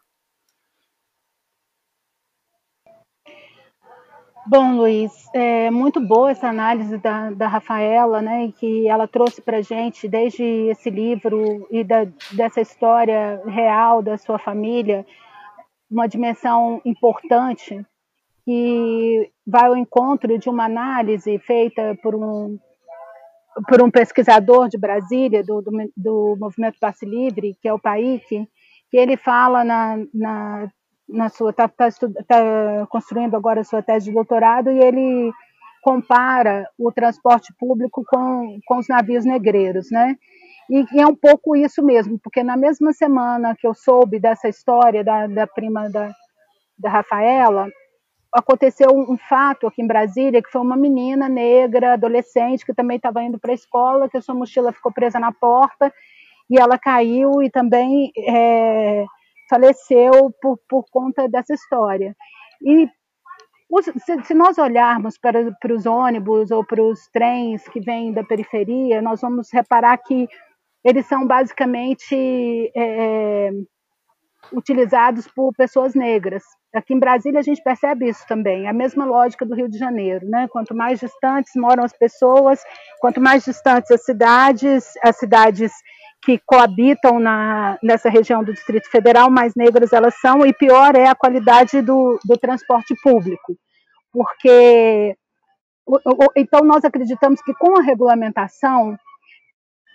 Bom, 4.48 4.78
Luiz, 4.78 5.12
é 5.34 5.70
muito 5.70 6.00
boa 6.00 6.32
essa 6.32 6.48
análise 6.48 6.98
da, 6.98 7.30
da 7.32 7.48
Rafaela, 7.48 8.22
né, 8.22 8.52
que 8.58 8.88
ela 8.88 9.08
trouxe 9.08 9.42
para 9.42 9.62
gente 9.62 10.08
desde 10.08 10.44
esse 10.44 10.90
livro 10.90 11.68
e 11.70 11.84
da, 11.84 12.06
dessa 12.32 12.62
história 12.62 13.42
real 13.46 14.02
da 14.02 14.18
sua 14.18 14.40
família, 14.40 15.06
uma 15.90 16.08
dimensão 16.08 16.82
importante 16.84 17.86
que 18.46 19.30
vai 19.46 19.68
ao 19.68 19.78
encontro 19.78 20.38
de 20.40 20.50
uma 20.50 20.66
análise 20.66 21.38
feita 21.40 21.98
por 22.02 22.16
um 22.16 22.58
por 23.68 23.82
um 23.82 23.92
pesquisador 23.92 24.70
de 24.70 24.78
Brasília 24.78 25.44
do, 25.44 25.62
do, 25.62 25.72
do 25.98 26.38
movimento 26.40 26.80
Passe 26.80 27.06
Livre, 27.06 27.58
que 27.62 27.68
é 27.68 27.74
o 27.74 27.80
PAIC, 27.80 28.48
que 28.90 28.98
ele 28.98 29.18
fala 29.18 29.66
na, 29.66 29.98
na 30.14 30.72
na 31.10 31.30
sua 31.30 31.50
está 31.50 31.68
tá, 31.68 31.90
tá 32.28 32.88
construindo 32.90 33.36
agora 33.36 33.62
a 33.62 33.64
sua 33.64 33.82
tese 33.82 34.06
de 34.06 34.14
doutorado 34.14 34.70
e 34.72 34.80
ele 34.80 35.32
compara 35.82 36.70
o 36.78 36.92
transporte 36.92 37.54
público 37.58 38.04
com, 38.06 38.60
com 38.66 38.78
os 38.78 38.88
navios 38.88 39.26
negreiros, 39.26 39.90
né? 39.92 40.16
E, 40.70 40.86
e, 40.94 41.02
é 41.02 41.08
um 41.08 41.16
pouco 41.16 41.56
isso 41.56 41.84
mesmo, 41.84 42.20
porque 42.20 42.44
na 42.44 42.56
mesma 42.56 42.94
semana 42.94 43.56
que 43.56 43.66
eu 43.66 43.74
soube 43.74 44.20
dessa 44.20 44.48
história 44.48 45.04
da, 45.04 45.26
da 45.26 45.48
prima 45.48 45.90
da, 45.90 46.14
da 46.78 46.90
Rafaela, 46.90 47.68
aconteceu 48.32 48.90
um, 48.92 49.14
um, 49.14 49.18
fato 49.18 49.66
aqui 49.66 49.82
em 49.82 49.88
Brasília, 49.88 50.44
que 50.44 50.52
foi 50.52 50.62
uma 50.62 50.78
menina 50.78 51.28
negra, 51.28 51.94
adolescente, 51.94 52.66
que 52.66 52.74
também 52.74 52.98
estava 52.98 53.24
indo 53.24 53.40
para 53.40 53.52
a 53.52 53.56
escola, 53.56 54.10
que 54.10 54.18
a 54.18 54.22
sua 54.22 54.36
mochila 54.36 54.72
ficou 54.72 54.92
presa 54.92 55.20
na 55.20 55.32
porta, 55.32 55.92
e 56.50 56.60
ela 56.60 56.78
caiu 56.78 57.42
e 57.42 57.50
também 57.50 58.12
é, 58.18 59.06
faleceu 59.50 60.32
por, 60.42 60.60
por 60.70 60.86
conta 60.92 61.28
dessa 61.28 61.54
história. 61.54 62.16
E 62.62 62.88
se, 63.82 64.24
se 64.24 64.34
nós 64.34 64.58
olharmos 64.58 65.18
para, 65.18 65.52
para 65.60 65.74
os 65.74 65.86
ônibus 65.86 66.52
ou 66.52 66.66
para 66.66 66.82
os 66.82 67.08
trens 67.10 67.68
que 67.68 67.80
vêm 67.80 68.14
da 68.14 68.24
periferia, 68.24 69.02
nós 69.02 69.22
vamos 69.22 69.50
reparar 69.52 69.98
que 69.98 70.28
eles 70.84 71.06
são 71.08 71.26
basicamente 71.26 72.16
é, 72.76 73.48
é 73.48 73.52
utilizados 74.54 75.28
por 75.28 75.54
pessoas 75.54 75.94
negras. 75.94 76.44
Aqui 76.74 76.94
em 76.94 77.00
Brasília 77.00 77.40
a 77.40 77.44
gente 77.44 77.62
percebe 77.62 78.08
isso 78.08 78.26
também, 78.28 78.68
a 78.68 78.74
mesma 78.74 79.06
lógica 79.06 79.46
do 79.46 79.56
Rio 79.56 79.70
de 79.70 79.78
Janeiro, 79.78 80.26
né? 80.28 80.48
Quanto 80.50 80.76
mais 80.76 81.00
distantes 81.00 81.52
moram 81.56 81.84
as 81.84 81.94
pessoas, 81.94 82.62
quanto 83.00 83.20
mais 83.20 83.44
distantes 83.44 83.92
as 83.92 84.04
cidades, 84.04 84.94
as 85.04 85.18
cidades 85.18 85.72
que 86.22 86.40
coabitam 86.46 87.20
na, 87.20 87.78
nessa 87.82 88.10
região 88.10 88.44
do 88.44 88.54
Distrito 88.54 88.90
Federal, 88.90 89.30
mais 89.30 89.54
negras 89.56 89.94
elas 89.94 90.16
são, 90.20 90.46
e 90.46 90.54
pior 90.54 90.96
é 90.96 91.08
a 91.08 91.16
qualidade 91.16 91.82
do, 91.82 92.20
do 92.26 92.38
transporte 92.38 92.94
público, 93.02 93.58
porque 94.12 95.16
então 96.38 96.62
nós 96.62 96.86
acreditamos 96.86 97.42
que 97.42 97.54
com 97.54 97.80
a 97.80 97.82
regulamentação 97.82 98.96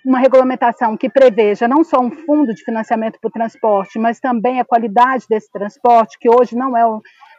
uma 0.04 0.18
regulamentação 0.18 0.96
que 0.96 1.08
preveja 1.08 1.66
não 1.66 1.82
só 1.82 1.98
um 1.98 2.10
fundo 2.10 2.54
de 2.54 2.62
financiamento 2.62 3.18
para 3.18 3.28
o 3.28 3.32
transporte, 3.32 3.98
mas 3.98 4.20
também 4.20 4.60
a 4.60 4.64
qualidade 4.64 5.24
desse 5.28 5.50
transporte, 5.50 6.18
que 6.20 6.28
hoje 6.28 6.54
não 6.54 6.76
é, 6.76 6.82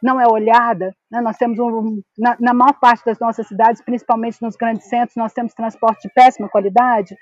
não 0.01 0.19
é 0.19 0.25
olhada. 0.27 0.91
Né? 1.11 1.21
Nós 1.21 1.37
temos, 1.37 1.59
um, 1.59 2.01
na, 2.17 2.35
na, 2.39 2.53
maior 2.55 2.73
parte 2.79 3.05
das 3.05 3.19
nossas 3.19 3.47
cidades, 3.47 3.83
principalmente 3.83 4.41
nos 4.41 4.55
grandes 4.55 4.89
centros, 4.89 5.15
nós 5.15 5.31
temos 5.31 5.53
transporte 5.53 6.07
de 6.07 6.13
péssima 6.13 6.49
qualidade. 6.49 7.15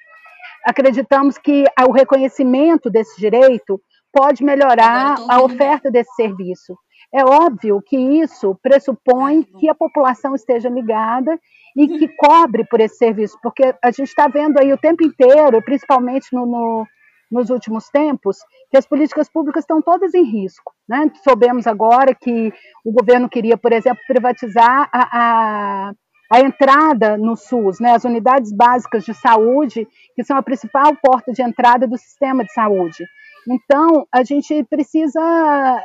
Acreditamos 0.66 1.38
que 1.38 1.66
o 1.88 1.92
reconhecimento 1.92 2.90
desse 2.90 3.20
direito 3.20 3.82
pode 4.12 4.44
melhorar 4.44 5.16
a 5.28 5.42
oferta 5.42 5.90
desse 5.90 6.14
serviço. 6.16 6.78
É 7.14 7.24
óbvio 7.24 7.82
que 7.86 7.98
isso 7.98 8.58
pressupõe 8.62 9.44
que 9.44 9.70
a 9.70 9.76
população 9.76 10.34
esteja 10.34 10.70
ligada 10.70 11.40
e 11.76 11.88
que 11.88 12.08
cobre 12.08 12.64
por 12.66 12.80
esse 12.80 12.98
serviço, 12.98 13.38
porque 13.42 13.74
a 13.84 13.92
gente 13.92 14.10
está 14.10 14.28
vendo 14.28 14.60
aí 14.60 14.72
o 14.72 14.78
tempo 14.78 15.04
inteiro, 15.04 15.62
principalmente 15.64 16.28
no, 16.32 16.46
no, 16.46 16.88
nos 17.32 17.50
últimos 17.50 17.90
tempos, 17.90 18.38
que 18.70 18.78
as 18.78 18.86
políticas 18.86 19.30
públicas 19.30 19.64
estão 19.64 19.82
todas 19.82 20.14
em 20.14 20.24
risco. 20.24 20.72
Né? 20.88 21.12
Soubemos 21.24 21.68
agora 21.68 22.16
que 22.16 22.54
o 22.86 22.92
governo 22.92 23.28
queria, 23.28 23.58
por 23.58 23.72
exemplo, 23.72 24.02
privatizar 24.08 24.90
a, 24.92 25.10
a, 25.12 25.94
a 26.34 26.40
entrada 26.40 27.16
no 27.16 27.36
SUS, 27.36 27.80
né? 27.80 27.92
as 27.92 28.06
unidades 28.06 28.52
básicas 28.52 29.06
de 29.06 29.14
saúde, 29.14 29.88
que 30.16 30.24
são 30.24 30.36
a 30.36 30.42
principal 30.42 30.98
porta 31.00 31.32
de 31.32 31.44
entrada 31.44 31.88
do 31.88 31.96
sistema 31.96 32.44
de 32.44 32.52
saúde. 32.52 33.06
Então, 33.48 34.08
a 34.12 34.24
gente 34.24 34.64
precisa 34.64 35.22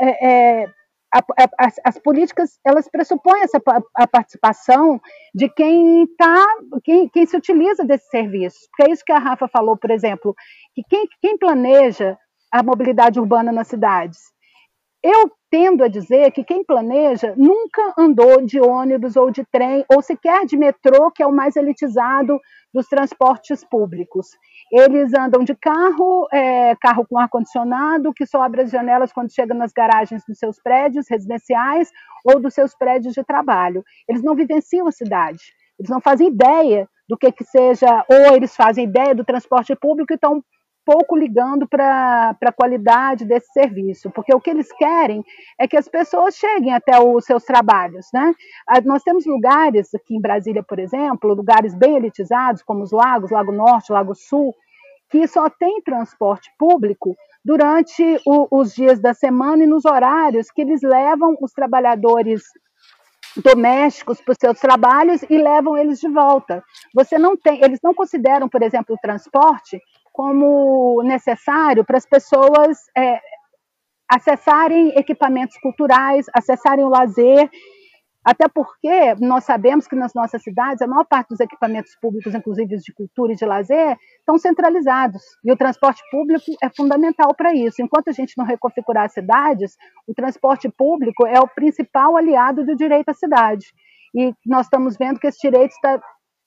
é, 0.00 0.26
é, 0.26 0.66
a, 1.14 1.18
a, 1.18 1.66
as, 1.66 1.74
as, 1.84 1.98
políticas 1.98 2.58
elas 2.64 2.88
pressupõem 2.88 3.42
essa 3.42 3.60
a 3.94 4.06
participação 4.06 4.98
de 5.34 5.50
quem 5.50 6.06
tá, 6.16 6.46
quem, 6.82 7.10
quem 7.10 7.26
se 7.26 7.36
utiliza 7.36 7.84
desses 7.84 8.08
serviços. 8.08 8.60
Porque 8.70 8.90
é 8.90 8.94
isso 8.94 9.04
que 9.04 9.12
a 9.12 9.18
Rafa 9.18 9.48
falou, 9.48 9.76
por 9.76 9.90
exemplo, 9.90 10.34
que 10.74 10.82
quem, 10.88 11.06
quem 11.20 11.36
planeja 11.36 12.16
a 12.50 12.62
mobilidade 12.62 13.20
urbana 13.20 13.52
nas 13.52 13.68
cidades. 13.68 14.18
Eu 15.02 15.30
tendo 15.50 15.84
a 15.84 15.88
dizer 15.88 16.30
que 16.32 16.42
quem 16.44 16.64
planeja 16.64 17.32
nunca 17.36 17.94
andou 17.96 18.44
de 18.44 18.60
ônibus 18.60 19.16
ou 19.16 19.30
de 19.30 19.44
trem, 19.50 19.84
ou 19.88 20.02
sequer 20.02 20.44
de 20.44 20.56
metrô, 20.56 21.10
que 21.10 21.22
é 21.22 21.26
o 21.26 21.32
mais 21.32 21.56
elitizado 21.56 22.38
dos 22.74 22.86
transportes 22.86 23.64
públicos. 23.64 24.26
Eles 24.70 25.14
andam 25.14 25.42
de 25.44 25.54
carro, 25.54 26.26
é, 26.32 26.74
carro 26.76 27.06
com 27.08 27.18
ar-condicionado, 27.18 28.12
que 28.12 28.26
só 28.26 28.42
abre 28.42 28.62
as 28.62 28.70
janelas 28.70 29.12
quando 29.12 29.32
chega 29.32 29.54
nas 29.54 29.72
garagens 29.72 30.22
dos 30.28 30.38
seus 30.38 30.60
prédios 30.60 31.06
residenciais 31.08 31.90
ou 32.24 32.40
dos 32.40 32.52
seus 32.52 32.74
prédios 32.74 33.14
de 33.14 33.24
trabalho. 33.24 33.82
Eles 34.08 34.22
não 34.22 34.34
vivenciam 34.34 34.86
a 34.86 34.92
cidade, 34.92 35.40
eles 35.78 35.88
não 35.88 36.00
fazem 36.00 36.28
ideia 36.28 36.88
do 37.08 37.16
que, 37.16 37.32
que 37.32 37.44
seja, 37.44 38.04
ou 38.10 38.36
eles 38.36 38.54
fazem 38.54 38.84
ideia 38.84 39.14
do 39.14 39.24
transporte 39.24 39.74
público 39.74 40.12
e 40.12 40.16
estão 40.16 40.42
pouco 40.88 41.14
ligando 41.14 41.68
para 41.68 42.34
a 42.40 42.52
qualidade 42.52 43.26
desse 43.26 43.52
serviço, 43.52 44.10
porque 44.10 44.34
o 44.34 44.40
que 44.40 44.48
eles 44.48 44.72
querem 44.72 45.22
é 45.58 45.68
que 45.68 45.76
as 45.76 45.86
pessoas 45.86 46.34
cheguem 46.34 46.72
até 46.72 46.98
os 46.98 47.26
seus 47.26 47.44
trabalhos. 47.44 48.06
Né? 48.10 48.32
Nós 48.86 49.02
temos 49.02 49.26
lugares 49.26 49.94
aqui 49.94 50.16
em 50.16 50.20
Brasília, 50.20 50.62
por 50.62 50.78
exemplo, 50.78 51.34
lugares 51.34 51.74
bem 51.74 51.96
elitizados, 51.96 52.62
como 52.62 52.82
os 52.82 52.90
lagos, 52.90 53.30
Lago 53.30 53.52
Norte, 53.52 53.92
Lago 53.92 54.14
Sul, 54.14 54.54
que 55.10 55.26
só 55.26 55.50
tem 55.50 55.82
transporte 55.82 56.50
público 56.58 57.14
durante 57.44 58.02
o, 58.24 58.48
os 58.50 58.74
dias 58.74 58.98
da 58.98 59.12
semana 59.12 59.64
e 59.64 59.66
nos 59.66 59.84
horários 59.84 60.50
que 60.50 60.62
eles 60.62 60.80
levam 60.80 61.36
os 61.42 61.52
trabalhadores 61.52 62.44
domésticos 63.36 64.20
para 64.20 64.32
os 64.32 64.38
seus 64.40 64.58
trabalhos 64.58 65.22
e 65.28 65.36
levam 65.38 65.76
eles 65.76 66.00
de 66.00 66.08
volta. 66.08 66.64
Você 66.94 67.18
não 67.18 67.36
tem, 67.36 67.62
eles 67.62 67.80
não 67.82 67.94
consideram, 67.94 68.48
por 68.48 68.62
exemplo, 68.62 68.94
o 68.94 68.98
transporte 68.98 69.80
como 70.18 71.00
necessário 71.04 71.84
para 71.84 71.96
as 71.96 72.04
pessoas 72.04 72.76
é, 72.96 73.20
acessarem 74.10 74.88
equipamentos 74.98 75.56
culturais, 75.58 76.26
acessarem 76.34 76.84
o 76.84 76.88
lazer, 76.88 77.48
até 78.24 78.48
porque 78.48 79.14
nós 79.20 79.44
sabemos 79.44 79.86
que 79.86 79.94
nas 79.94 80.12
nossas 80.14 80.42
cidades 80.42 80.82
a 80.82 80.88
maior 80.88 81.04
parte 81.04 81.28
dos 81.28 81.38
equipamentos 81.38 81.94
públicos, 82.02 82.34
inclusive 82.34 82.74
os 82.74 82.82
de 82.82 82.92
cultura 82.92 83.32
e 83.32 83.36
de 83.36 83.46
lazer, 83.46 83.96
estão 84.18 84.36
centralizados 84.36 85.22
e 85.44 85.52
o 85.52 85.56
transporte 85.56 86.02
público 86.10 86.46
é 86.60 86.68
fundamental 86.76 87.32
para 87.36 87.54
isso. 87.54 87.80
Enquanto 87.80 88.08
a 88.08 88.12
gente 88.12 88.34
não 88.36 88.44
reconfigurar 88.44 89.04
as 89.04 89.12
cidades, 89.12 89.76
o 90.04 90.12
transporte 90.12 90.68
público 90.68 91.28
é 91.28 91.38
o 91.38 91.46
principal 91.46 92.16
aliado 92.16 92.66
do 92.66 92.74
direito 92.74 93.08
à 93.10 93.14
cidade. 93.14 93.66
E 94.12 94.34
nós 94.44 94.66
estamos 94.66 94.96
vendo 94.96 95.20
que 95.20 95.28
esse 95.28 95.38
direito 95.40 95.70
está 95.70 96.00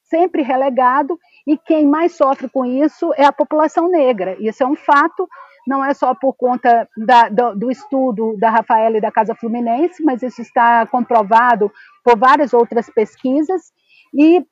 sempre 0.09 0.41
relegado 0.41 1.17
e 1.47 1.57
quem 1.57 1.85
mais 1.85 2.15
sofre 2.15 2.49
com 2.49 2.65
isso 2.65 3.13
é 3.15 3.25
a 3.25 3.31
população 3.31 3.89
negra. 3.89 4.35
Isso 4.39 4.63
é 4.63 4.65
um 4.65 4.75
fato, 4.75 5.27
não 5.67 5.83
é 5.83 5.93
só 5.93 6.13
por 6.13 6.33
conta 6.33 6.87
da, 6.97 7.29
do, 7.29 7.55
do, 7.55 7.71
estudo 7.71 8.37
da 8.37 8.49
Rafaela 8.49 8.97
e 8.97 9.01
da 9.01 9.11
Casa 9.11 9.35
Fluminense, 9.35 10.03
mas 10.03 10.21
isso 10.21 10.41
está 10.41 10.85
comprovado 10.87 11.71
por 12.03 12.17
várias 12.17 12.53
outras 12.53 12.89
pesquisas. 12.89 13.71
E 14.13 14.45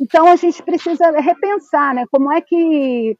então 0.00 0.26
a 0.26 0.36
gente 0.36 0.62
precisa 0.62 1.10
repensar, 1.12 1.94
né? 1.94 2.04
Como 2.10 2.32
é 2.32 2.40
que 2.40 3.16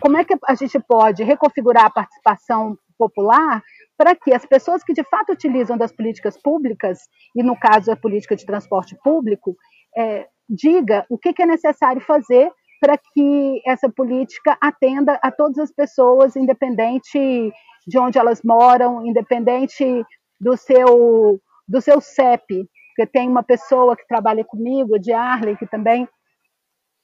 como 0.00 0.16
é 0.16 0.24
que 0.24 0.34
a 0.46 0.54
gente 0.54 0.80
pode 0.80 1.22
reconfigurar 1.22 1.84
a 1.84 1.90
participação 1.90 2.76
popular 2.98 3.62
para 3.96 4.14
que 4.14 4.34
as 4.34 4.44
pessoas 4.44 4.82
que 4.82 4.92
de 4.92 5.04
fato 5.04 5.32
utilizam 5.32 5.76
das 5.76 5.92
políticas 5.92 6.36
públicas, 6.40 6.98
e 7.34 7.42
no 7.42 7.56
caso 7.56 7.92
a 7.92 7.96
política 7.96 8.34
de 8.34 8.44
transporte 8.44 8.96
público, 9.04 9.56
é, 9.96 10.26
diga 10.48 11.06
o 11.08 11.16
que, 11.16 11.32
que 11.32 11.42
é 11.42 11.46
necessário 11.46 12.00
fazer 12.00 12.50
para 12.84 12.98
que 12.98 13.62
essa 13.66 13.88
política 13.88 14.58
atenda 14.60 15.18
a 15.22 15.30
todas 15.30 15.56
as 15.56 15.72
pessoas, 15.72 16.36
independente 16.36 17.50
de 17.86 17.98
onde 17.98 18.18
elas 18.18 18.42
moram, 18.44 19.06
independente 19.06 20.04
do 20.38 20.54
seu 20.54 21.40
do 21.66 21.80
seu 21.80 21.98
CEP, 21.98 22.68
porque 22.88 23.10
tem 23.10 23.26
uma 23.26 23.42
pessoa 23.42 23.96
que 23.96 24.06
trabalha 24.06 24.44
comigo, 24.44 24.98
de 24.98 25.14
Arley, 25.14 25.56
que 25.56 25.66
também 25.66 26.06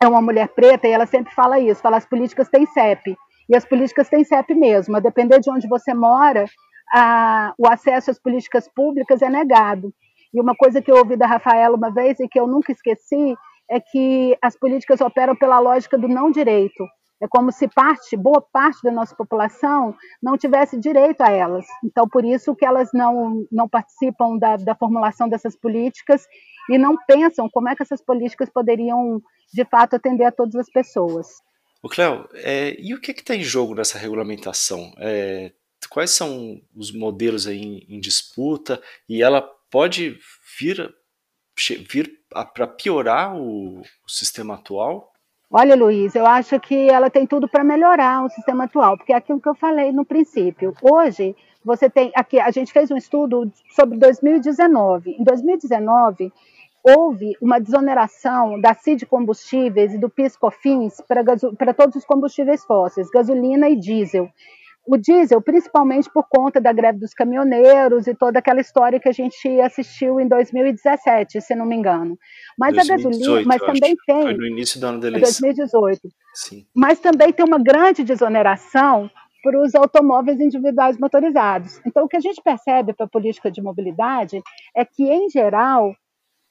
é 0.03 0.07
uma 0.07 0.20
mulher 0.20 0.49
preta, 0.49 0.87
e 0.87 0.93
ela 0.93 1.07
sempre 1.07 1.33
fala 1.33 1.59
isso, 1.59 1.81
fala 1.81 1.97
as 1.97 2.05
políticas 2.05 2.51
têm 2.51 2.66
CEP, 2.66 3.16
e 3.49 3.57
as 3.57 3.64
políticas 3.64 4.11
têm 4.11 4.22
CEP 4.22 4.55
mesmo, 4.55 4.99
a 4.99 5.01
depender 5.01 5.41
de 5.41 5.51
onde 5.51 5.66
você 5.66 5.95
mora, 5.95 6.45
a, 6.93 7.55
o 7.57 7.66
acesso 7.66 8.11
às 8.11 8.20
políticas 8.20 8.68
públicas 8.68 9.22
é 9.22 9.31
negado. 9.31 9.95
E 10.35 10.39
uma 10.43 10.55
coisa 10.55 10.83
que 10.83 10.93
eu 10.93 10.97
ouvi 10.97 11.16
da 11.16 11.26
Rafaela 11.26 11.74
uma 11.74 11.91
vez 11.91 12.20
e 12.20 12.28
que 12.28 12.39
eu 12.39 12.47
nunca 12.47 12.70
esqueci 12.70 13.35
é 13.71 13.79
que 13.81 14.37
as 14.43 14.57
políticas 14.57 15.01
operam 15.01 15.37
pela 15.37 15.61
lógica 15.61 15.97
do 15.97 16.09
não 16.09 16.31
direito. 16.31 16.85
É 17.23 17.29
como 17.29 17.53
se 17.53 17.68
parte, 17.68 18.16
boa 18.16 18.41
parte 18.41 18.83
da 18.83 18.91
nossa 18.91 19.14
população 19.14 19.95
não 20.23 20.39
tivesse 20.39 20.81
direito 20.81 21.21
a 21.21 21.31
elas. 21.31 21.66
Então, 21.85 22.09
por 22.09 22.25
isso 22.25 22.57
que 22.57 22.64
elas 22.64 22.89
não, 22.95 23.47
não 23.53 23.68
participam 23.68 24.39
da, 24.39 24.57
da 24.57 24.75
formulação 24.75 25.29
dessas 25.29 25.55
políticas 25.55 26.27
e 26.71 26.79
não 26.79 26.97
pensam 27.07 27.49
como 27.51 27.68
é 27.68 27.77
que 27.77 27.83
essas 27.83 28.03
políticas 28.03 28.49
poderiam, 28.49 29.21
de 29.53 29.64
fato, 29.66 29.97
atender 29.97 30.25
a 30.25 30.33
todas 30.33 30.55
as 30.57 30.71
pessoas. 30.71 31.29
O 31.83 31.89
Cléo, 31.89 32.27
é, 32.35 32.75
e 32.79 32.95
o 32.95 33.01
que 33.01 33.12
está 33.12 33.35
em 33.35 33.43
jogo 33.43 33.75
nessa 33.75 33.99
regulamentação? 33.99 34.93
É, 34.99 35.53
quais 35.91 36.11
são 36.11 36.61
os 36.75 36.91
modelos 36.91 37.47
aí 37.47 37.61
em, 37.61 37.97
em 37.97 38.01
disputa? 38.01 38.83
E 39.09 39.23
ela 39.23 39.43
pode 39.71 40.18
vir, 40.59 40.95
vir 41.88 42.11
para 42.54 42.66
piorar 42.66 43.36
o, 43.36 43.80
o 43.80 44.08
sistema 44.08 44.54
atual? 44.54 45.11
Olha, 45.52 45.74
Luiz, 45.74 46.14
eu 46.14 46.24
acho 46.26 46.61
que 46.61 46.88
ela 46.88 47.11
tem 47.11 47.26
tudo 47.26 47.48
para 47.48 47.64
melhorar 47.64 48.24
o 48.24 48.28
sistema 48.28 48.64
atual, 48.64 48.96
porque 48.96 49.12
é 49.12 49.16
aquilo 49.16 49.40
que 49.40 49.48
eu 49.48 49.54
falei 49.54 49.90
no 49.90 50.04
princípio. 50.04 50.72
Hoje, 50.80 51.34
você 51.64 51.90
tem 51.90 52.12
aqui, 52.14 52.38
a 52.38 52.50
gente 52.52 52.72
fez 52.72 52.90
um 52.90 52.96
estudo 52.96 53.50
sobre 53.74 53.98
2019. 53.98 55.16
Em 55.18 55.24
2019, 55.24 56.32
houve 56.84 57.36
uma 57.42 57.61
desoneração 57.61 58.61
da 58.61 58.74
CID 58.74 59.06
Combustíveis 59.06 59.92
e 59.92 59.98
do 59.98 60.08
PIS/COFINS 60.08 61.02
para 61.58 61.74
todos 61.74 61.96
os 61.96 62.04
combustíveis 62.04 62.64
fósseis, 62.64 63.11
gasolina 63.11 63.68
e 63.68 63.76
diesel 63.76 64.30
o 64.87 64.97
diesel, 64.97 65.41
principalmente 65.41 66.11
por 66.12 66.26
conta 66.28 66.61
da 66.61 66.72
greve 66.72 66.99
dos 66.99 67.12
caminhoneiros 67.12 68.07
e 68.07 68.14
toda 68.14 68.39
aquela 68.39 68.61
história 68.61 68.99
que 68.99 69.09
a 69.09 69.12
gente 69.12 69.61
assistiu 69.61 70.18
em 70.18 70.26
2017, 70.26 71.41
se 71.41 71.55
não 71.55 71.66
me 71.66 71.76
engano. 71.76 72.18
Mas 72.59 72.74
2018, 72.74 72.89
a 72.91 73.14
gasolina, 73.14 73.49
mas 73.49 73.61
também 73.61 73.93
acho. 73.93 74.05
tem. 74.07 74.22
Foi 74.22 74.35
no 74.35 74.47
início 74.47 74.81
do 74.81 74.87
ano 74.87 75.01
da 75.01 75.09
eleição. 75.09 75.49
2018. 75.49 76.01
Sim. 76.35 76.66
Mas 76.74 76.99
também 76.99 77.33
tem 77.33 77.45
uma 77.45 77.59
grande 77.59 78.03
desoneração 78.03 79.11
para 79.43 79.61
os 79.61 79.74
automóveis 79.74 80.41
individuais 80.41 80.99
motorizados. 80.99 81.81
Então, 81.87 82.05
o 82.05 82.09
que 82.09 82.16
a 82.16 82.20
gente 82.20 82.43
percebe 82.43 82.93
para 82.93 83.07
a 83.07 83.09
política 83.09 83.51
de 83.51 83.62
mobilidade 83.62 84.43
é 84.76 84.85
que, 84.85 85.05
em 85.05 85.28
geral, 85.31 85.95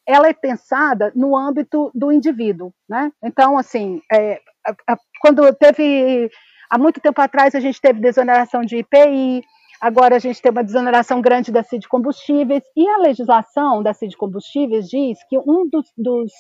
ela 0.08 0.28
é 0.28 0.34
pensada 0.34 1.12
no 1.16 1.38
âmbito 1.38 1.92
do 1.94 2.12
indivíduo, 2.12 2.74
né? 2.90 3.12
Então, 3.24 3.58
assim, 3.58 4.02
é, 4.12 4.42
a, 4.66 4.94
a, 4.94 4.98
quando 5.22 5.54
teve 5.54 6.32
há 6.70 6.78
muito 6.78 7.02
tempo 7.02 7.20
atrás 7.22 7.56
a 7.56 7.60
gente 7.60 7.82
teve 7.82 8.00
desoneração 8.00 8.62
de 8.62 8.78
IPI, 8.78 9.44
agora 9.82 10.16
a 10.16 10.20
gente 10.20 10.42
tem 10.42 10.52
uma 10.52 10.64
desoneração 10.64 11.22
grande 11.22 11.52
da 11.52 11.64
CID 11.64 11.88
Combustíveis, 11.88 12.64
e 12.76 12.88
a 12.88 12.98
legislação 12.98 13.82
da 13.82 13.94
CID 13.94 14.16
Combustíveis 14.16 14.88
diz 14.88 15.18
que 15.28 15.38
um 15.38 15.68
dos, 15.70 15.92
dos 15.98 16.32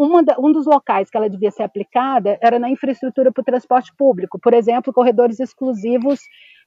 um 0.00 0.52
dos 0.52 0.66
locais 0.66 1.10
que 1.10 1.16
ela 1.18 1.28
devia 1.28 1.50
ser 1.50 1.62
aplicada 1.62 2.38
era 2.40 2.58
na 2.58 2.70
infraestrutura 2.70 3.30
para 3.30 3.42
o 3.42 3.44
transporte 3.44 3.92
público, 3.94 4.38
por 4.38 4.54
exemplo, 4.54 4.92
corredores 4.92 5.38
exclusivos 5.38 6.18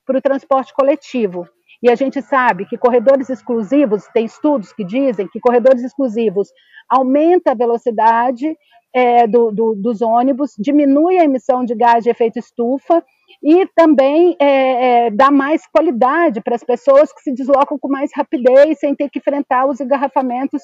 para 0.06 0.20
o 0.20 0.22
transporte 0.22 0.74
coletivo. 0.74 1.48
E 1.82 1.90
a 1.90 1.96
gente 1.96 2.22
sabe 2.22 2.66
que 2.66 2.78
corredores 2.78 3.30
exclusivos, 3.30 4.06
tem 4.14 4.26
estudos 4.26 4.72
que 4.74 4.84
dizem 4.84 5.28
que 5.28 5.40
corredores 5.40 5.84
exclusivos 5.84 6.50
aumenta 6.88 7.52
a 7.52 7.56
velocidade 7.56 8.56
é, 8.94 9.28
do, 9.28 9.52
do, 9.52 9.76
dos 9.76 10.02
ônibus, 10.02 10.54
diminui 10.58 11.18
a 11.18 11.24
emissão 11.24 11.64
de 11.64 11.76
gás 11.76 12.04
de 12.04 12.10
efeito 12.10 12.40
estufa 12.40 13.04
e 13.42 13.66
também 13.76 14.36
é, 14.40 15.06
é, 15.06 15.12
dá 15.12 15.32
mais 15.32 15.66
qualidade 15.68 16.42
para 16.42 16.56
as 16.56 16.64
pessoas 16.64 17.14
que 17.14 17.22
se 17.22 17.34
deslocam 17.34 17.78
com 17.78 17.88
mais 17.88 18.12
rapidez, 18.16 18.80
sem 18.80 18.96
ter 18.96 19.10
que 19.10 19.20
enfrentar 19.20 19.68
os 19.68 19.80
engarrafamentos, 19.80 20.62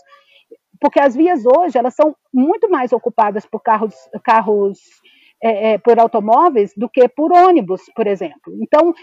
porque 0.80 1.00
as 1.00 1.16
vias 1.16 1.44
hoje 1.46 1.78
elas 1.78 1.94
são 1.94 2.16
muito 2.34 2.70
mais 2.70 2.92
ocupadas 2.92 3.46
por 3.46 3.62
carros, 3.62 3.96
carros 4.24 4.80
é, 5.42 5.74
é, 5.74 5.78
por 5.78 6.00
automóveis 6.00 6.74
do 6.76 6.90
que 6.90 7.08
por 7.08 7.32
ônibus, 7.32 7.82
por 7.96 8.08
exemplo. 8.08 8.54
Então, 8.62 8.94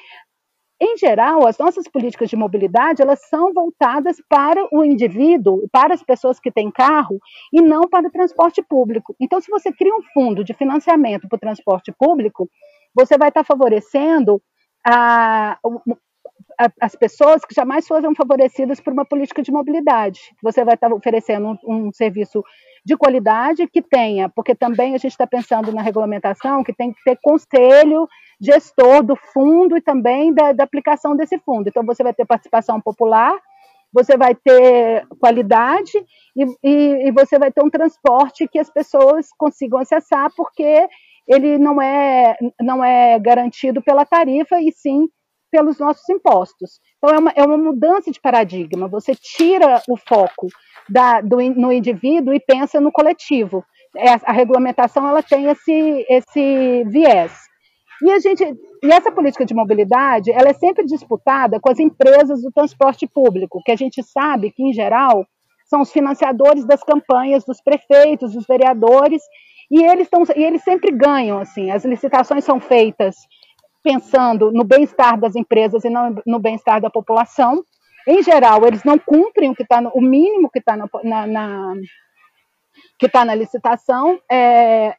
em 0.84 0.96
geral, 0.96 1.46
as 1.46 1.56
nossas 1.58 1.86
políticas 1.86 2.28
de 2.28 2.34
mobilidade 2.34 3.02
elas 3.02 3.20
são 3.28 3.52
voltadas 3.52 4.16
para 4.28 4.66
o 4.72 4.84
indivíduo, 4.84 5.68
para 5.70 5.94
as 5.94 6.02
pessoas 6.02 6.40
que 6.40 6.50
têm 6.50 6.72
carro 6.72 7.20
e 7.52 7.62
não 7.62 7.82
para 7.82 8.08
o 8.08 8.10
transporte 8.10 8.60
público. 8.60 9.14
Então, 9.20 9.40
se 9.40 9.48
você 9.48 9.72
cria 9.72 9.94
um 9.94 10.02
fundo 10.12 10.42
de 10.42 10.52
financiamento 10.54 11.28
para 11.28 11.36
o 11.36 11.40
transporte 11.40 11.92
público, 11.92 12.50
você 12.92 13.16
vai 13.16 13.28
estar 13.28 13.44
favorecendo 13.44 14.42
a, 14.84 15.56
as 16.80 16.96
pessoas 16.96 17.44
que 17.44 17.54
jamais 17.54 17.86
foram 17.86 18.12
favorecidas 18.12 18.80
por 18.80 18.92
uma 18.92 19.04
política 19.04 19.40
de 19.40 19.52
mobilidade. 19.52 20.20
Você 20.42 20.64
vai 20.64 20.74
estar 20.74 20.92
oferecendo 20.92 21.46
um, 21.64 21.86
um 21.86 21.92
serviço 21.92 22.42
de 22.84 22.96
qualidade 22.96 23.68
que 23.68 23.80
tenha, 23.80 24.28
porque 24.28 24.54
também 24.54 24.94
a 24.94 24.98
gente 24.98 25.12
está 25.12 25.26
pensando 25.26 25.72
na 25.72 25.82
regulamentação 25.82 26.64
que 26.64 26.72
tem 26.72 26.92
que 26.92 27.02
ter 27.04 27.16
conselho 27.22 28.08
gestor 28.42 29.04
do 29.04 29.14
fundo 29.14 29.76
e 29.76 29.80
também 29.80 30.34
da, 30.34 30.52
da 30.52 30.64
aplicação 30.64 31.14
desse 31.14 31.38
fundo. 31.38 31.68
Então, 31.68 31.86
você 31.86 32.02
vai 32.02 32.12
ter 32.12 32.26
participação 32.26 32.80
popular, 32.80 33.38
você 33.92 34.16
vai 34.16 34.34
ter 34.34 35.06
qualidade 35.20 35.92
e, 36.34 36.44
e, 36.64 37.08
e, 37.08 37.12
você 37.12 37.38
vai 37.38 37.52
ter 37.52 37.62
um 37.62 37.70
transporte 37.70 38.48
que 38.48 38.58
as 38.58 38.68
pessoas 38.68 39.28
consigam 39.38 39.78
acessar, 39.78 40.30
porque 40.36 40.88
ele 41.28 41.56
não 41.56 41.80
é, 41.80 42.36
não 42.60 42.82
é 42.82 43.18
garantido 43.20 43.80
pela 43.80 44.04
tarifa 44.04 44.60
e 44.60 44.72
sim 44.72 45.08
pelos 45.52 45.78
nossos 45.78 46.08
impostos. 46.08 46.80
Então, 46.96 47.14
é 47.14 47.18
uma, 47.18 47.32
é 47.36 47.42
uma 47.44 47.58
mudança 47.58 48.10
de 48.10 48.20
paradigma. 48.20 48.88
Você 48.88 49.14
tira 49.14 49.82
o 49.86 49.96
foco 49.96 50.48
da, 50.88 51.20
do, 51.20 51.36
no 51.36 51.70
indivíduo 51.70 52.34
e 52.34 52.40
pensa 52.40 52.80
no 52.80 52.90
coletivo. 52.90 53.62
É, 53.94 54.14
a 54.24 54.32
regulamentação 54.32 55.06
ela 55.06 55.22
tem 55.22 55.46
esse, 55.50 56.06
esse 56.08 56.84
viés. 56.84 57.51
E 58.02 58.10
a 58.10 58.18
gente, 58.18 58.42
e 58.44 58.92
essa 58.92 59.12
política 59.12 59.44
de 59.44 59.54
mobilidade, 59.54 60.32
ela 60.32 60.48
é 60.48 60.52
sempre 60.52 60.84
disputada 60.84 61.60
com 61.60 61.70
as 61.70 61.78
empresas 61.78 62.42
do 62.42 62.50
transporte 62.50 63.06
público, 63.06 63.62
que 63.64 63.70
a 63.70 63.76
gente 63.76 64.02
sabe 64.02 64.50
que 64.50 64.62
em 64.62 64.72
geral 64.72 65.24
são 65.66 65.80
os 65.80 65.92
financiadores 65.92 66.66
das 66.66 66.82
campanhas 66.82 67.44
dos 67.44 67.62
prefeitos, 67.62 68.32
dos 68.32 68.44
vereadores, 68.46 69.22
e 69.70 69.84
eles 69.84 70.02
estão, 70.02 70.24
e 70.36 70.42
eles 70.42 70.62
sempre 70.62 70.90
ganham 70.90 71.38
assim. 71.38 71.70
As 71.70 71.84
licitações 71.84 72.44
são 72.44 72.58
feitas 72.58 73.14
pensando 73.82 74.50
no 74.52 74.64
bem-estar 74.64 75.18
das 75.18 75.36
empresas 75.36 75.84
e 75.84 75.90
não 75.90 76.14
no 76.26 76.38
bem-estar 76.38 76.80
da 76.80 76.90
população. 76.90 77.64
Em 78.06 78.22
geral, 78.22 78.66
eles 78.66 78.82
não 78.82 78.98
cumprem 78.98 79.50
o 79.50 79.54
que 79.54 79.62
está 79.62 79.80
o 79.94 80.00
mínimo 80.00 80.50
que 80.50 80.58
está 80.58 80.76
na, 80.76 80.88
na, 81.04 81.26
na, 81.26 81.74
que 82.98 83.06
está 83.06 83.24
na 83.24 83.34
licitação. 83.34 84.20
É, 84.30 84.96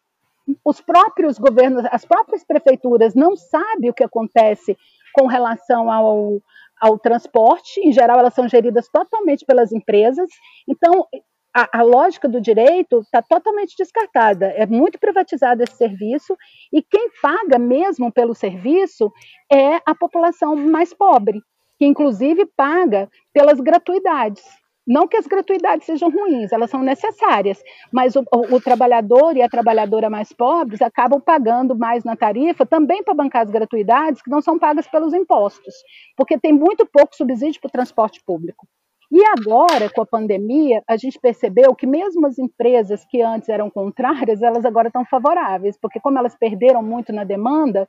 os 0.63 0.81
próprios 0.81 1.37
governos, 1.37 1.85
as 1.91 2.05
próprias 2.05 2.43
prefeituras 2.43 3.13
não 3.15 3.35
sabem 3.35 3.89
o 3.89 3.93
que 3.93 4.03
acontece 4.03 4.77
com 5.13 5.27
relação 5.27 5.91
ao, 5.91 6.41
ao 6.79 6.97
transporte, 6.99 7.79
em 7.79 7.91
geral 7.91 8.19
elas 8.19 8.33
são 8.33 8.47
geridas 8.47 8.87
totalmente 8.89 9.45
pelas 9.45 9.71
empresas, 9.71 10.29
então 10.67 11.07
a, 11.55 11.79
a 11.79 11.83
lógica 11.83 12.27
do 12.27 12.41
direito 12.41 12.99
está 13.01 13.21
totalmente 13.21 13.75
descartada, 13.77 14.47
é 14.47 14.65
muito 14.65 14.99
privatizado 14.99 15.61
esse 15.61 15.75
serviço, 15.75 16.35
e 16.71 16.81
quem 16.81 17.09
paga 17.21 17.59
mesmo 17.59 18.11
pelo 18.11 18.33
serviço 18.33 19.11
é 19.51 19.75
a 19.85 19.93
população 19.93 20.55
mais 20.55 20.93
pobre, 20.93 21.41
que 21.77 21.85
inclusive 21.85 22.45
paga 22.57 23.07
pelas 23.31 23.59
gratuidades. 23.59 24.43
Não 24.85 25.07
que 25.07 25.15
as 25.15 25.25
gratuidades 25.25 25.85
sejam 25.85 26.09
ruins, 26.09 26.51
elas 26.51 26.69
são 26.69 26.83
necessárias, 26.83 27.63
mas 27.91 28.15
o, 28.17 28.21
o, 28.33 28.55
o, 28.55 28.61
trabalhador 28.61 29.35
e 29.37 29.41
a 29.41 29.47
trabalhadora 29.47 30.09
mais 30.09 30.33
pobres 30.33 30.81
acabam 30.81 31.21
pagando 31.21 31.73
mais 31.73 32.03
na 32.03 32.17
tarifa 32.17 32.65
também 32.65 33.01
para 33.01 33.13
bancar 33.13 33.43
as 33.43 33.49
gratuidades 33.49 34.21
que 34.21 34.29
não 34.29 34.41
são 34.41 34.59
pagas 34.59 34.85
pelos 34.87 35.13
impostos, 35.13 35.73
porque 36.17 36.37
tem 36.37 36.51
muito 36.51 36.85
pouco 36.85 37.15
subsídio 37.15 37.61
para 37.61 37.69
o 37.69 37.71
transporte 37.71 38.21
público. 38.25 38.67
E 39.09 39.23
agora, 39.25 39.91
com 39.93 40.01
a 40.01 40.05
pandemia, 40.07 40.81
a 40.89 40.97
gente 40.97 41.19
percebeu 41.19 41.75
que 41.75 41.85
mesmo 41.85 42.25
as 42.25 42.39
empresas 42.39 43.05
que 43.05 43.21
antes 43.21 43.47
eram 43.47 43.69
contrárias, 43.69 44.41
elas 44.41 44.65
agora 44.65 44.87
estão 44.87 45.05
favoráveis, 45.05 45.77
porque 45.79 45.99
como 45.99 46.17
elas 46.17 46.35
perderam 46.35 46.81
muito 46.81 47.13
na 47.13 47.23
demanda, 47.23 47.87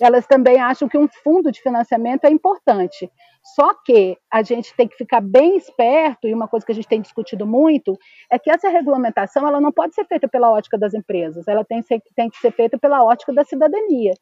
elas 0.00 0.26
também 0.26 0.60
acham 0.60 0.88
que 0.88 0.98
um 0.98 1.08
fundo 1.08 1.50
de 1.50 1.60
financiamento 1.60 2.24
é 2.24 2.30
importante. 2.30 3.10
Só 3.54 3.72
que 3.84 4.18
a 4.30 4.42
gente 4.42 4.74
tem 4.74 4.86
que 4.86 4.96
ficar 4.96 5.20
bem 5.20 5.56
esperto, 5.56 6.28
e 6.28 6.34
uma 6.34 6.46
coisa 6.46 6.64
que 6.64 6.72
a 6.72 6.74
gente 6.74 6.88
tem 6.88 7.00
discutido 7.00 7.46
muito, 7.46 7.98
é 8.30 8.38
que 8.38 8.50
essa 8.50 8.68
regulamentação 8.68 9.46
ela 9.46 9.60
não 9.60 9.72
pode 9.72 9.94
ser 9.94 10.04
feita 10.06 10.28
pela 10.28 10.50
ótica 10.50 10.78
das 10.78 10.92
empresas, 10.92 11.48
ela 11.48 11.64
tem, 11.64 11.82
tem 11.82 12.28
que 12.28 12.38
ser 12.38 12.52
feita 12.52 12.78
pela 12.78 13.02
ótica 13.02 13.32
da 13.32 13.44
cidadania. 13.44 14.12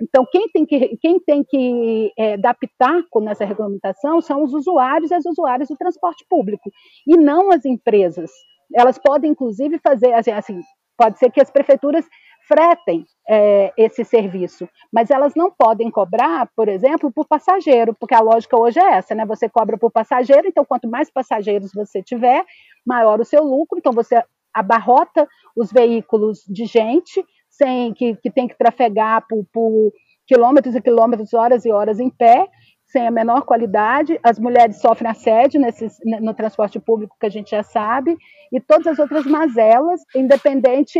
Então, 0.00 0.24
quem 0.30 0.48
tem 0.48 0.64
que, 0.64 0.96
quem 0.98 1.18
tem 1.18 1.42
que 1.42 2.12
é, 2.16 2.36
dar 2.36 2.54
pitaco 2.54 3.20
nessa 3.20 3.44
regulamentação 3.44 4.20
são 4.20 4.44
os 4.44 4.54
usuários 4.54 5.10
e 5.10 5.14
as 5.14 5.26
usuárias 5.26 5.68
do 5.68 5.76
transporte 5.76 6.24
público, 6.28 6.70
e 7.06 7.16
não 7.16 7.50
as 7.50 7.64
empresas. 7.64 8.30
Elas 8.72 8.96
podem, 8.96 9.32
inclusive, 9.32 9.78
fazer, 9.78 10.12
assim, 10.12 10.30
assim 10.30 10.60
pode 10.96 11.18
ser 11.18 11.30
que 11.30 11.40
as 11.40 11.50
prefeituras 11.50 12.04
fretem 12.48 13.04
é, 13.28 13.72
esse 13.76 14.02
serviço, 14.04 14.66
mas 14.90 15.10
elas 15.10 15.34
não 15.36 15.50
podem 15.50 15.90
cobrar, 15.90 16.48
por 16.56 16.66
exemplo, 16.66 17.12
por 17.12 17.26
passageiro, 17.26 17.94
porque 17.94 18.14
a 18.14 18.20
lógica 18.20 18.58
hoje 18.58 18.80
é 18.80 18.94
essa, 18.94 19.14
né? 19.14 19.26
Você 19.26 19.48
cobra 19.48 19.76
por 19.76 19.92
passageiro, 19.92 20.48
então 20.48 20.64
quanto 20.64 20.88
mais 20.88 21.10
passageiros 21.10 21.72
você 21.74 22.02
tiver, 22.02 22.42
maior 22.86 23.20
o 23.20 23.24
seu 23.24 23.44
lucro, 23.44 23.78
então 23.78 23.92
você 23.92 24.24
abarrota 24.52 25.28
os 25.54 25.70
veículos 25.70 26.42
de 26.48 26.64
gente 26.64 27.22
sem 27.50 27.92
que, 27.92 28.16
que 28.16 28.30
tem 28.30 28.48
que 28.48 28.56
trafegar 28.56 29.26
por, 29.28 29.44
por 29.52 29.92
quilômetros 30.26 30.74
e 30.74 30.80
quilômetros, 30.80 31.34
horas 31.34 31.64
e 31.64 31.70
horas 31.70 32.00
em 32.00 32.08
pé, 32.08 32.48
sem 32.88 33.06
a 33.06 33.10
menor 33.10 33.42
qualidade, 33.42 34.18
as 34.22 34.38
mulheres 34.38 34.80
sofrem 34.80 35.10
assédio 35.10 35.60
nesse, 35.60 35.86
no 36.04 36.32
transporte 36.32 36.80
público, 36.80 37.16
que 37.20 37.26
a 37.26 37.30
gente 37.30 37.50
já 37.50 37.62
sabe, 37.62 38.16
e 38.50 38.58
todas 38.60 38.86
as 38.86 38.98
outras 38.98 39.26
mazelas, 39.26 40.00
independente 40.16 40.98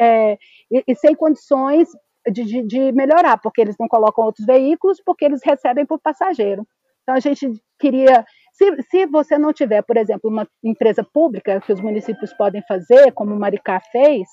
é, 0.00 0.36
e, 0.72 0.82
e, 0.88 0.94
sem 0.94 1.14
condições 1.14 1.88
de, 2.30 2.44
de, 2.44 2.62
de, 2.62 2.92
melhorar, 2.92 3.36
porque 3.38 3.60
eles 3.60 3.76
não 3.78 3.88
colocam 3.88 4.24
outros 4.24 4.46
veículos, 4.46 5.00
porque 5.04 5.24
eles 5.24 5.40
recebem 5.44 5.84
por 5.84 6.00
passageiro. 6.00 6.66
Então, 7.02 7.14
a 7.14 7.20
gente 7.20 7.50
queria. 7.78 8.24
Se, 8.52 8.82
se 8.90 9.06
você 9.06 9.38
não 9.38 9.52
tiver, 9.52 9.82
por 9.82 9.96
exemplo, 9.96 10.30
uma 10.30 10.46
empresa 10.62 11.04
pública 11.04 11.60
que 11.60 11.72
os 11.72 11.80
municípios 11.80 12.32
podem 12.34 12.62
fazer, 12.66 13.12
como 13.12 13.34
o 13.34 13.38
Maricá 13.38 13.80
fez, 13.90 14.28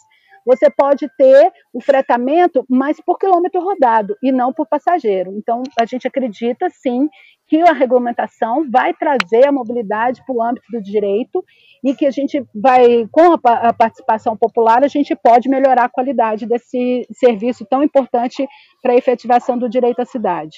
você 0.45 0.69
pode 0.69 1.07
ter 1.17 1.51
o 1.73 1.81
fretamento, 1.81 2.65
mas 2.69 2.99
por 3.01 3.17
quilômetro 3.17 3.61
rodado 3.61 4.15
e 4.21 4.31
não 4.31 4.53
por 4.53 4.67
passageiro. 4.67 5.33
Então, 5.35 5.63
a 5.79 5.85
gente 5.85 6.07
acredita 6.07 6.69
sim 6.69 7.09
que 7.49 7.57
a 7.67 7.73
regulamentação 7.73 8.69
vai 8.69 8.93
trazer 8.93 9.47
a 9.47 9.51
mobilidade 9.51 10.23
para 10.23 10.35
o 10.35 10.43
âmbito 10.43 10.67
do 10.71 10.81
direito 10.81 11.43
e 11.83 11.95
que 11.95 12.05
a 12.05 12.11
gente 12.11 12.45
vai, 12.53 13.07
com 13.11 13.33
a, 13.33 13.73
participação 13.73 14.37
popular, 14.37 14.83
a 14.83 14.87
gente 14.87 15.15
pode 15.15 15.49
melhorar 15.49 15.85
a 15.85 15.89
qualidade 15.89 16.45
desse 16.45 17.07
serviço 17.11 17.65
tão 17.65 17.83
importante 17.83 18.47
para 18.83 18.93
a 18.93 18.95
efetivação 18.95 19.57
do 19.57 19.67
direito 19.67 19.99
à 19.99 20.05
cidade. 20.05 20.57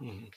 Uhum. 0.00 0.28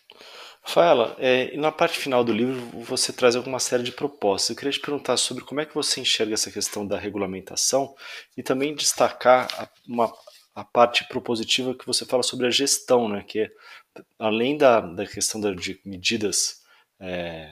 Rafaela, 0.62 1.16
é, 1.20 1.58
na 1.58 1.72
parte 1.72 1.98
final 1.98 2.24
do 2.24 2.32
livro 2.32 2.56
você 2.86 3.12
traz 3.12 3.36
alguma 3.36 3.60
série 3.60 3.84
de 3.84 3.92
propostas. 3.92 4.52
Eu 4.52 4.56
queria 4.56 4.72
te 4.72 4.80
perguntar 4.80 5.18
sobre 5.18 5.44
como 5.44 5.60
é 5.60 5.66
que 5.66 5.74
você 5.74 6.00
enxerga 6.00 6.36
essa 6.36 6.52
questão 6.52 6.86
da 6.86 6.98
regulamentação 6.98 7.96
e 8.38 8.44
também 8.44 8.76
destacar 8.76 9.48
a, 9.58 9.68
uma, 9.88 10.14
a 10.56 10.64
parte 10.64 11.06
propositiva 11.08 11.74
que 11.74 11.86
você 11.86 12.06
fala 12.06 12.24
sobre 12.24 12.48
a 12.48 12.52
gestão, 12.52 13.10
né? 13.10 13.24
Que 13.28 13.42
é, 13.42 13.52
além 14.18 14.58
da, 14.58 14.80
da 14.80 15.06
questão 15.06 15.40
da, 15.40 15.54
de 15.54 15.80
medidas 15.86 16.62
é, 17.00 17.52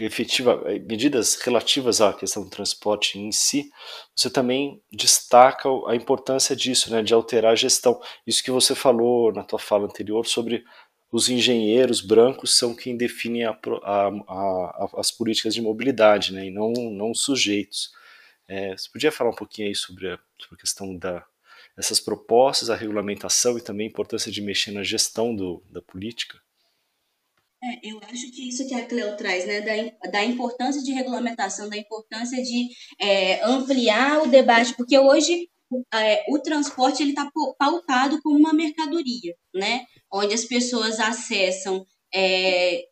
efetiva, 0.00 0.62
eh, 0.66 0.78
medidas 0.80 1.36
relativas 1.36 2.00
à 2.00 2.12
questão 2.12 2.42
do 2.42 2.50
transporte 2.50 3.18
em 3.18 3.30
si, 3.30 3.70
você 4.14 4.28
também 4.28 4.82
destaca 4.90 5.68
a 5.86 5.94
importância 5.94 6.56
disso, 6.56 6.90
né, 6.90 7.02
de 7.02 7.14
alterar 7.14 7.52
a 7.52 7.56
gestão. 7.56 8.00
Isso 8.26 8.42
que 8.42 8.50
você 8.50 8.74
falou 8.74 9.32
na 9.32 9.44
tua 9.44 9.58
fala 9.58 9.84
anterior 9.84 10.26
sobre 10.26 10.64
os 11.12 11.28
engenheiros 11.28 12.00
brancos 12.00 12.56
são 12.58 12.74
quem 12.74 12.96
definem 12.96 13.44
a, 13.44 13.56
a, 13.84 14.08
a, 14.08 14.90
as 14.96 15.12
políticas 15.12 15.54
de 15.54 15.62
mobilidade, 15.62 16.32
né, 16.32 16.46
e 16.46 16.50
não, 16.50 16.72
não 16.72 17.12
os 17.12 17.20
sujeitos. 17.20 17.92
É, 18.48 18.76
você 18.76 18.90
podia 18.90 19.12
falar 19.12 19.30
um 19.30 19.34
pouquinho 19.34 19.68
aí 19.68 19.74
sobre 19.74 20.10
a, 20.10 20.18
sobre 20.38 20.56
a 20.56 20.60
questão 20.60 20.96
da 20.96 21.24
essas 21.76 22.00
propostas, 22.00 22.70
a 22.70 22.76
regulamentação 22.76 23.58
e 23.58 23.60
também 23.60 23.86
a 23.86 23.90
importância 23.90 24.30
de 24.30 24.40
mexer 24.40 24.70
na 24.72 24.82
gestão 24.82 25.34
do, 25.34 25.62
da 25.70 25.82
política? 25.82 26.38
É, 27.62 27.80
eu 27.82 27.98
acho 28.10 28.30
que 28.30 28.46
isso 28.48 28.68
que 28.68 28.74
a 28.74 28.86
Cleo 28.86 29.16
traz, 29.16 29.46
né, 29.46 29.60
da, 29.62 30.10
da 30.10 30.24
importância 30.24 30.82
de 30.82 30.92
regulamentação, 30.92 31.68
da 31.68 31.76
importância 31.76 32.42
de 32.42 32.68
é, 33.00 33.42
ampliar 33.42 34.22
o 34.22 34.28
debate, 34.28 34.74
porque 34.76 34.98
hoje 34.98 35.48
é, 35.94 36.24
o 36.28 36.38
transporte 36.38 37.02
ele 37.02 37.10
está 37.10 37.30
pautado 37.58 38.20
como 38.22 38.38
uma 38.38 38.52
mercadoria, 38.52 39.34
né, 39.54 39.86
onde 40.12 40.34
as 40.34 40.44
pessoas 40.44 41.00
acessam, 41.00 41.86
é, 42.14 42.84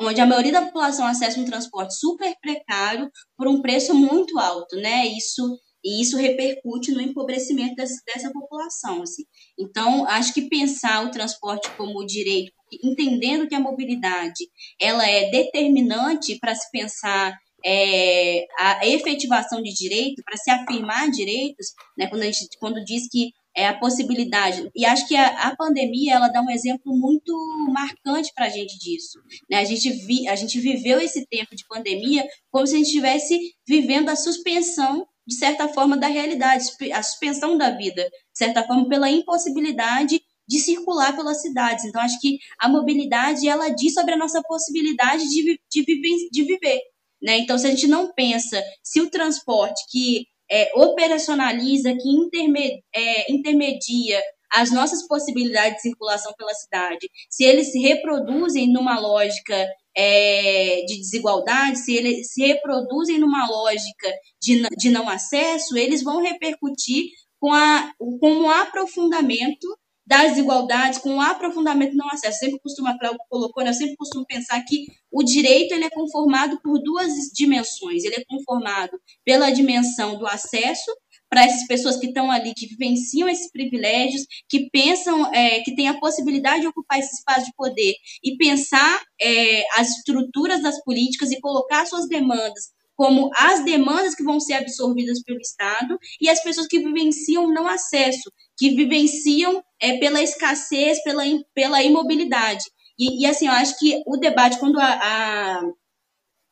onde 0.00 0.20
a 0.20 0.26
maioria 0.26 0.52
da 0.52 0.62
população 0.62 1.06
acessa 1.06 1.38
um 1.38 1.44
transporte 1.44 1.96
super 1.96 2.34
precário 2.40 3.08
por 3.36 3.46
um 3.46 3.62
preço 3.62 3.94
muito 3.94 4.36
alto, 4.38 4.76
né, 4.76 5.06
isso 5.06 5.58
e 5.84 6.02
isso 6.02 6.16
repercute 6.16 6.92
no 6.92 7.00
empobrecimento 7.00 7.74
dessa, 7.76 8.00
dessa 8.06 8.32
população. 8.32 9.02
Assim. 9.02 9.24
Então, 9.58 10.06
acho 10.06 10.34
que 10.34 10.48
pensar 10.48 11.04
o 11.04 11.10
transporte 11.10 11.70
como 11.76 12.04
direito, 12.04 12.52
entendendo 12.82 13.48
que 13.48 13.54
a 13.54 13.60
mobilidade 13.60 14.44
ela 14.80 15.08
é 15.08 15.30
determinante 15.30 16.38
para 16.38 16.54
se 16.54 16.70
pensar 16.70 17.36
é, 17.64 18.46
a 18.58 18.86
efetivação 18.86 19.62
de 19.62 19.72
direito, 19.72 20.22
para 20.24 20.36
se 20.36 20.50
afirmar 20.50 21.10
direitos, 21.10 21.68
né, 21.96 22.06
quando, 22.06 22.22
a 22.22 22.26
gente, 22.26 22.58
quando 22.58 22.84
diz 22.84 23.08
que 23.08 23.32
é 23.58 23.66
a 23.66 23.76
possibilidade. 23.76 24.70
E 24.72 24.86
acho 24.86 25.08
que 25.08 25.16
a, 25.16 25.48
a 25.48 25.56
pandemia 25.56 26.14
ela 26.14 26.28
dá 26.28 26.40
um 26.40 26.50
exemplo 26.50 26.96
muito 26.96 27.32
marcante 27.72 28.32
para 28.32 28.46
a 28.46 28.48
gente 28.48 28.78
disso. 28.78 29.18
Né? 29.50 29.58
A, 29.58 29.64
gente 29.64 29.90
vi, 29.90 30.28
a 30.28 30.36
gente 30.36 30.60
viveu 30.60 31.00
esse 31.00 31.26
tempo 31.26 31.56
de 31.56 31.66
pandemia 31.66 32.24
como 32.52 32.64
se 32.64 32.74
a 32.74 32.78
gente 32.78 32.86
estivesse 32.86 33.36
vivendo 33.66 34.10
a 34.10 34.16
suspensão 34.16 35.04
de 35.28 35.34
certa 35.34 35.68
forma, 35.68 35.94
da 35.94 36.06
realidade, 36.06 36.64
a 36.94 37.02
suspensão 37.02 37.58
da 37.58 37.68
vida, 37.68 38.02
de 38.02 38.38
certa 38.38 38.66
forma, 38.66 38.88
pela 38.88 39.10
impossibilidade 39.10 40.22
de 40.48 40.58
circular 40.58 41.14
pelas 41.14 41.42
cidades. 41.42 41.84
Então, 41.84 42.00
acho 42.00 42.18
que 42.18 42.38
a 42.58 42.66
mobilidade, 42.66 43.46
ela 43.46 43.68
diz 43.68 43.92
sobre 43.92 44.14
a 44.14 44.16
nossa 44.16 44.42
possibilidade 44.42 45.28
de, 45.28 45.60
de, 45.70 45.82
viver, 45.82 46.28
de 46.32 46.44
viver. 46.44 46.80
Né? 47.20 47.40
Então, 47.40 47.58
se 47.58 47.66
a 47.66 47.70
gente 47.70 47.86
não 47.86 48.10
pensa 48.14 48.58
se 48.82 49.02
o 49.02 49.10
transporte 49.10 49.84
que 49.90 50.26
é, 50.50 50.72
operacionaliza, 50.74 51.94
que 51.94 52.08
interme, 52.08 52.82
é, 52.94 53.30
intermedia 53.30 54.22
as 54.52 54.70
nossas 54.70 55.06
possibilidades 55.06 55.76
de 55.76 55.82
circulação 55.82 56.32
pela 56.36 56.54
cidade, 56.54 57.08
se 57.30 57.44
eles 57.44 57.70
se 57.70 57.78
reproduzem 57.80 58.72
numa 58.72 58.98
lógica 58.98 59.66
é, 59.96 60.84
de 60.86 60.96
desigualdade, 60.96 61.78
se 61.78 61.94
eles 61.94 62.32
se 62.32 62.46
reproduzem 62.46 63.18
numa 63.18 63.48
lógica 63.48 64.12
de, 64.40 64.62
de 64.76 64.90
não 64.90 65.08
acesso, 65.08 65.76
eles 65.76 66.02
vão 66.02 66.22
repercutir 66.22 67.06
com, 67.40 67.52
a, 67.52 67.92
com 67.98 68.30
um 68.30 68.50
aprofundamento 68.50 69.66
das 70.08 70.30
desigualdades, 70.30 70.98
com 71.00 71.10
um 71.10 71.20
aprofundamento 71.20 71.94
não 71.94 72.08
acesso. 72.08 72.38
Sempre 72.38 72.58
costumo, 72.60 72.88
a 72.88 72.98
Cláudia 72.98 73.18
colocou, 73.28 73.62
né, 73.62 73.70
eu 73.70 73.74
sempre 73.74 73.94
costumo 73.96 74.24
pensar 74.24 74.58
que 74.64 74.86
o 75.12 75.22
direito 75.22 75.72
ele 75.74 75.84
é 75.84 75.90
conformado 75.90 76.58
por 76.62 76.80
duas 76.82 77.12
dimensões. 77.34 78.04
Ele 78.04 78.14
é 78.14 78.24
conformado 78.24 78.98
pela 79.22 79.50
dimensão 79.50 80.18
do 80.18 80.26
acesso 80.26 80.90
para 81.28 81.44
essas 81.44 81.66
pessoas 81.66 81.96
que 81.96 82.06
estão 82.06 82.30
ali, 82.30 82.54
que 82.54 82.66
vivenciam 82.66 83.28
esses 83.28 83.50
privilégios, 83.50 84.26
que 84.48 84.70
pensam, 84.70 85.32
é, 85.34 85.60
que 85.60 85.74
têm 85.74 85.88
a 85.88 85.98
possibilidade 85.98 86.62
de 86.62 86.68
ocupar 86.68 86.98
esse 86.98 87.14
espaço 87.14 87.46
de 87.46 87.54
poder 87.54 87.94
e 88.22 88.36
pensar 88.36 89.02
é, 89.20 89.64
as 89.78 89.98
estruturas 89.98 90.62
das 90.62 90.82
políticas 90.84 91.30
e 91.30 91.40
colocar 91.40 91.86
suas 91.86 92.08
demandas 92.08 92.72
como 92.98 93.30
as 93.36 93.64
demandas 93.64 94.16
que 94.16 94.24
vão 94.24 94.40
ser 94.40 94.54
absorvidas 94.54 95.22
pelo 95.22 95.38
Estado 95.38 95.96
e 96.20 96.28
as 96.28 96.42
pessoas 96.42 96.66
que 96.66 96.80
vivenciam 96.80 97.46
não 97.46 97.68
acesso, 97.68 98.28
que 98.56 98.74
vivenciam 98.74 99.62
é, 99.80 99.98
pela 99.98 100.20
escassez, 100.20 101.00
pela, 101.04 101.22
pela 101.54 101.80
imobilidade. 101.80 102.64
E, 102.98 103.22
e, 103.22 103.26
assim, 103.26 103.46
eu 103.46 103.52
acho 103.52 103.78
que 103.78 104.02
o 104.04 104.16
debate, 104.16 104.58
quando 104.58 104.80
a, 104.80 104.94
a 104.94 105.62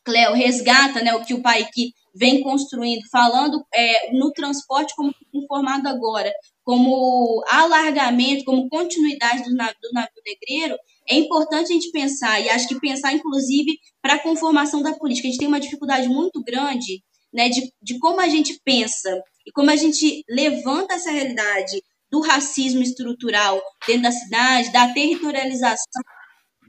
Cleo 0.05 0.35
resgata 0.35 1.03
né, 1.03 1.13
o 1.15 1.25
que 1.25 1.35
o 1.35 1.43
pai 1.43 1.69
que 1.75 1.93
vem 2.17 2.43
construindo, 2.43 3.03
falando 3.11 3.65
é, 3.75 4.13
no 4.13 4.33
transporte 4.33 4.95
como 4.97 5.13
informado 5.35 5.89
agora, 5.89 6.33
como 6.65 7.45
alargamento, 7.49 8.45
como 8.45 8.69
continuidade 8.69 9.45
do 9.45 9.55
navio, 9.55 9.77
do 9.83 9.93
navio 9.93 10.23
negreiro, 10.25 10.77
é 11.09 11.17
importante 11.17 11.71
a 11.71 11.75
gente 11.75 11.91
pensar, 11.93 12.41
e 12.41 12.49
acho 12.49 12.67
que 12.67 12.81
pensar, 12.81 13.13
inclusive, 13.13 13.79
para 14.03 14.15
a 14.15 14.19
conformação 14.19 14.83
da 14.83 14.95
política. 14.95 15.29
A 15.29 15.31
gente 15.31 15.39
tem 15.39 15.49
uma 15.49 15.61
dificuldade 15.61 16.09
muito 16.09 16.43
grande 16.43 17.03
né, 17.33 17.49
de, 17.49 17.71
de 17.83 17.99
como 17.99 18.21
a 18.21 18.29
gente 18.29 18.59
pensa 18.65 19.11
e 19.47 19.53
como 19.53 19.71
a 19.71 19.77
gente 19.77 20.25
levanta 20.29 20.95
essa 20.95 21.11
realidade 21.11 21.83
do 22.11 22.21
racismo 22.21 22.83
estrutural 22.83 23.61
dentro 23.87 24.03
da 24.03 24.13
cidade, 24.13 24.73
da 24.73 24.93
territorialização 24.93 26.03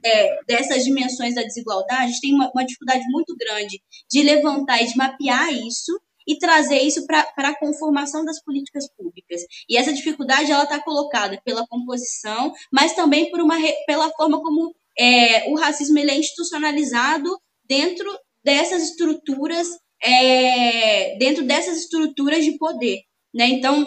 é, 0.04 0.40
dessas 0.46 0.84
dimensões 0.84 1.34
da 1.34 1.42
desigualdade, 1.42 2.04
a 2.04 2.06
gente 2.06 2.20
tem 2.20 2.34
uma, 2.34 2.50
uma, 2.52 2.64
dificuldade 2.64 3.04
muito 3.10 3.34
grande 3.36 3.80
de 4.10 4.22
levantar 4.22 4.82
e 4.82 4.86
de 4.86 4.96
mapear 4.96 5.52
isso 5.52 5.98
e 6.26 6.38
trazer 6.38 6.80
isso 6.80 7.06
para 7.06 7.24
a 7.36 7.58
conformação 7.58 8.24
das 8.24 8.42
políticas 8.42 8.86
públicas. 8.94 9.42
E 9.68 9.76
essa 9.76 9.92
dificuldade 9.92 10.52
ela 10.52 10.64
está 10.64 10.78
colocada 10.78 11.40
pela 11.44 11.66
composição, 11.66 12.52
mas 12.70 12.92
também 12.92 13.30
por 13.30 13.40
uma, 13.40 13.56
pela 13.86 14.10
forma 14.10 14.40
como 14.40 14.74
é, 14.98 15.50
o 15.50 15.56
racismo 15.56 15.98
ele 15.98 16.10
é 16.10 16.18
institucionalizado 16.18 17.30
dentro 17.64 18.06
dessas 18.44 18.82
estruturas, 18.82 19.68
é, 20.02 21.16
dentro 21.16 21.44
dessas 21.44 21.78
estruturas 21.78 22.44
de 22.44 22.58
poder. 22.58 23.00
Né? 23.34 23.46
Então, 23.48 23.86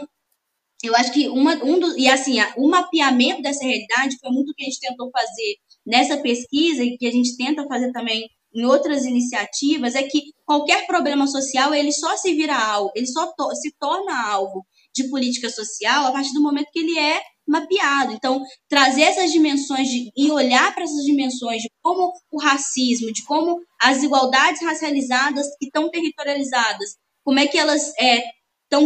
eu 0.83 0.95
acho 0.95 1.11
que 1.11 1.27
uma, 1.29 1.53
um 1.63 1.79
do, 1.79 1.97
e 1.97 2.07
assim, 2.07 2.37
o 2.57 2.67
mapeamento 2.69 3.41
dessa 3.41 3.63
realidade 3.63 4.17
foi 4.19 4.31
muito 4.31 4.49
o 4.49 4.53
que 4.55 4.63
a 4.63 4.65
gente 4.65 4.79
tentou 4.79 5.11
fazer 5.11 5.57
nessa 5.85 6.17
pesquisa 6.17 6.83
e 6.83 6.97
que 6.97 7.07
a 7.07 7.11
gente 7.11 7.35
tenta 7.35 7.67
fazer 7.67 7.91
também 7.91 8.27
em 8.53 8.65
outras 8.65 9.05
iniciativas 9.05 9.95
é 9.95 10.03
que 10.03 10.21
qualquer 10.45 10.85
problema 10.85 11.25
social 11.25 11.73
ele 11.73 11.91
só 11.91 12.17
se 12.17 12.33
vira 12.33 12.55
alvo, 12.55 12.91
ele 12.95 13.07
só 13.07 13.27
to 13.27 13.55
se 13.55 13.73
torna 13.79 14.29
alvo 14.29 14.65
de 14.93 15.09
política 15.09 15.49
social 15.49 16.07
a 16.07 16.11
partir 16.11 16.33
do 16.33 16.41
momento 16.41 16.69
que 16.71 16.79
ele 16.79 16.99
é 16.99 17.21
mapeado. 17.47 18.13
Então, 18.13 18.43
trazer 18.69 19.03
essas 19.03 19.31
dimensões 19.31 19.87
de, 19.87 20.11
e 20.15 20.31
olhar 20.31 20.73
para 20.73 20.83
essas 20.83 21.03
dimensões 21.05 21.61
de 21.61 21.69
como 21.81 22.11
o 22.29 22.39
racismo, 22.39 23.11
de 23.11 23.23
como 23.23 23.57
as 23.81 23.95
desigualdades 23.95 24.61
racializadas 24.61 25.47
que 25.57 25.65
estão 25.65 25.89
territorializadas, 25.89 26.95
como 27.23 27.39
é 27.39 27.47
que 27.47 27.57
elas 27.57 27.93
é, 27.99 28.21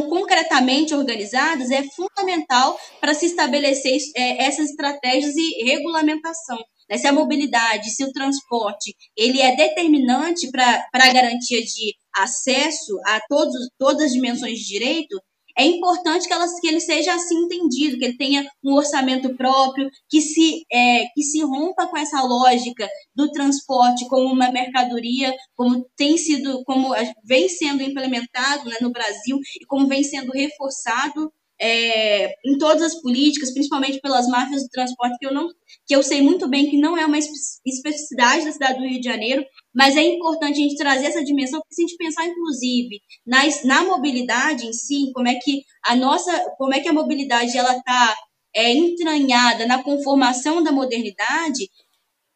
concretamente 0.10 0.94
organizadas, 0.94 1.70
é 1.72 1.84
fundamental 1.84 2.78
para 3.00 3.14
se 3.14 3.26
estabelecer 3.26 3.98
é, 4.16 4.46
essas 4.46 4.70
estratégias 4.70 5.36
e 5.36 5.64
regulamentação 5.64 6.58
né, 6.90 6.98
se 6.98 7.08
a 7.08 7.14
mobilidade, 7.14 7.90
se 7.90 8.04
o 8.04 8.12
transporte, 8.12 8.96
ele 9.16 9.42
é 9.42 9.56
determinante 9.56 10.50
para 10.52 10.88
a 10.94 11.14
garantia 11.14 11.62
de 11.62 11.96
acesso 12.16 13.00
a 13.06 13.20
todos, 13.28 13.70
todas 13.78 14.04
as 14.04 14.12
dimensões 14.12 14.60
de 14.60 14.66
direito, 14.66 15.20
é 15.58 15.66
importante 15.66 16.28
que, 16.28 16.34
elas, 16.34 16.60
que 16.60 16.68
ele 16.68 16.82
seja 16.82 17.14
assim 17.14 17.46
entendido, 17.46 17.98
que 17.98 18.04
ele 18.04 18.18
tenha 18.18 18.46
um 18.64 18.74
orçamento 18.74 19.34
próprio, 19.38 19.90
que 20.10 20.20
se, 20.22 20.66
é, 20.72 21.06
que 21.14 21.24
se 21.24 21.42
rompa 21.44 21.88
com 21.88 21.98
essa 21.98 22.22
lógica 22.22 22.88
do 23.16 23.32
transporte 23.32 24.06
como 24.10 24.34
uma 24.34 24.52
mercadoria, 24.52 25.34
como 25.56 25.86
tem 25.96 26.18
sido, 26.18 26.62
como 26.66 26.94
vem 27.24 27.48
sendo 27.48 27.82
implementado 27.82 28.70
né, 28.70 28.76
no 28.82 28.92
Brasil 28.92 29.40
e 29.62 29.66
como 29.66 29.88
vem 29.88 30.04
sendo 30.04 30.32
reforçado 30.34 31.32
é, 31.66 32.36
em 32.46 32.58
todas 32.60 32.84
as 32.84 33.02
políticas, 33.02 33.52
principalmente 33.52 34.00
pelas 34.00 34.28
máfias 34.28 34.62
do 34.62 34.70
transporte, 34.70 35.18
que 35.20 35.26
eu, 35.26 35.34
não, 35.34 35.48
que 35.88 35.96
eu 35.96 36.04
sei 36.04 36.22
muito 36.22 36.48
bem 36.48 36.70
que 36.70 36.78
não 36.78 36.96
é 36.96 37.06
uma 37.06 37.18
especificidade 37.18 38.46
da 38.46 38.52
cidade 38.52 38.80
do 38.80 38.88
Rio 38.88 39.00
de 39.00 39.10
Janeiro, 39.10 39.44
mas 39.74 39.98
é 39.98 40.04
importante 40.04 40.60
a 40.60 40.64
gente 40.64 40.78
trazer 40.78 41.08
essa 41.08 41.24
dimensão, 41.24 41.60
porque 41.60 41.74
se 41.74 41.84
a 41.84 41.88
gente 41.88 41.98
pensar, 41.98 42.26
inclusive, 42.28 43.02
na, 43.26 43.40
na 43.64 43.84
mobilidade 43.84 44.68
em 44.68 44.74
si, 44.74 45.12
como 45.14 45.28
é 45.28 45.36
que 45.36 45.64
a 45.84 45.96
nossa, 45.96 46.32
como 46.58 46.74
é 46.74 46.80
que 46.80 46.88
a 46.88 46.94
mobilidade 46.94 47.58
ela 47.58 47.76
está 47.76 48.16
é, 48.56 48.72
entranhada 48.72 49.66
na 49.66 49.82
conformação 49.82 50.62
da 50.62 50.72
modernidade, 50.72 51.68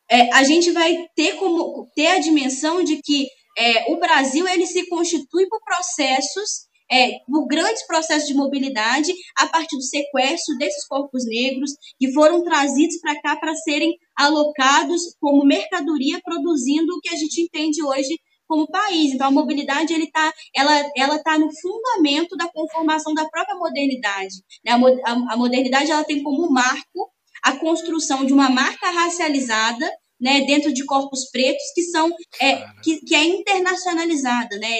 é, 0.09 0.33
a 0.33 0.43
gente 0.43 0.71
vai 0.71 1.07
ter 1.15 1.35
como 1.35 1.87
ter 1.95 2.07
a 2.07 2.19
dimensão 2.19 2.83
de 2.83 2.99
que 2.99 3.27
é, 3.55 3.91
o 3.91 3.99
Brasil 3.99 4.47
ele 4.47 4.65
se 4.65 4.87
constitui 4.87 5.47
por 5.47 5.59
processos 5.63 6.68
é, 6.91 7.19
por 7.27 7.47
grandes 7.47 7.85
processos 7.85 8.27
de 8.27 8.33
mobilidade 8.33 9.13
a 9.37 9.47
partir 9.47 9.75
do 9.75 9.83
sequestro 9.83 10.57
desses 10.57 10.85
corpos 10.87 11.25
negros 11.25 11.71
que 11.99 12.11
foram 12.11 12.43
trazidos 12.43 12.99
para 12.99 13.21
cá 13.21 13.35
para 13.35 13.55
serem 13.55 13.95
alocados 14.17 15.15
como 15.19 15.45
mercadoria, 15.45 16.19
produzindo 16.23 16.93
o 16.93 16.99
que 16.99 17.09
a 17.09 17.15
gente 17.15 17.41
entende 17.41 17.83
hoje 17.83 18.19
como 18.47 18.67
país. 18.67 19.13
Então, 19.13 19.27
a 19.27 19.31
mobilidade 19.31 19.93
ele 19.93 20.09
tá, 20.09 20.33
ela 20.55 20.91
ela 20.97 21.19
tá 21.19 21.37
no 21.37 21.49
fundamento 21.61 22.35
da 22.35 22.47
conformação 22.47 23.13
da 23.13 23.29
própria 23.29 23.55
modernidade. 23.55 24.35
Né? 24.65 24.71
A, 24.71 25.11
a, 25.11 25.33
a 25.33 25.37
modernidade 25.37 25.91
ela 25.91 26.03
tem 26.03 26.23
como 26.23 26.51
marco 26.51 27.11
a 27.43 27.53
construção 27.53 28.25
de 28.25 28.33
uma 28.33 28.49
marca 28.49 28.89
racializada 28.89 29.89
né, 30.19 30.41
dentro 30.41 30.73
de 30.73 30.85
corpos 30.85 31.29
pretos 31.31 31.63
que 31.73 31.83
são 31.83 32.13
é, 32.41 32.65
que, 32.83 32.99
que 33.05 33.15
é 33.15 33.23
internacionalizada, 33.23 34.57
né? 34.57 34.79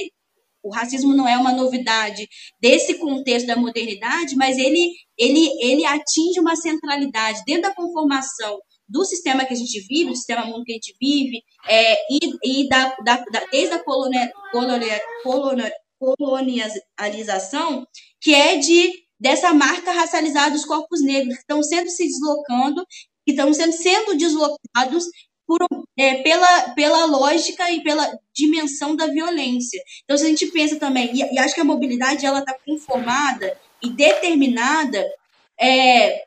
O 0.64 0.74
racismo 0.74 1.16
não 1.16 1.28
é 1.28 1.38
uma 1.38 1.52
novidade 1.52 2.28
desse 2.60 2.96
contexto 2.96 3.48
da 3.48 3.56
modernidade, 3.56 4.36
mas 4.36 4.58
ele, 4.58 4.92
ele, 5.18 5.50
ele 5.62 5.86
atinge 5.86 6.40
uma 6.40 6.56
centralidade 6.56 7.44
dentro 7.46 7.64
da 7.64 7.76
conformação 7.76 8.60
do 8.88 9.06
sistema 9.06 9.46
que 9.46 9.54
a 9.54 9.58
gente 9.58 9.80
vive, 9.88 10.10
do 10.10 10.16
sistema 10.16 10.46
mundo 10.46 10.64
que 10.64 10.72
a 10.72 10.76
gente 10.76 10.96
vive, 11.00 11.44
é, 11.68 11.94
e, 12.12 12.62
e 12.62 12.70
da, 12.70 12.96
da, 13.06 13.24
da, 13.32 13.46
desde 13.52 13.76
a 13.76 13.84
colonia, 13.84 14.32
colonia, 14.52 15.02
colonia, 15.24 15.72
colonialização, 16.00 17.86
que 18.22 18.34
é 18.34 18.58
de 18.58 18.92
dessa 19.20 19.54
marca 19.54 19.92
racializada 19.92 20.52
dos 20.52 20.64
corpos 20.64 21.04
negros 21.04 21.36
que 21.36 21.42
estão 21.42 21.62
sendo 21.62 21.90
se 21.90 22.06
deslocando, 22.06 22.86
que 23.26 23.32
estão 23.32 23.54
sendo, 23.54 23.74
sendo 23.74 24.18
deslocados 24.18 25.06
por, 25.50 25.58
é, 25.98 26.22
pela, 26.22 26.70
pela 26.76 27.06
lógica 27.06 27.72
e 27.72 27.82
pela 27.82 28.08
dimensão 28.32 28.96
da 28.96 29.08
violência. 29.08 29.82
Então, 30.04 30.16
se 30.16 30.24
a 30.24 30.28
gente 30.28 30.46
pensa 30.52 30.78
também, 30.78 31.10
e, 31.12 31.34
e 31.34 31.40
acho 31.40 31.56
que 31.56 31.62
a 31.62 31.66
mobilidade 31.66 32.24
ela 32.24 32.38
está 32.38 32.56
conformada 32.64 33.60
e 33.82 33.90
determinada 33.90 35.04
é, 35.60 36.24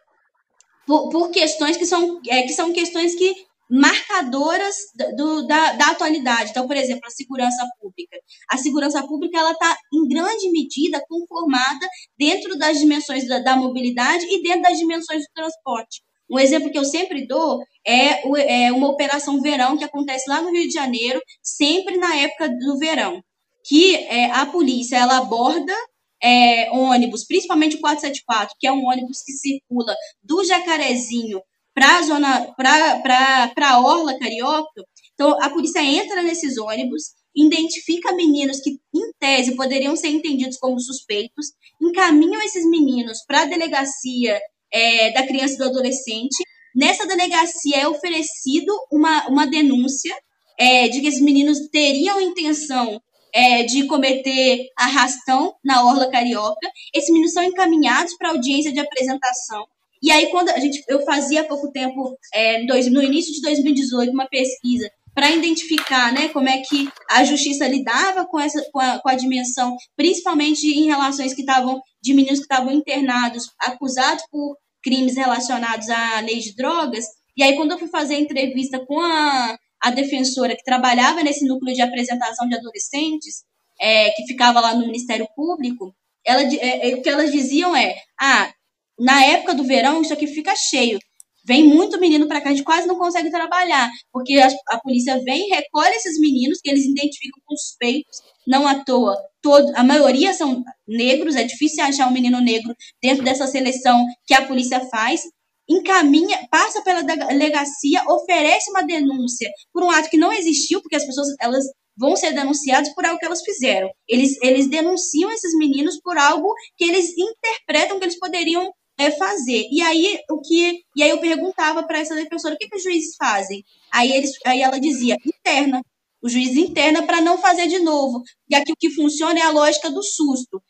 por, 0.85 1.09
por, 1.11 1.31
questões 1.31 1.77
que 1.77 1.87
são, 1.87 2.21
é, 2.27 2.43
que 2.43 2.53
são 2.53 2.73
questões 2.73 3.15
que 3.15 3.33
marcadoras 3.71 4.75
do, 5.17 5.47
da, 5.47 5.75
da 5.75 5.91
atualidade. 5.91 6.51
Então, 6.51 6.67
por 6.67 6.77
exemplo, 6.77 7.07
a 7.07 7.11
segurança 7.11 7.65
pública. 7.81 8.19
A 8.51 8.59
segurança 8.59 9.07
pública 9.07 9.39
ela 9.39 9.53
está, 9.53 9.77
em 9.95 10.09
grande 10.09 10.51
medida, 10.51 11.01
conformada 11.09 11.87
dentro 12.19 12.59
das 12.59 12.81
dimensões 12.81 13.29
da, 13.29 13.39
da 13.39 13.55
mobilidade 13.55 14.27
e 14.29 14.43
dentro 14.43 14.63
das 14.63 14.79
dimensões 14.79 15.23
do 15.23 15.33
transporte. 15.33 16.03
Um 16.29 16.41
exemplo 16.41 16.73
que 16.73 16.79
eu 16.79 16.85
sempre 16.85 17.25
dou 17.25 17.61
é, 17.87 18.27
o, 18.27 18.37
é 18.37 18.73
uma 18.73 18.89
operação 18.89 19.41
verão 19.41 19.77
que 19.77 19.85
acontece 19.85 20.29
lá 20.29 20.41
no 20.41 20.51
Rio 20.51 20.67
de 20.67 20.75
Janeiro, 20.75 21.21
sempre 21.43 21.97
na 21.97 22.15
época 22.17 22.49
do 22.49 22.79
verão, 22.79 23.23
que 23.65 23.97
é, 23.97 24.31
a 24.31 24.47
polícia 24.47 24.97
ela 24.97 25.19
aborda 25.19 25.75
é, 26.23 26.71
ônibus, 26.71 27.25
principalmente 27.27 27.77
o 27.77 27.81
474, 27.81 28.57
que 28.59 28.67
é 28.67 28.73
um 28.73 28.85
ônibus 28.87 29.23
que 29.23 29.33
circula 29.33 29.95
do 30.23 30.45
Jacarezinho 30.45 31.41
para 31.75 31.99
a 31.99 32.03
zona 32.03 32.55
para 32.55 33.71
a 33.71 33.81
orla 33.81 34.19
carioca. 34.19 34.85
Então 35.15 35.37
a 35.43 35.51
polícia 35.51 35.83
entra 35.83 36.23
nesses 36.23 36.59
ônibus, 36.59 37.15
identifica 37.35 38.13
meninos 38.13 38.61
que 38.61 38.79
em 38.95 39.13
tese 39.19 39.57
poderiam 39.57 39.97
ser 39.97 40.09
entendidos 40.09 40.59
como 40.59 40.79
suspeitos, 40.79 41.53
encaminham 41.81 42.43
esses 42.43 42.69
meninos 42.69 43.25
para 43.27 43.43
a 43.43 43.47
delegacia 43.47 44.39
é, 44.73 45.13
da 45.13 45.27
criança 45.27 45.55
e 45.55 45.59
do 45.59 45.65
adolescente. 45.65 46.37
Nessa 46.75 47.07
delegacia 47.07 47.77
é 47.79 47.89
oferecido 47.89 48.73
uma, 48.91 49.27
uma 49.29 49.47
denúncia 49.47 50.15
é, 50.59 50.89
de 50.89 51.01
que 51.01 51.07
esses 51.07 51.21
meninos 51.21 51.59
teriam 51.71 52.21
intenção 52.21 53.01
é, 53.35 53.63
de 53.63 53.87
cometer 53.87 54.69
arrastão 54.77 55.55
na 55.65 55.85
Orla 55.85 56.11
Carioca. 56.11 56.71
Esses 56.95 57.11
meninos 57.11 57.33
são 57.33 57.43
encaminhados 57.43 58.17
para 58.17 58.31
audiência 58.31 58.73
de 58.73 58.81
apresentação. 58.81 59.67
E 60.03 60.11
aí, 60.11 60.31
quando 60.31 60.49
a 60.49 60.59
gente, 60.59 60.83
eu 60.89 61.05
fazia 61.05 61.43
há 61.43 61.45
pouco 61.45 61.71
tempo, 61.71 62.17
é, 62.35 62.65
dois, 62.67 62.91
no 62.91 63.03
início 63.03 63.33
de 63.33 63.41
2018, 63.41 64.13
uma 64.13 64.27
pesquisa 64.27 64.91
para 65.15 65.31
identificar 65.31 66.13
né, 66.13 66.29
como 66.29 66.49
é 66.49 66.59
que 66.63 66.89
a 67.11 67.23
justiça 67.23 67.69
lidava 67.69 68.25
com, 68.27 68.41
essa, 68.41 68.65
com, 68.73 68.81
a, 68.81 68.99
com 68.99 69.09
a 69.09 69.15
dimensão, 69.15 69.77
principalmente 69.95 70.67
em 70.67 70.87
relações 70.87 71.35
que 71.35 71.43
estavam 71.43 71.81
de 72.03 72.15
meninos 72.15 72.39
que 72.39 72.45
estavam 72.45 72.73
internados, 72.73 73.45
acusados 73.61 74.25
por 74.31 74.57
crimes 74.83 75.17
relacionados 75.17 75.89
à 75.89 76.21
lei 76.21 76.39
de 76.39 76.55
drogas. 76.55 77.05
E 77.37 77.43
aí, 77.43 77.57
quando 77.57 77.73
eu 77.73 77.79
fui 77.79 77.89
fazer 77.89 78.15
a 78.17 78.21
entrevista 78.21 78.85
com 78.85 79.01
a, 79.01 79.59
a 79.81 79.91
defensora 79.91 80.57
que 80.57 80.65
trabalhava 80.65 81.23
nesse 81.23 81.47
núcleo 81.47 81.75
de 81.75 81.81
apresentação 81.81 82.49
de 82.49 82.57
adolescentes, 82.57 83.45
é, 83.81 84.11
que 84.11 84.27
ficava 84.27 84.61
lá 84.61 84.75
no 84.75 84.87
Ministério 84.87 85.27
Público, 85.35 85.95
ela, 86.25 86.43
é, 86.43 86.91
é, 86.91 86.95
o 86.95 87.03
que 87.03 87.09
elas 87.09 87.33
diziam 87.33 87.75
é: 87.75 87.97
ah, 88.21 88.53
na 88.99 89.25
época 89.25 89.55
do 89.55 89.65
verão, 89.65 90.03
isso 90.03 90.13
aqui 90.13 90.27
fica 90.27 90.55
cheio. 90.55 90.99
Vem 91.45 91.65
muito 91.65 91.99
menino 91.99 92.29
para 92.29 92.41
cá, 92.41 92.51
a 92.51 92.53
gente 92.53 92.63
quase 92.63 92.87
não 92.87 92.97
consegue 92.97 93.29
trabalhar, 93.29 93.91
porque 94.13 94.35
a, 94.35 94.49
a 94.69 94.79
polícia 94.79 95.21
vem, 95.25 95.49
recolhe 95.49 95.95
esses 95.97 96.21
meninos 96.21 96.61
que 96.63 96.71
eles 96.71 96.85
identificam 96.85 97.43
com 97.45 97.57
suspeitos, 97.57 98.23
não 98.47 98.67
à 98.67 98.85
toa. 98.85 99.17
Todo, 99.43 99.73
a 99.75 99.83
maioria 99.83 100.33
são 100.33 100.63
negros, 100.87 101.35
é 101.35 101.43
difícil 101.43 101.83
achar 101.85 102.09
um 102.09 102.13
menino 102.13 102.41
negro 102.41 102.75
dentro 103.03 103.25
dessa 103.25 103.47
seleção 103.47 104.07
que 104.27 104.35
a 104.35 104.47
polícia 104.47 104.81
faz. 104.89 105.23
Encaminha, 105.69 106.39
passa 106.51 106.83
pela 106.83 107.03
delegacia, 107.03 108.03
oferece 108.09 108.71
uma 108.71 108.83
denúncia 108.83 109.51
por 109.73 109.83
um 109.83 109.91
ato 109.91 110.11
que 110.11 110.17
não 110.17 110.33
existiu, 110.33 110.81
porque 110.81 110.97
as 110.97 111.05
pessoas 111.05 111.29
elas 111.41 111.65
vão 111.97 112.17
ser 112.17 112.33
denunciadas 112.33 112.93
por 112.95 113.05
algo 113.05 113.19
que 113.19 113.27
elas 113.27 113.43
fizeram. 113.43 113.91
Eles, 114.09 114.37
eles 114.43 114.69
denunciam 114.69 115.31
esses 115.31 115.57
meninos 115.57 116.01
por 116.01 116.17
algo 116.17 116.53
que 116.77 116.85
eles 116.85 117.13
interpretam 117.17 117.99
que 117.99 118.05
eles 118.05 118.19
poderiam 118.19 118.73
é, 118.99 119.11
fazer. 119.11 119.67
E 119.71 119.81
aí 119.83 120.19
o 120.31 120.41
que 120.41 120.81
e 120.97 121.03
aí 121.03 121.11
eu 121.11 121.21
perguntava 121.21 121.83
para 121.83 121.99
essa 121.99 122.15
defensora 122.15 122.55
o 122.55 122.59
que, 122.59 122.69
que 122.69 122.77
os 122.77 122.83
juízes 122.83 123.17
fazem. 123.17 123.65
Aí 123.93 124.13
eles 124.13 124.31
aí 124.47 124.63
ela 124.63 124.79
dizia 124.79 125.17
interna. 125.25 125.83
O 126.23 126.29
juiz 126.29 126.57
interna 126.57 127.03
para 127.03 127.21
não 127.21 127.39
fazer 127.39 127.67
de 127.67 127.79
novo. 127.79 128.23
E 128.49 128.55
aqui 128.55 128.73
o 128.73 128.77
que 128.79 128.91
funciona 128.91 129.39
é 129.39 129.43
a 129.43 129.51
lógica 129.51 129.91
do 129.91 130.03
susto. 130.03 130.63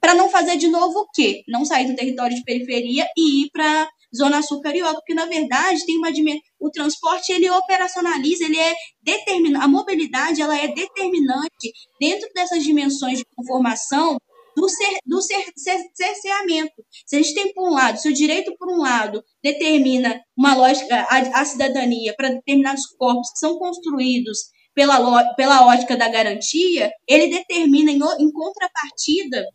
Para 0.00 0.14
não 0.14 0.28
fazer 0.28 0.56
de 0.56 0.68
novo 0.68 1.00
o 1.00 1.08
quê? 1.14 1.42
Não 1.48 1.64
sair 1.64 1.86
do 1.86 1.96
território 1.96 2.36
de 2.36 2.44
periferia 2.44 3.06
e 3.16 3.44
ir 3.44 3.50
para 3.52 3.88
Zona 4.14 4.42
Sul 4.42 4.60
Carioca, 4.60 4.94
porque 4.94 5.14
na 5.14 5.26
verdade 5.26 5.84
tem 5.84 5.98
uma 5.98 6.10
o 6.60 6.70
transporte 6.70 7.32
ele 7.32 7.50
operacionaliza, 7.50 8.44
ele 8.44 8.58
é 8.58 8.74
determinante, 9.02 9.64
a 9.64 9.68
mobilidade 9.68 10.40
ela 10.40 10.56
é 10.56 10.68
determinante 10.68 11.72
dentro 12.00 12.28
dessas 12.32 12.62
dimensões 12.62 13.18
de 13.18 13.24
conformação 13.34 14.16
do, 14.56 14.68
cer, 14.68 14.98
do 15.04 15.20
cer, 15.20 15.44
cer, 15.56 15.84
cerceamento. 15.94 16.74
Se 17.06 17.16
a 17.16 17.22
gente 17.22 17.34
tem, 17.34 17.52
por 17.52 17.68
um 17.68 17.72
lado, 17.72 17.98
se 17.98 18.08
o 18.08 18.14
direito, 18.14 18.54
por 18.56 18.68
um 18.70 18.78
lado, 18.78 19.22
determina 19.42 20.20
uma 20.36 20.54
lógica, 20.54 21.06
a, 21.10 21.40
a 21.40 21.44
cidadania 21.44 22.14
para 22.16 22.30
determinados 22.30 22.86
corpos 22.96 23.32
que 23.32 23.38
são 23.38 23.58
construídos 23.58 24.53
pela, 24.74 25.34
pela 25.34 25.66
ótica 25.66 25.96
da 25.96 26.08
garantia, 26.08 26.90
ele 27.08 27.28
determina, 27.28 27.90
em, 27.90 28.00
em 28.18 28.32
contrapartida, 28.32 29.46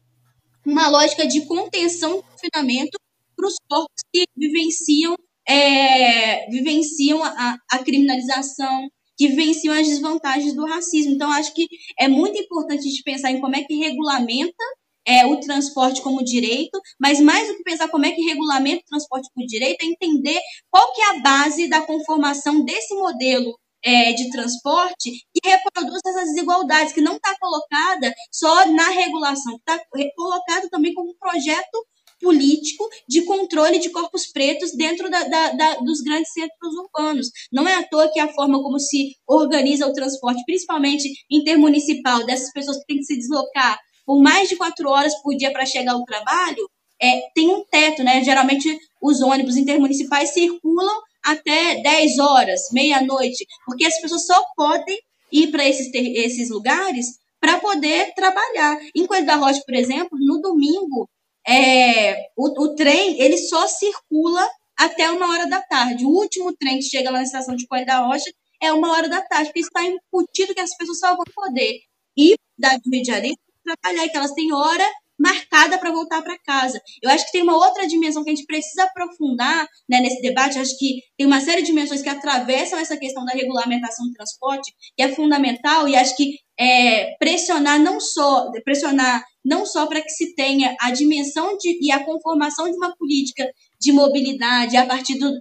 uma 0.65 0.87
lógica 0.87 1.27
de 1.27 1.45
contenção 1.45 2.17
do 2.17 2.23
confinamento 2.23 2.97
para 3.35 3.47
os 3.47 3.55
corpos 3.69 4.03
que 4.13 4.25
vivenciam, 4.35 5.15
é, 5.47 6.49
vivenciam 6.49 7.23
a, 7.23 7.57
a 7.71 7.79
criminalização, 7.79 8.89
que 9.17 9.27
vivenciam 9.27 9.73
as 9.73 9.87
desvantagens 9.87 10.53
do 10.53 10.65
racismo. 10.65 11.13
Então, 11.13 11.31
acho 11.31 11.53
que 11.53 11.67
é 11.99 12.07
muito 12.07 12.39
importante 12.39 12.79
a 12.79 12.89
gente 12.89 13.03
pensar 13.03 13.31
em 13.31 13.41
como 13.41 13.55
é 13.55 13.63
que 13.63 13.75
regulamenta 13.75 14.63
é, 15.05 15.25
o 15.25 15.39
transporte 15.39 16.01
como 16.01 16.23
direito, 16.23 16.79
mas 16.99 17.19
mais 17.19 17.47
do 17.47 17.57
que 17.57 17.63
pensar 17.63 17.89
como 17.89 18.05
é 18.05 18.11
que 18.11 18.21
regulamenta 18.21 18.83
o 18.83 18.89
transporte 18.89 19.29
como 19.33 19.47
direito, 19.47 19.81
é 19.81 19.87
entender 19.87 20.39
qual 20.69 20.93
que 20.93 21.01
é 21.01 21.09
a 21.09 21.19
base 21.19 21.67
da 21.67 21.81
conformação 21.81 22.63
desse 22.63 22.93
modelo 22.93 23.57
é, 23.83 24.13
de 24.13 24.29
transporte 24.29 25.11
que 25.33 25.49
reproduz 25.49 25.99
essas 26.05 26.33
desigualdades, 26.33 26.93
que 26.93 27.01
não 27.01 27.15
está 27.15 27.35
colocada 27.39 28.13
só 28.31 28.67
na 28.67 28.89
regulação, 28.89 29.55
está 29.55 29.81
colocado 30.15 30.69
também 30.69 30.93
como 30.93 31.11
um 31.11 31.17
projeto 31.17 31.85
político 32.19 32.87
de 33.07 33.23
controle 33.23 33.79
de 33.79 33.89
corpos 33.89 34.27
pretos 34.27 34.75
dentro 34.75 35.09
da, 35.09 35.23
da, 35.23 35.51
da, 35.53 35.75
dos 35.75 36.01
grandes 36.01 36.31
centros 36.33 36.73
urbanos. 36.75 37.29
Não 37.51 37.67
é 37.67 37.75
à 37.75 37.83
toa 37.83 38.11
que 38.11 38.19
a 38.19 38.31
forma 38.33 38.61
como 38.61 38.77
se 38.79 39.15
organiza 39.25 39.87
o 39.87 39.93
transporte, 39.93 40.43
principalmente 40.45 41.09
intermunicipal, 41.29 42.25
dessas 42.25 42.51
pessoas 42.51 42.77
que 42.79 42.85
têm 42.85 42.97
que 42.97 43.05
se 43.05 43.17
deslocar 43.17 43.79
por 44.05 44.21
mais 44.21 44.49
de 44.49 44.55
quatro 44.55 44.89
horas 44.89 45.13
por 45.21 45.35
dia 45.35 45.51
para 45.51 45.65
chegar 45.65 45.93
ao 45.93 46.03
trabalho, 46.03 46.67
é, 47.01 47.21
tem 47.33 47.49
um 47.49 47.63
teto, 47.65 48.03
né? 48.03 48.23
Geralmente 48.23 48.77
os 49.01 49.21
ônibus 49.21 49.55
intermunicipais 49.55 50.33
circulam 50.33 51.01
até 51.23 51.81
10 51.81 52.19
horas, 52.19 52.61
meia-noite, 52.71 53.45
porque 53.65 53.85
as 53.85 53.99
pessoas 54.01 54.25
só 54.25 54.41
podem 54.55 54.97
ir 55.31 55.51
para 55.51 55.67
esses, 55.67 55.89
esses 55.93 56.49
lugares 56.49 57.05
para 57.39 57.59
poder 57.59 58.13
trabalhar. 58.13 58.77
Em 58.95 59.05
Coelho 59.05 59.25
da 59.25 59.35
Rocha, 59.35 59.61
por 59.65 59.75
exemplo, 59.75 60.17
no 60.19 60.41
domingo, 60.41 61.09
é, 61.47 62.15
o, 62.35 62.63
o 62.63 62.75
trem 62.75 63.19
ele 63.21 63.37
só 63.37 63.67
circula 63.67 64.47
até 64.77 65.09
uma 65.11 65.29
hora 65.29 65.47
da 65.47 65.61
tarde. 65.61 66.05
O 66.05 66.09
último 66.09 66.53
trem 66.55 66.79
que 66.79 66.85
chega 66.85 67.09
lá 67.09 67.19
na 67.19 67.23
estação 67.23 67.55
de 67.55 67.67
Coelho 67.67 67.85
da 67.85 68.05
Rocha 68.05 68.31
é 68.61 68.73
uma 68.73 68.91
hora 68.91 69.07
da 69.07 69.21
tarde, 69.21 69.49
porque 69.49 69.61
está 69.61 69.83
incutido 69.83 70.53
que 70.53 70.59
as 70.59 70.75
pessoas 70.75 70.99
só 70.99 71.15
vão 71.15 71.25
poder 71.33 71.79
ir 72.17 72.35
da 72.57 72.71
Rio 72.71 73.01
de 73.01 73.05
Janeiro 73.05 73.37
atrapalhar, 73.65 74.05
e 74.05 74.09
que 74.09 74.17
elas 74.17 74.33
têm 74.33 74.53
hora 74.53 74.85
marcada 75.19 75.77
para 75.77 75.91
voltar 75.91 76.21
para 76.21 76.37
casa. 76.39 76.79
Eu 77.01 77.09
acho 77.09 77.25
que 77.25 77.31
tem 77.31 77.41
uma 77.41 77.55
outra 77.55 77.87
dimensão 77.87 78.23
que 78.23 78.29
a 78.29 78.35
gente 78.35 78.45
precisa 78.45 78.83
aprofundar 78.83 79.67
né, 79.89 79.99
nesse 79.99 80.21
debate. 80.21 80.55
Eu 80.55 80.61
acho 80.61 80.77
que 80.77 81.01
tem 81.17 81.27
uma 81.27 81.41
série 81.41 81.61
de 81.61 81.67
dimensões 81.67 82.01
que 82.01 82.09
atravessam 82.09 82.79
essa 82.79 82.97
questão 82.97 83.25
da 83.25 83.33
regulamentação 83.33 84.05
do 84.07 84.13
transporte, 84.13 84.71
que 84.95 85.03
é 85.03 85.09
fundamental, 85.09 85.87
e 85.87 85.95
acho 85.95 86.15
que 86.15 86.35
é, 86.57 87.15
pressionar 87.17 87.79
não 87.79 87.99
só 87.99 88.49
pressionar 88.63 89.23
não 89.43 89.65
só 89.65 89.87
para 89.87 90.01
que 90.01 90.09
se 90.09 90.35
tenha 90.35 90.75
a 90.81 90.91
dimensão 90.91 91.57
de, 91.57 91.79
e 91.81 91.91
a 91.91 92.03
conformação 92.03 92.69
de 92.69 92.75
uma 92.75 92.95
política 92.95 93.49
de 93.79 93.91
mobilidade 93.91 94.75
a 94.75 94.85
partir 94.85 95.17
do, 95.17 95.31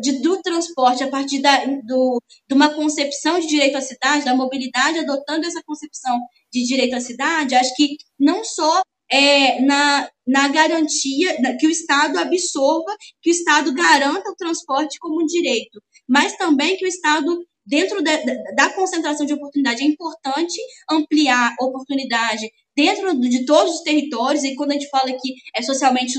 de, 0.00 0.20
do 0.20 0.40
transporte, 0.42 1.02
a 1.02 1.08
partir 1.08 1.40
da, 1.40 1.64
do, 1.64 2.22
de 2.48 2.54
uma 2.54 2.74
concepção 2.74 3.40
de 3.40 3.46
direito 3.46 3.76
à 3.76 3.80
cidade, 3.80 4.24
da 4.24 4.34
mobilidade, 4.34 4.98
adotando 4.98 5.46
essa 5.46 5.62
concepção 5.64 6.18
de 6.52 6.64
direito 6.64 6.94
à 6.94 7.00
cidade, 7.00 7.54
acho 7.54 7.74
que 7.74 7.96
não 8.18 8.44
só 8.44 8.82
é, 9.10 9.60
na, 9.62 10.08
na 10.26 10.48
garantia 10.48 11.36
que 11.58 11.66
o 11.66 11.70
Estado 11.70 12.18
absorva, 12.18 12.96
que 13.22 13.30
o 13.30 13.32
Estado 13.32 13.72
garanta 13.72 14.30
o 14.30 14.36
transporte 14.36 14.98
como 14.98 15.22
um 15.22 15.26
direito, 15.26 15.80
mas 16.06 16.36
também 16.36 16.76
que 16.76 16.84
o 16.84 16.88
Estado, 16.88 17.38
dentro 17.64 18.02
de, 18.02 18.16
da 18.54 18.70
concentração 18.74 19.24
de 19.26 19.34
oportunidade, 19.34 19.82
é 19.82 19.86
importante 19.86 20.60
ampliar 20.90 21.54
oportunidade 21.60 22.48
dentro 22.76 23.18
de 23.18 23.44
todos 23.44 23.74
os 23.74 23.80
territórios, 23.82 24.44
e 24.44 24.54
quando 24.54 24.70
a 24.70 24.74
gente 24.74 24.88
fala 24.88 25.10
que 25.10 25.34
é 25.56 25.62
socialmente 25.62 26.14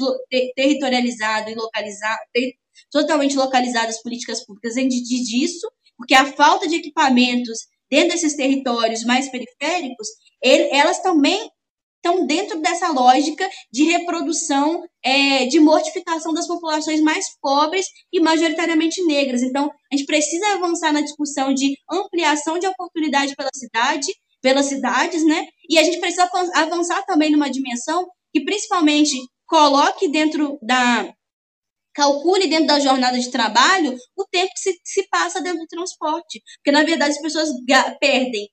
territorializado 0.56 1.50
e 1.50 1.56
localizado, 1.56 2.20
totalmente 2.92 3.38
localizado 3.38 3.88
as 3.88 4.02
políticas 4.02 4.46
públicas, 4.46 4.76
a 4.76 4.82
gente 4.82 5.02
diz 5.02 5.22
disso, 5.28 5.72
porque 5.96 6.14
a 6.14 6.26
falta 6.26 6.68
de 6.68 6.76
equipamentos 6.76 7.60
dentro 7.90 8.10
desses 8.10 8.36
territórios 8.36 9.04
mais 9.04 9.30
periféricos, 9.30 10.08
ele, 10.42 10.70
elas 10.72 11.02
também 11.02 11.50
estão 12.04 12.26
dentro 12.26 12.60
dessa 12.62 12.92
lógica 12.92 13.48
de 13.72 13.84
reprodução, 13.84 14.84
é, 15.04 15.46
de 15.46 15.60
mortificação 15.60 16.34
das 16.34 16.48
populações 16.48 17.02
mais 17.02 17.26
pobres 17.42 17.86
e 18.12 18.20
majoritariamente 18.20 19.04
negras. 19.04 19.44
Então, 19.44 19.70
a 19.92 19.96
gente 19.96 20.06
precisa 20.06 20.54
avançar 20.54 20.92
na 20.92 21.02
discussão 21.02 21.54
de 21.54 21.76
ampliação 21.92 22.58
de 22.58 22.68
oportunidade 22.68 23.36
pela 23.36 23.50
cidade, 23.54 24.08
pelas 24.42 24.66
cidades, 24.66 25.26
né? 25.26 25.46
E 25.70 25.78
a 25.78 25.84
gente 25.84 26.00
precisa 26.00 26.30
avançar 26.56 27.04
também 27.06 27.32
numa 27.32 27.50
dimensão 27.50 28.08
que 28.34 28.44
principalmente 28.44 29.18
coloque 29.46 30.08
dentro 30.08 30.58
da 30.62 31.14
calcule 31.94 32.48
dentro 32.48 32.68
da 32.68 32.80
jornada 32.80 33.20
de 33.20 33.30
trabalho 33.30 33.98
o 34.16 34.24
tempo 34.32 34.52
que 34.54 34.60
se, 34.60 34.80
se 34.86 35.10
passa 35.10 35.42
dentro 35.42 35.60
do 35.60 35.68
transporte, 35.68 36.42
porque 36.58 36.72
na 36.72 36.84
verdade 36.84 37.12
as 37.12 37.22
pessoas 37.22 37.50
perdem 38.00 38.48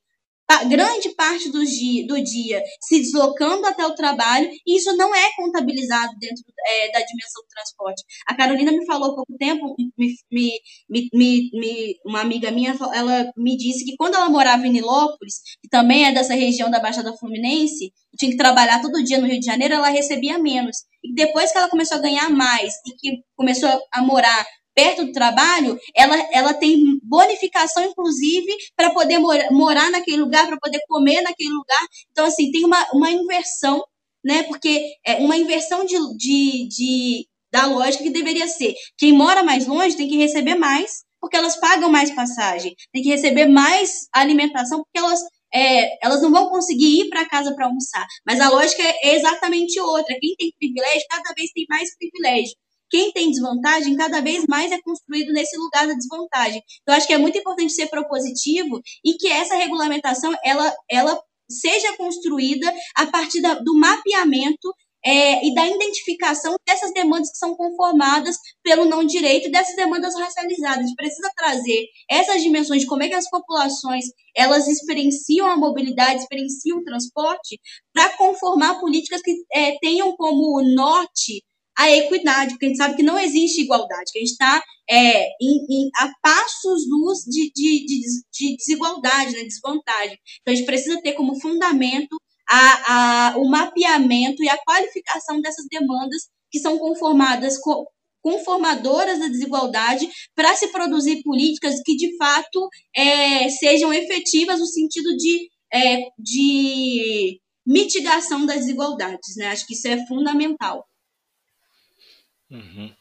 grande 0.69 1.09
parte 1.15 1.49
do 1.51 1.65
dia, 1.65 2.07
do 2.07 2.21
dia 2.23 2.63
se 2.81 2.99
deslocando 2.99 3.65
até 3.65 3.85
o 3.85 3.95
trabalho, 3.95 4.49
e 4.65 4.77
isso 4.77 4.95
não 4.95 5.13
é 5.13 5.29
contabilizado 5.35 6.13
dentro 6.19 6.43
é, 6.65 6.91
da 6.91 6.99
dimensão 6.99 7.41
do 7.43 7.49
transporte. 7.49 8.03
A 8.27 8.35
Carolina 8.35 8.71
me 8.71 8.85
falou 8.85 9.11
há 9.11 9.15
pouco 9.15 9.37
tempo, 9.37 9.75
me, 9.97 10.15
me, 10.31 10.59
me, 11.13 11.49
me, 11.53 11.95
uma 12.05 12.21
amiga 12.21 12.49
minha, 12.51 12.75
ela 12.93 13.31
me 13.35 13.57
disse 13.57 13.85
que 13.85 13.95
quando 13.97 14.15
ela 14.15 14.29
morava 14.29 14.65
em 14.65 14.71
Nilópolis, 14.71 15.41
que 15.61 15.69
também 15.69 16.05
é 16.05 16.13
dessa 16.13 16.33
região 16.33 16.71
da 16.71 16.79
Baixada 16.79 17.15
Fluminense, 17.17 17.91
tinha 18.17 18.31
que 18.31 18.37
trabalhar 18.37 18.81
todo 18.81 19.03
dia 19.03 19.19
no 19.19 19.27
Rio 19.27 19.39
de 19.39 19.45
Janeiro, 19.45 19.75
ela 19.75 19.89
recebia 19.89 20.37
menos. 20.39 20.77
E 21.03 21.13
depois 21.13 21.51
que 21.51 21.57
ela 21.57 21.69
começou 21.69 21.97
a 21.97 22.01
ganhar 22.01 22.29
mais 22.29 22.73
e 22.85 22.91
que 22.97 23.21
começou 23.35 23.69
a 23.93 24.01
morar 24.01 24.45
perto 24.77 25.05
do 25.05 25.11
trabalho, 25.11 25.79
ela, 25.95 26.15
ela 26.31 26.53
tem 26.53 26.99
bonificação, 27.01 27.83
inclusive, 27.83 28.55
para 28.75 28.91
poder 28.91 29.17
mor 29.17 29.35
morar 29.49 29.89
naquele 29.89 30.17
lugar, 30.17 30.45
para 30.45 30.59
poder 30.59 30.79
comer 30.87 31.21
naquele 31.21 31.49
lugar. 31.49 31.83
Então, 32.11 32.27
assim, 32.27 32.51
tem 32.51 32.63
uma, 32.63 32.85
uma 32.93 33.09
inversão, 33.09 33.83
né? 34.23 34.43
Porque 34.43 34.93
é 35.03 35.15
uma 35.15 35.35
inversão 35.35 35.83
de, 35.83 35.95
de, 36.15 36.67
de, 36.67 37.27
da 37.51 37.65
lógica 37.65 38.03
que 38.03 38.11
deveria 38.11 38.47
ser. 38.47 38.75
Quem 38.95 39.13
mora 39.13 39.41
mais 39.41 39.65
longe 39.65 39.97
tem 39.97 40.07
que 40.07 40.15
receber 40.15 40.53
mais, 40.53 41.03
porque 41.19 41.35
elas 41.35 41.59
pagam 41.59 41.89
mais 41.89 42.11
passagem, 42.11 42.75
tem 42.93 43.01
que 43.01 43.09
receber 43.09 43.47
mais 43.47 44.07
alimentação, 44.13 44.83
porque 44.83 44.99
elas 44.99 45.19
é, 45.51 46.05
elas 46.05 46.21
não 46.21 46.29
vão 46.29 46.49
conseguir 46.49 46.99
ir 46.99 47.09
para 47.09 47.27
casa 47.27 47.55
para 47.55 47.65
almoçar. 47.65 48.05
Mas 48.23 48.39
a 48.39 48.49
lógica 48.49 48.83
é 48.83 49.15
exatamente 49.15 49.79
outra. 49.79 50.15
Quem 50.19 50.35
tem 50.35 50.53
privilégio, 50.59 51.07
cada 51.09 51.33
vez 51.33 51.49
tem 51.51 51.65
mais 51.67 51.89
privilégio 51.97 52.53
quem 52.89 53.11
tem 53.11 53.31
desvantagem 53.31 53.95
cada 53.95 54.21
vez 54.21 54.45
mais 54.47 54.71
é 54.71 54.81
construído 54.81 55.31
nesse 55.33 55.57
lugar 55.57 55.87
da 55.87 55.93
desvantagem. 55.93 56.61
Então, 56.81 56.95
acho 56.95 57.07
que 57.07 57.13
é 57.13 57.17
muito 57.17 57.37
importante 57.37 57.73
ser 57.73 57.87
propositivo 57.87 58.81
e 59.03 59.13
que 59.13 59.27
essa 59.27 59.55
regulamentação 59.55 60.33
ela, 60.43 60.73
ela 60.89 61.19
seja 61.49 61.95
construída 61.95 62.73
a 62.95 63.07
partir 63.07 63.41
da, 63.41 63.55
do 63.55 63.77
mapeamento 63.77 64.73
é, 65.05 65.45
e 65.45 65.53
da 65.53 65.65
identificação 65.65 66.55
dessas 66.67 66.91
demandas 66.91 67.31
que 67.31 67.37
são 67.37 67.55
conformadas 67.55 68.35
pelo 68.63 68.85
não 68.85 69.05
direito 69.05 69.49
dessas 69.49 69.75
demandas 69.75 70.15
racializadas. 70.15 70.79
A 70.79 70.87
gente 70.87 70.95
precisa 70.95 71.31
trazer 71.35 71.85
essas 72.09 72.41
dimensões 72.41 72.81
de 72.81 72.87
como 72.87 73.03
é 73.03 73.07
que 73.07 73.15
as 73.15 73.29
populações 73.29 74.05
elas 74.35 74.67
experienciam 74.67 75.47
a 75.47 75.55
mobilidade, 75.55 76.21
experienciam 76.21 76.79
o 76.79 76.83
transporte, 76.83 77.59
para 77.93 78.17
conformar 78.17 78.79
políticas 78.79 79.21
que 79.21 79.33
é, 79.53 79.77
tenham 79.79 80.15
como 80.15 80.61
norte 80.75 81.43
a 81.77 81.91
equidade, 81.91 82.51
porque 82.51 82.65
a 82.65 82.69
gente 82.69 82.77
sabe 82.77 82.95
que 82.95 83.03
não 83.03 83.19
existe 83.19 83.61
igualdade, 83.61 84.11
que 84.11 84.17
a 84.17 84.21
gente 84.21 84.31
está 84.31 84.63
é, 84.89 85.27
a 85.99 86.11
passos 86.23 86.89
luz 86.89 87.19
de, 87.27 87.51
de, 87.53 87.85
de, 87.85 88.01
de 88.33 88.57
desigualdade, 88.57 89.33
né, 89.33 89.43
desvantagem. 89.43 90.17
Então, 90.41 90.53
a 90.53 90.55
gente 90.55 90.65
precisa 90.65 90.99
ter 91.01 91.13
como 91.13 91.39
fundamento 91.39 92.17
a, 92.49 93.33
a, 93.33 93.37
o 93.37 93.47
mapeamento 93.47 94.43
e 94.43 94.49
a 94.49 94.57
qualificação 94.57 95.39
dessas 95.39 95.65
demandas 95.69 96.23
que 96.49 96.59
são 96.59 96.79
conformadas, 96.79 97.57
conformadoras 98.21 99.19
da 99.19 99.27
desigualdade, 99.27 100.09
para 100.33 100.55
se 100.55 100.69
produzir 100.69 101.21
políticas 101.21 101.75
que, 101.85 101.95
de 101.95 102.15
fato, 102.17 102.67
é, 102.95 103.49
sejam 103.49 103.93
efetivas 103.93 104.59
no 104.59 104.65
sentido 104.65 105.15
de, 105.15 105.49
é, 105.71 106.07
de 106.17 107.39
mitigação 107.65 108.45
das 108.45 108.61
desigualdades. 108.61 109.35
Né? 109.35 109.47
Acho 109.47 109.67
que 109.67 109.73
isso 109.73 109.87
é 109.87 110.07
fundamental. 110.07 110.86
Uhum. 112.49 112.91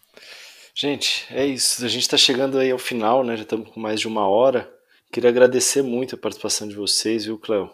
Gente, 0.75 1.27
é 1.31 1.47
isso. 1.47 1.85
A 1.85 1.89
gente 1.89 2.03
está 2.03 2.17
chegando 2.17 2.59
aí 2.59 2.71
ao 2.71 2.79
final, 2.79 3.25
né? 3.25 3.37
Já 3.37 3.43
estamos 3.43 3.71
com 3.71 3.81
mais 3.81 4.01
de 4.01 4.07
uma 4.07 4.29
hora. 4.29 4.71
Queria 5.13 5.31
agradecer 5.31 5.83
muito 5.83 6.15
a 6.15 6.19
participação 6.19 6.69
de 6.69 6.75
vocês, 6.75 7.25
viu, 7.25 7.39
Cléo? 7.39 7.71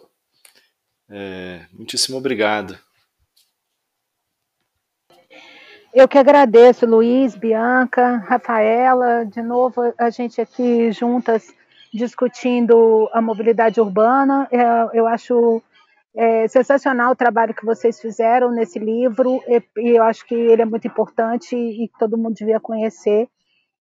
É, 1.09 1.65
muitíssimo 1.73 2.17
obrigado. 2.17 2.77
Eu 5.93 6.07
que 6.07 6.17
agradeço, 6.17 6.87
Luiz, 6.87 7.35
Bianca, 7.35 8.17
Rafaela, 8.27 9.25
de 9.25 9.43
novo 9.43 9.93
a 9.95 10.09
gente 10.09 10.41
aqui 10.41 10.91
juntas 10.91 11.53
discutindo 11.93 13.07
a 13.13 13.21
mobilidade 13.21 13.79
urbana. 13.79 14.47
É, 14.51 14.97
eu 14.97 15.05
acho 15.05 15.61
é 16.15 16.47
sensacional 16.47 17.11
o 17.11 17.15
trabalho 17.15 17.53
que 17.53 17.65
vocês 17.65 17.99
fizeram 17.99 18.51
nesse 18.51 18.77
livro, 18.77 19.41
e, 19.47 19.63
e 19.77 19.97
eu 19.97 20.03
acho 20.03 20.25
que 20.25 20.35
ele 20.35 20.61
é 20.61 20.65
muito 20.65 20.87
importante 20.87 21.55
e, 21.55 21.85
e 21.85 21.89
todo 21.99 22.17
mundo 22.17 22.35
devia 22.35 22.59
conhecer. 22.59 23.27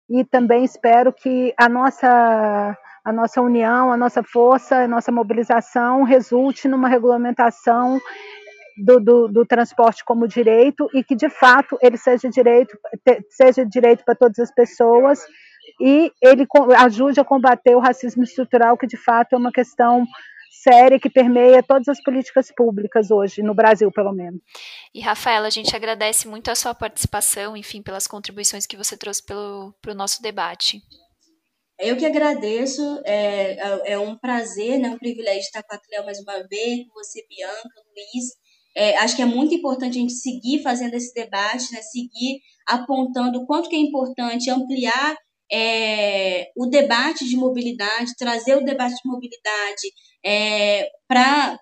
E 0.09 0.23
também 0.23 0.63
espero 0.63 1.11
que 1.11 1.53
a 1.57 1.67
nossa 1.67 2.77
a 3.05 3.11
nossa 3.11 3.41
união, 3.41 3.91
a 3.91 3.97
nossa 3.97 4.23
força, 4.23 4.77
a 4.77 4.87
nossa 4.87 5.11
mobilização 5.11 6.03
resulte 6.03 6.69
numa 6.69 6.87
regulamentação 6.87 7.99
do, 8.77 8.99
do, 8.99 9.27
do, 9.27 9.45
transporte 9.45 10.05
como 10.05 10.27
direito 10.27 10.89
e 10.93 11.03
que 11.03 11.13
de 11.13 11.29
fato 11.29 11.77
ele 11.81 11.97
seja 11.97 12.29
direito 12.29 12.77
seja 13.29 13.65
direito 13.65 14.03
para 14.05 14.15
todas 14.15 14.39
as 14.39 14.51
pessoas 14.51 15.19
e 15.79 16.11
ele 16.21 16.47
ajude 16.79 17.19
a 17.19 17.25
combater 17.25 17.75
o 17.75 17.79
racismo 17.79 18.23
estrutural 18.23 18.77
que 18.77 18.87
de 18.87 18.97
fato 18.97 19.33
é 19.33 19.37
uma 19.37 19.51
questão 19.51 20.05
séria 20.61 20.99
que 20.99 21.09
permeia 21.09 21.63
todas 21.63 21.87
as 21.87 22.01
políticas 22.01 22.51
públicas 22.55 23.09
hoje, 23.11 23.41
no 23.41 23.53
Brasil, 23.53 23.91
pelo 23.91 24.13
menos. 24.13 24.39
E, 24.93 25.01
Rafaela, 25.01 25.47
a 25.47 25.49
gente 25.49 25.75
agradece 25.75 26.27
muito 26.27 26.51
a 26.51 26.55
sua 26.55 26.73
participação, 26.75 27.57
enfim, 27.57 27.81
pelas 27.81 28.07
contribuições 28.07 28.65
que 28.65 28.77
você 28.77 28.95
trouxe 28.95 29.23
para 29.25 29.35
o 29.35 29.95
nosso 29.95 30.21
debate. 30.21 30.81
Eu 31.79 31.97
que 31.97 32.05
agradeço, 32.05 33.01
é, 33.03 33.53
é, 33.53 33.93
é 33.93 33.99
um 33.99 34.17
prazer, 34.17 34.77
né, 34.79 34.89
um 34.89 34.97
privilégio 34.97 35.41
estar 35.41 35.63
com 35.63 35.75
a 35.75 35.79
Cleo 35.79 36.05
mais 36.05 36.19
uma 36.19 36.39
vez, 36.47 36.87
com 36.87 36.93
você, 36.93 37.25
Bianca, 37.27 37.81
Luiz. 37.87 38.25
É, 38.75 38.97
acho 38.99 39.15
que 39.15 39.21
é 39.21 39.25
muito 39.25 39.53
importante 39.53 39.97
a 39.97 40.01
gente 40.01 40.13
seguir 40.13 40.61
fazendo 40.61 40.93
esse 40.93 41.13
debate, 41.13 41.73
né, 41.73 41.81
seguir 41.81 42.39
apontando 42.67 43.39
o 43.39 43.45
quanto 43.45 43.69
que 43.69 43.75
é 43.75 43.79
importante 43.79 44.49
ampliar 44.49 45.17
é, 45.51 46.51
o 46.55 46.67
debate 46.67 47.27
de 47.27 47.35
mobilidade, 47.35 48.15
trazer 48.17 48.55
o 48.55 48.63
debate 48.63 48.95
de 48.95 49.09
mobilidade 49.09 49.81
é, 50.25 50.89
para 51.07 51.59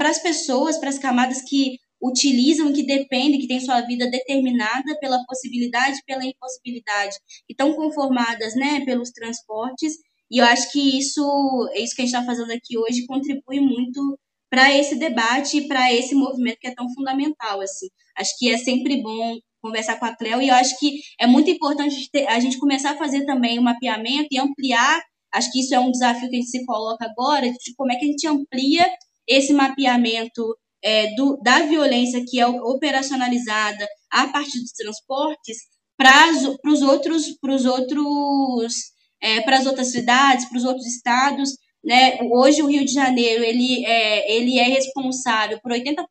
as 0.00 0.22
pessoas, 0.22 0.78
para 0.78 0.88
as 0.88 0.98
camadas 0.98 1.42
que 1.42 1.76
utilizam, 2.02 2.72
que 2.72 2.84
dependem, 2.84 3.40
que 3.40 3.46
têm 3.46 3.60
sua 3.60 3.80
vida 3.82 4.10
determinada 4.10 4.98
pela 5.00 5.24
possibilidade 5.24 6.02
pela 6.04 6.24
impossibilidade, 6.24 7.16
que 7.46 7.52
estão 7.52 7.74
conformadas 7.74 8.56
né, 8.56 8.84
pelos 8.84 9.10
transportes. 9.10 9.94
E 10.30 10.38
eu 10.38 10.44
acho 10.46 10.72
que 10.72 10.98
isso, 10.98 11.70
é 11.72 11.80
isso 11.80 11.94
que 11.94 12.02
a 12.02 12.04
gente 12.04 12.14
está 12.14 12.26
fazendo 12.26 12.50
aqui 12.50 12.76
hoje, 12.76 13.06
contribui 13.06 13.60
muito 13.60 14.18
para 14.50 14.76
esse 14.76 14.96
debate 14.96 15.58
e 15.58 15.68
para 15.68 15.92
esse 15.92 16.14
movimento 16.14 16.58
que 16.60 16.66
é 16.66 16.74
tão 16.74 16.92
fundamental. 16.92 17.60
Assim. 17.60 17.86
Acho 18.16 18.36
que 18.38 18.50
é 18.50 18.58
sempre 18.58 19.00
bom 19.00 19.38
conversar 19.62 19.98
com 19.98 20.06
a 20.06 20.16
Cleo 20.16 20.42
e 20.42 20.48
eu 20.48 20.54
acho 20.54 20.76
que 20.78 21.00
é 21.20 21.26
muito 21.26 21.48
importante 21.48 22.10
a 22.26 22.40
gente 22.40 22.58
começar 22.58 22.90
a 22.90 22.98
fazer 22.98 23.24
também 23.24 23.58
o 23.58 23.60
um 23.60 23.64
mapeamento 23.64 24.28
e 24.30 24.38
ampliar. 24.38 25.00
Acho 25.32 25.50
que 25.50 25.60
isso 25.60 25.74
é 25.74 25.80
um 25.80 25.90
desafio 25.90 26.28
que 26.28 26.36
a 26.36 26.38
gente 26.38 26.50
se 26.50 26.64
coloca 26.64 27.04
agora, 27.04 27.50
de 27.50 27.74
como 27.76 27.92
é 27.92 27.96
que 27.96 28.04
a 28.04 28.08
gente 28.08 28.26
amplia 28.26 28.86
esse 29.26 29.52
mapeamento 29.52 30.56
é, 30.82 31.14
do, 31.14 31.38
da 31.42 31.60
violência 31.60 32.24
que 32.28 32.40
é 32.40 32.46
operacionalizada 32.46 33.86
a 34.10 34.28
partir 34.28 34.60
dos 34.60 34.72
transportes 34.72 35.56
para 35.96 36.28
os 36.66 36.82
outros, 36.82 37.38
pros 37.40 37.64
outros 37.64 38.74
é, 39.20 39.40
para 39.40 39.58
as 39.58 39.66
outras 39.66 39.92
cidades, 39.92 40.46
para 40.46 40.58
os 40.58 40.64
outros 40.64 40.86
estados. 40.86 41.50
Né? 41.84 42.18
Hoje 42.30 42.62
o 42.62 42.66
Rio 42.66 42.84
de 42.84 42.92
Janeiro 42.92 43.42
ele 43.42 43.84
é, 43.84 44.36
ele 44.36 44.58
é 44.58 44.64
responsável 44.64 45.60
por 45.60 45.72
80% 45.72 46.04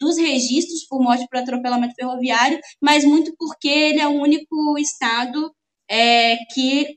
dos 0.00 0.16
registros 0.16 0.86
por 0.88 1.00
morte 1.00 1.26
por 1.28 1.38
atropelamento 1.38 1.94
ferroviário, 1.94 2.58
mas 2.80 3.04
muito 3.04 3.32
porque 3.36 3.68
ele 3.68 4.00
é 4.00 4.08
o 4.08 4.20
único 4.20 4.76
estado 4.78 5.52
é, 5.88 6.36
que 6.52 6.96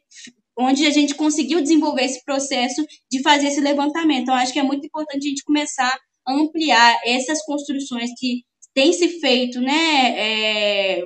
onde 0.57 0.85
a 0.85 0.89
gente 0.89 1.15
conseguiu 1.15 1.61
desenvolver 1.61 2.03
esse 2.03 2.23
processo 2.23 2.85
de 3.11 3.21
fazer 3.21 3.47
esse 3.47 3.61
levantamento. 3.61 4.23
Então, 4.23 4.35
acho 4.35 4.53
que 4.53 4.59
é 4.59 4.63
muito 4.63 4.85
importante 4.85 5.25
a 5.25 5.29
gente 5.29 5.43
começar 5.43 5.97
a 6.27 6.33
ampliar 6.33 6.99
essas 7.05 7.43
construções 7.43 8.09
que 8.17 8.43
têm 8.73 8.93
se 8.93 9.19
feito 9.19 9.59
né, 9.61 10.19
é, 10.19 11.03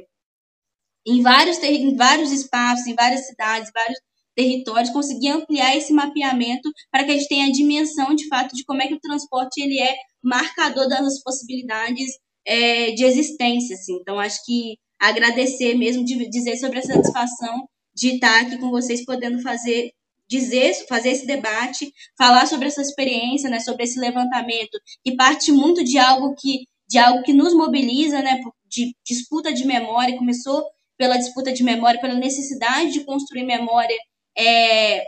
em, 1.06 1.22
vários, 1.22 1.58
em 1.64 1.96
vários 1.96 2.32
espaços, 2.32 2.88
em 2.88 2.96
várias 2.96 3.28
cidades, 3.28 3.72
vários 3.74 4.00
territórios, 4.36 4.92
conseguir 4.92 5.30
ampliar 5.30 5.76
esse 5.76 5.92
mapeamento 5.92 6.70
para 6.92 7.04
que 7.04 7.12
a 7.12 7.14
gente 7.16 7.28
tenha 7.28 7.46
a 7.48 7.52
dimensão, 7.52 8.16
de 8.16 8.28
fato, 8.28 8.56
de 8.56 8.64
como 8.64 8.82
é 8.82 8.88
que 8.88 8.94
o 8.94 9.00
transporte 9.00 9.62
ele 9.62 9.80
é 9.80 9.96
marcador 10.24 10.88
das 10.88 11.22
possibilidades 11.22 12.12
é, 12.46 12.92
de 12.92 13.04
existência. 13.04 13.76
Assim. 13.76 13.96
Então, 13.96 14.20
acho 14.20 14.44
que 14.46 14.78
agradecer 15.00 15.76
mesmo, 15.76 16.04
de 16.06 16.30
dizer 16.30 16.58
sobre 16.58 16.80
a 16.80 16.84
satisfação 16.84 17.68
de 18.00 18.16
estar 18.16 18.42
aqui 18.42 18.58
com 18.58 18.70
vocês, 18.70 19.06
podendo 19.06 19.42
fazer 19.42 19.92
dizer, 20.28 20.74
fazer 20.88 21.10
esse 21.10 21.26
debate, 21.26 21.92
falar 22.16 22.46
sobre 22.46 22.68
essa 22.68 22.82
experiência, 22.82 23.50
né, 23.50 23.60
sobre 23.60 23.84
esse 23.84 24.00
levantamento, 24.00 24.80
que 25.04 25.16
parte 25.16 25.52
muito 25.52 25.84
de 25.84 25.98
algo 25.98 26.36
que 26.36 26.68
de 26.88 26.98
algo 26.98 27.22
que 27.22 27.34
nos 27.34 27.54
mobiliza, 27.54 28.20
né, 28.22 28.42
de 28.68 28.96
disputa 29.06 29.54
de 29.54 29.64
memória, 29.64 30.18
começou 30.18 30.66
pela 30.98 31.18
disputa 31.18 31.54
de 31.54 31.64
memória, 31.64 32.02
pela 32.02 32.16
necessidade 32.16 32.92
de 32.92 33.06
construir 33.06 33.44
memória 33.44 33.96
é, 34.36 35.04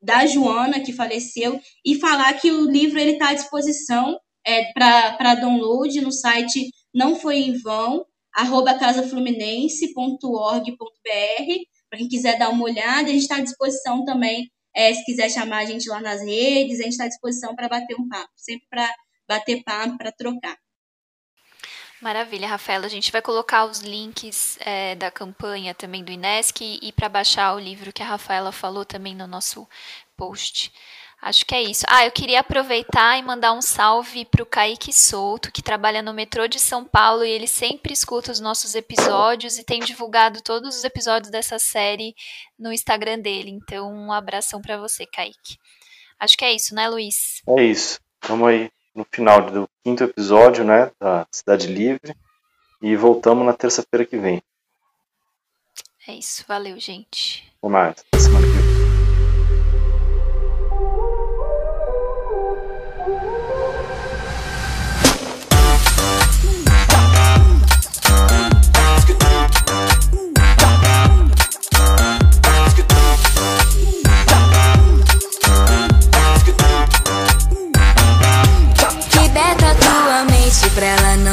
da 0.00 0.26
Joana, 0.26 0.80
que 0.80 0.92
faleceu, 0.92 1.60
e 1.84 1.94
falar 1.94 2.32
que 2.34 2.50
o 2.50 2.68
livro 2.68 2.98
está 2.98 3.28
à 3.28 3.34
disposição 3.34 4.18
é, 4.44 4.72
para 4.72 5.36
download 5.36 6.00
no 6.00 6.10
site 6.10 6.72
Não 6.92 7.14
Foi 7.14 7.38
em 7.38 7.56
Vão, 7.58 8.04
arroba 8.34 8.74
casafluminense.org.br, 8.74 11.71
para 11.92 11.98
quem 11.98 12.08
quiser 12.08 12.38
dar 12.38 12.48
uma 12.48 12.64
olhada, 12.64 13.10
a 13.10 13.12
gente 13.12 13.20
está 13.20 13.36
à 13.36 13.40
disposição 13.40 14.02
também, 14.02 14.50
é, 14.74 14.94
se 14.94 15.04
quiser 15.04 15.28
chamar 15.28 15.58
a 15.58 15.64
gente 15.66 15.90
lá 15.90 16.00
nas 16.00 16.22
redes, 16.22 16.80
a 16.80 16.84
gente 16.84 16.92
está 16.92 17.04
à 17.04 17.08
disposição 17.08 17.54
para 17.54 17.68
bater 17.68 17.94
um 18.00 18.08
papo, 18.08 18.32
sempre 18.34 18.66
para 18.70 18.90
bater 19.28 19.62
papo, 19.62 19.98
para 19.98 20.10
trocar. 20.10 20.56
Maravilha, 22.00 22.48
Rafaela. 22.48 22.86
A 22.86 22.88
gente 22.88 23.12
vai 23.12 23.20
colocar 23.20 23.66
os 23.66 23.80
links 23.80 24.56
é, 24.60 24.94
da 24.94 25.10
campanha 25.10 25.74
também 25.74 26.02
do 26.02 26.10
Inesc 26.10 26.62
e 26.62 26.90
para 26.92 27.10
baixar 27.10 27.54
o 27.54 27.60
livro 27.60 27.92
que 27.92 28.02
a 28.02 28.06
Rafaela 28.06 28.52
falou 28.52 28.86
também 28.86 29.14
no 29.14 29.26
nosso 29.26 29.68
post. 30.16 30.72
Acho 31.22 31.46
que 31.46 31.54
é 31.54 31.62
isso. 31.62 31.84
Ah, 31.88 32.04
eu 32.04 32.10
queria 32.10 32.40
aproveitar 32.40 33.16
e 33.16 33.22
mandar 33.22 33.52
um 33.52 33.62
salve 33.62 34.24
para 34.24 34.42
o 34.42 34.46
Kaique 34.46 34.92
Souto, 34.92 35.52
que 35.52 35.62
trabalha 35.62 36.02
no 36.02 36.12
metrô 36.12 36.48
de 36.48 36.58
São 36.58 36.84
Paulo 36.84 37.24
e 37.24 37.30
ele 37.30 37.46
sempre 37.46 37.92
escuta 37.92 38.32
os 38.32 38.40
nossos 38.40 38.74
episódios 38.74 39.56
e 39.56 39.62
tem 39.62 39.78
divulgado 39.78 40.42
todos 40.42 40.76
os 40.76 40.82
episódios 40.82 41.30
dessa 41.30 41.60
série 41.60 42.12
no 42.58 42.72
Instagram 42.72 43.20
dele. 43.20 43.50
Então, 43.50 43.88
um 43.94 44.12
abração 44.12 44.60
para 44.60 44.76
você, 44.76 45.06
Kaique. 45.06 45.58
Acho 46.18 46.36
que 46.36 46.44
é 46.44 46.52
isso, 46.52 46.74
né, 46.74 46.88
Luiz? 46.88 47.40
É 47.46 47.62
isso. 47.62 48.00
Vamos 48.24 48.48
aí 48.48 48.68
no 48.92 49.06
final 49.08 49.46
do 49.48 49.68
quinto 49.84 50.02
episódio, 50.02 50.64
né, 50.64 50.90
da 51.00 51.24
Cidade 51.30 51.68
Livre. 51.68 52.16
E 52.82 52.96
voltamos 52.96 53.46
na 53.46 53.52
terça-feira 53.52 54.04
que 54.04 54.16
vem. 54.16 54.42
É 56.08 56.14
isso. 56.14 56.44
Valeu, 56.48 56.80
gente. 56.80 57.48
Até 57.58 57.68
mais. 57.72 58.04
Até 58.10 58.18
semana 58.18 58.44
que 58.44 58.52
vem. 58.54 58.61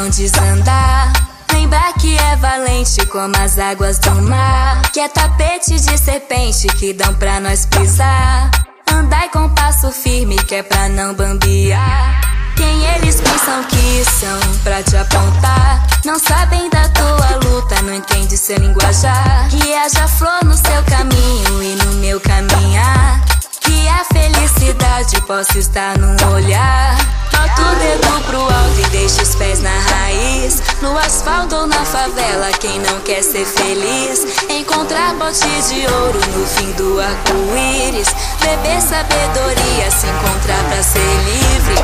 Desandar. 0.09 1.13
Lembrar 1.53 1.93
que 1.93 2.17
é 2.17 2.35
valente 2.35 3.05
como 3.07 3.35
as 3.37 3.57
águas 3.59 3.99
do 3.99 4.21
mar. 4.21 4.81
Que 4.91 4.99
é 4.99 5.07
tapete 5.07 5.79
de 5.79 5.97
serpente 5.97 6.67
que 6.67 6.93
dão 6.93 7.13
pra 7.15 7.39
nós 7.39 7.65
pisar. 7.65 8.49
Andai 8.91 9.29
com 9.29 9.49
passo 9.49 9.91
firme 9.91 10.35
que 10.35 10.55
é 10.55 10.63
pra 10.63 10.89
não 10.89 11.13
bambear. 11.13 12.21
Quem 12.55 12.85
eles 12.95 13.21
pensam 13.21 13.63
que 13.65 14.03
são 14.03 14.39
pra 14.63 14.83
te 14.83 14.97
apontar? 14.97 15.87
Não 16.03 16.19
sabem 16.19 16.69
da 16.69 16.89
tua 16.89 17.49
luta, 17.49 17.81
não 17.83 17.93
entende 17.93 18.37
seu 18.37 18.57
linguajar. 18.57 19.47
Que 19.49 19.73
haja 19.73 20.07
flor 20.07 20.43
no 20.43 20.53
seu 20.53 20.83
caminho 20.83 21.63
e 21.63 21.75
no 21.75 21.93
meu 21.95 22.19
caminhar. 22.19 23.23
Que 23.61 23.87
a 23.87 24.03
felicidade 24.05 25.21
possa 25.21 25.57
estar 25.57 25.97
no 25.97 26.33
olhar. 26.33 26.97
Bota 27.39 27.61
o 27.61 27.75
dedo 27.75 28.21
pro 28.25 28.41
alto 28.41 28.81
e 28.85 28.89
deixa 28.89 29.23
os 29.23 29.33
pés 29.35 29.61
na 29.61 29.69
raiz. 29.69 30.61
No 30.81 30.97
asfalto 30.97 31.55
ou 31.55 31.67
na 31.67 31.85
favela, 31.85 32.51
quem 32.59 32.79
não 32.79 32.99
quer 32.99 33.23
ser 33.23 33.45
feliz? 33.45 34.25
Encontrar 34.49 35.13
bote 35.13 35.47
de 35.69 35.87
ouro 35.87 36.19
no 36.35 36.45
fim 36.45 36.69
do 36.73 36.99
arco-íris. 36.99 38.13
Beber 38.41 38.81
sabedoria, 38.81 39.89
se 39.89 40.07
encontrar 40.07 40.61
pra 40.65 40.83
ser 40.83 40.99
livre. 40.99 41.75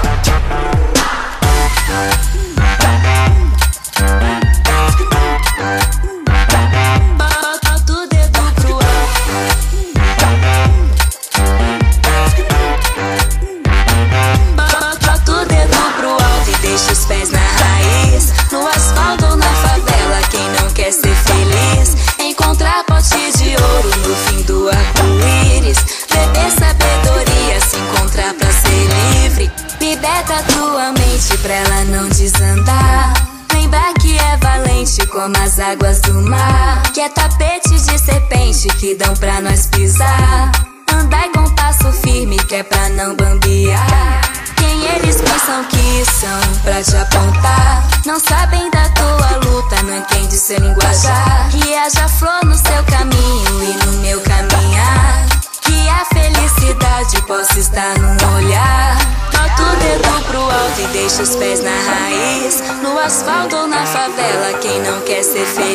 Dão 38.95 39.13
pra 39.15 39.41
nós 39.41 39.67
pisar. 39.67 40.51
Andai 40.91 41.29
com 41.29 41.43
passo 41.55 41.91
firme 41.91 42.37
que 42.37 42.55
é 42.55 42.63
pra 42.63 42.89
não 42.89 43.15
bambear. 43.15 44.21
Quem 44.55 44.85
eles 44.95 45.21
pensam 45.21 45.63
que 45.65 46.05
são 46.05 46.61
pra 46.63 46.81
te 46.81 46.95
apontar? 46.95 47.87
Não 48.05 48.19
sabem 48.19 48.69
da 48.71 48.89
tua 48.89 49.51
luta, 49.51 49.81
não 49.83 49.97
entende 49.97 50.35
seu 50.37 50.59
linguajar. 50.59 51.49
Que 51.51 51.75
haja 51.75 52.07
flor 52.07 52.45
no 52.45 52.55
seu 52.55 52.83
caminho 52.85 53.63
e 53.63 53.85
no 53.85 53.91
meu 54.01 54.21
caminhar. 54.21 55.25
Que 55.61 55.89
a 55.89 56.05
felicidade 56.05 57.21
possa 57.23 57.59
estar 57.59 57.97
no 57.99 58.35
olhar. 58.35 58.97
Bota 59.31 59.61
o 59.61 59.75
dedo 59.77 60.23
pro 60.27 60.41
alto 60.41 60.81
e 60.81 60.87
deixa 60.87 61.21
os 61.23 61.35
pés 61.35 61.61
na 61.61 61.69
raiz. 61.69 62.63
No 62.81 62.97
asfalto 62.99 63.55
ou 63.55 63.67
na 63.67 63.85
favela, 63.85 64.53
quem 64.61 64.81
não 64.81 65.01
quer 65.01 65.23
ser 65.23 65.45
feliz? 65.45 65.74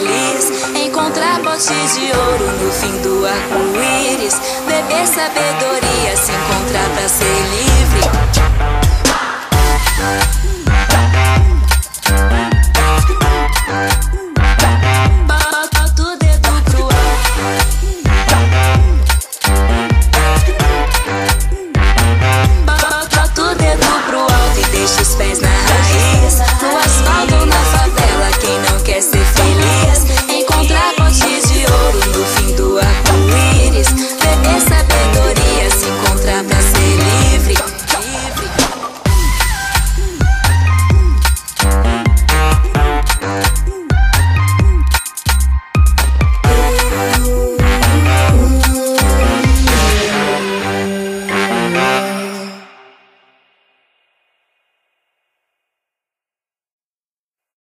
De 1.70 1.76
ouro 1.76 2.47
no 2.60 2.72
fim 2.72 3.01
do 3.01 3.24
arco-íris. 3.24 4.34
Beber 4.66 5.06
sabedoria, 5.06 6.16
se 6.16 6.32
encontrar 6.32 6.88
pra 6.97 7.09
ser 7.09 7.24
livre. 7.24 8.01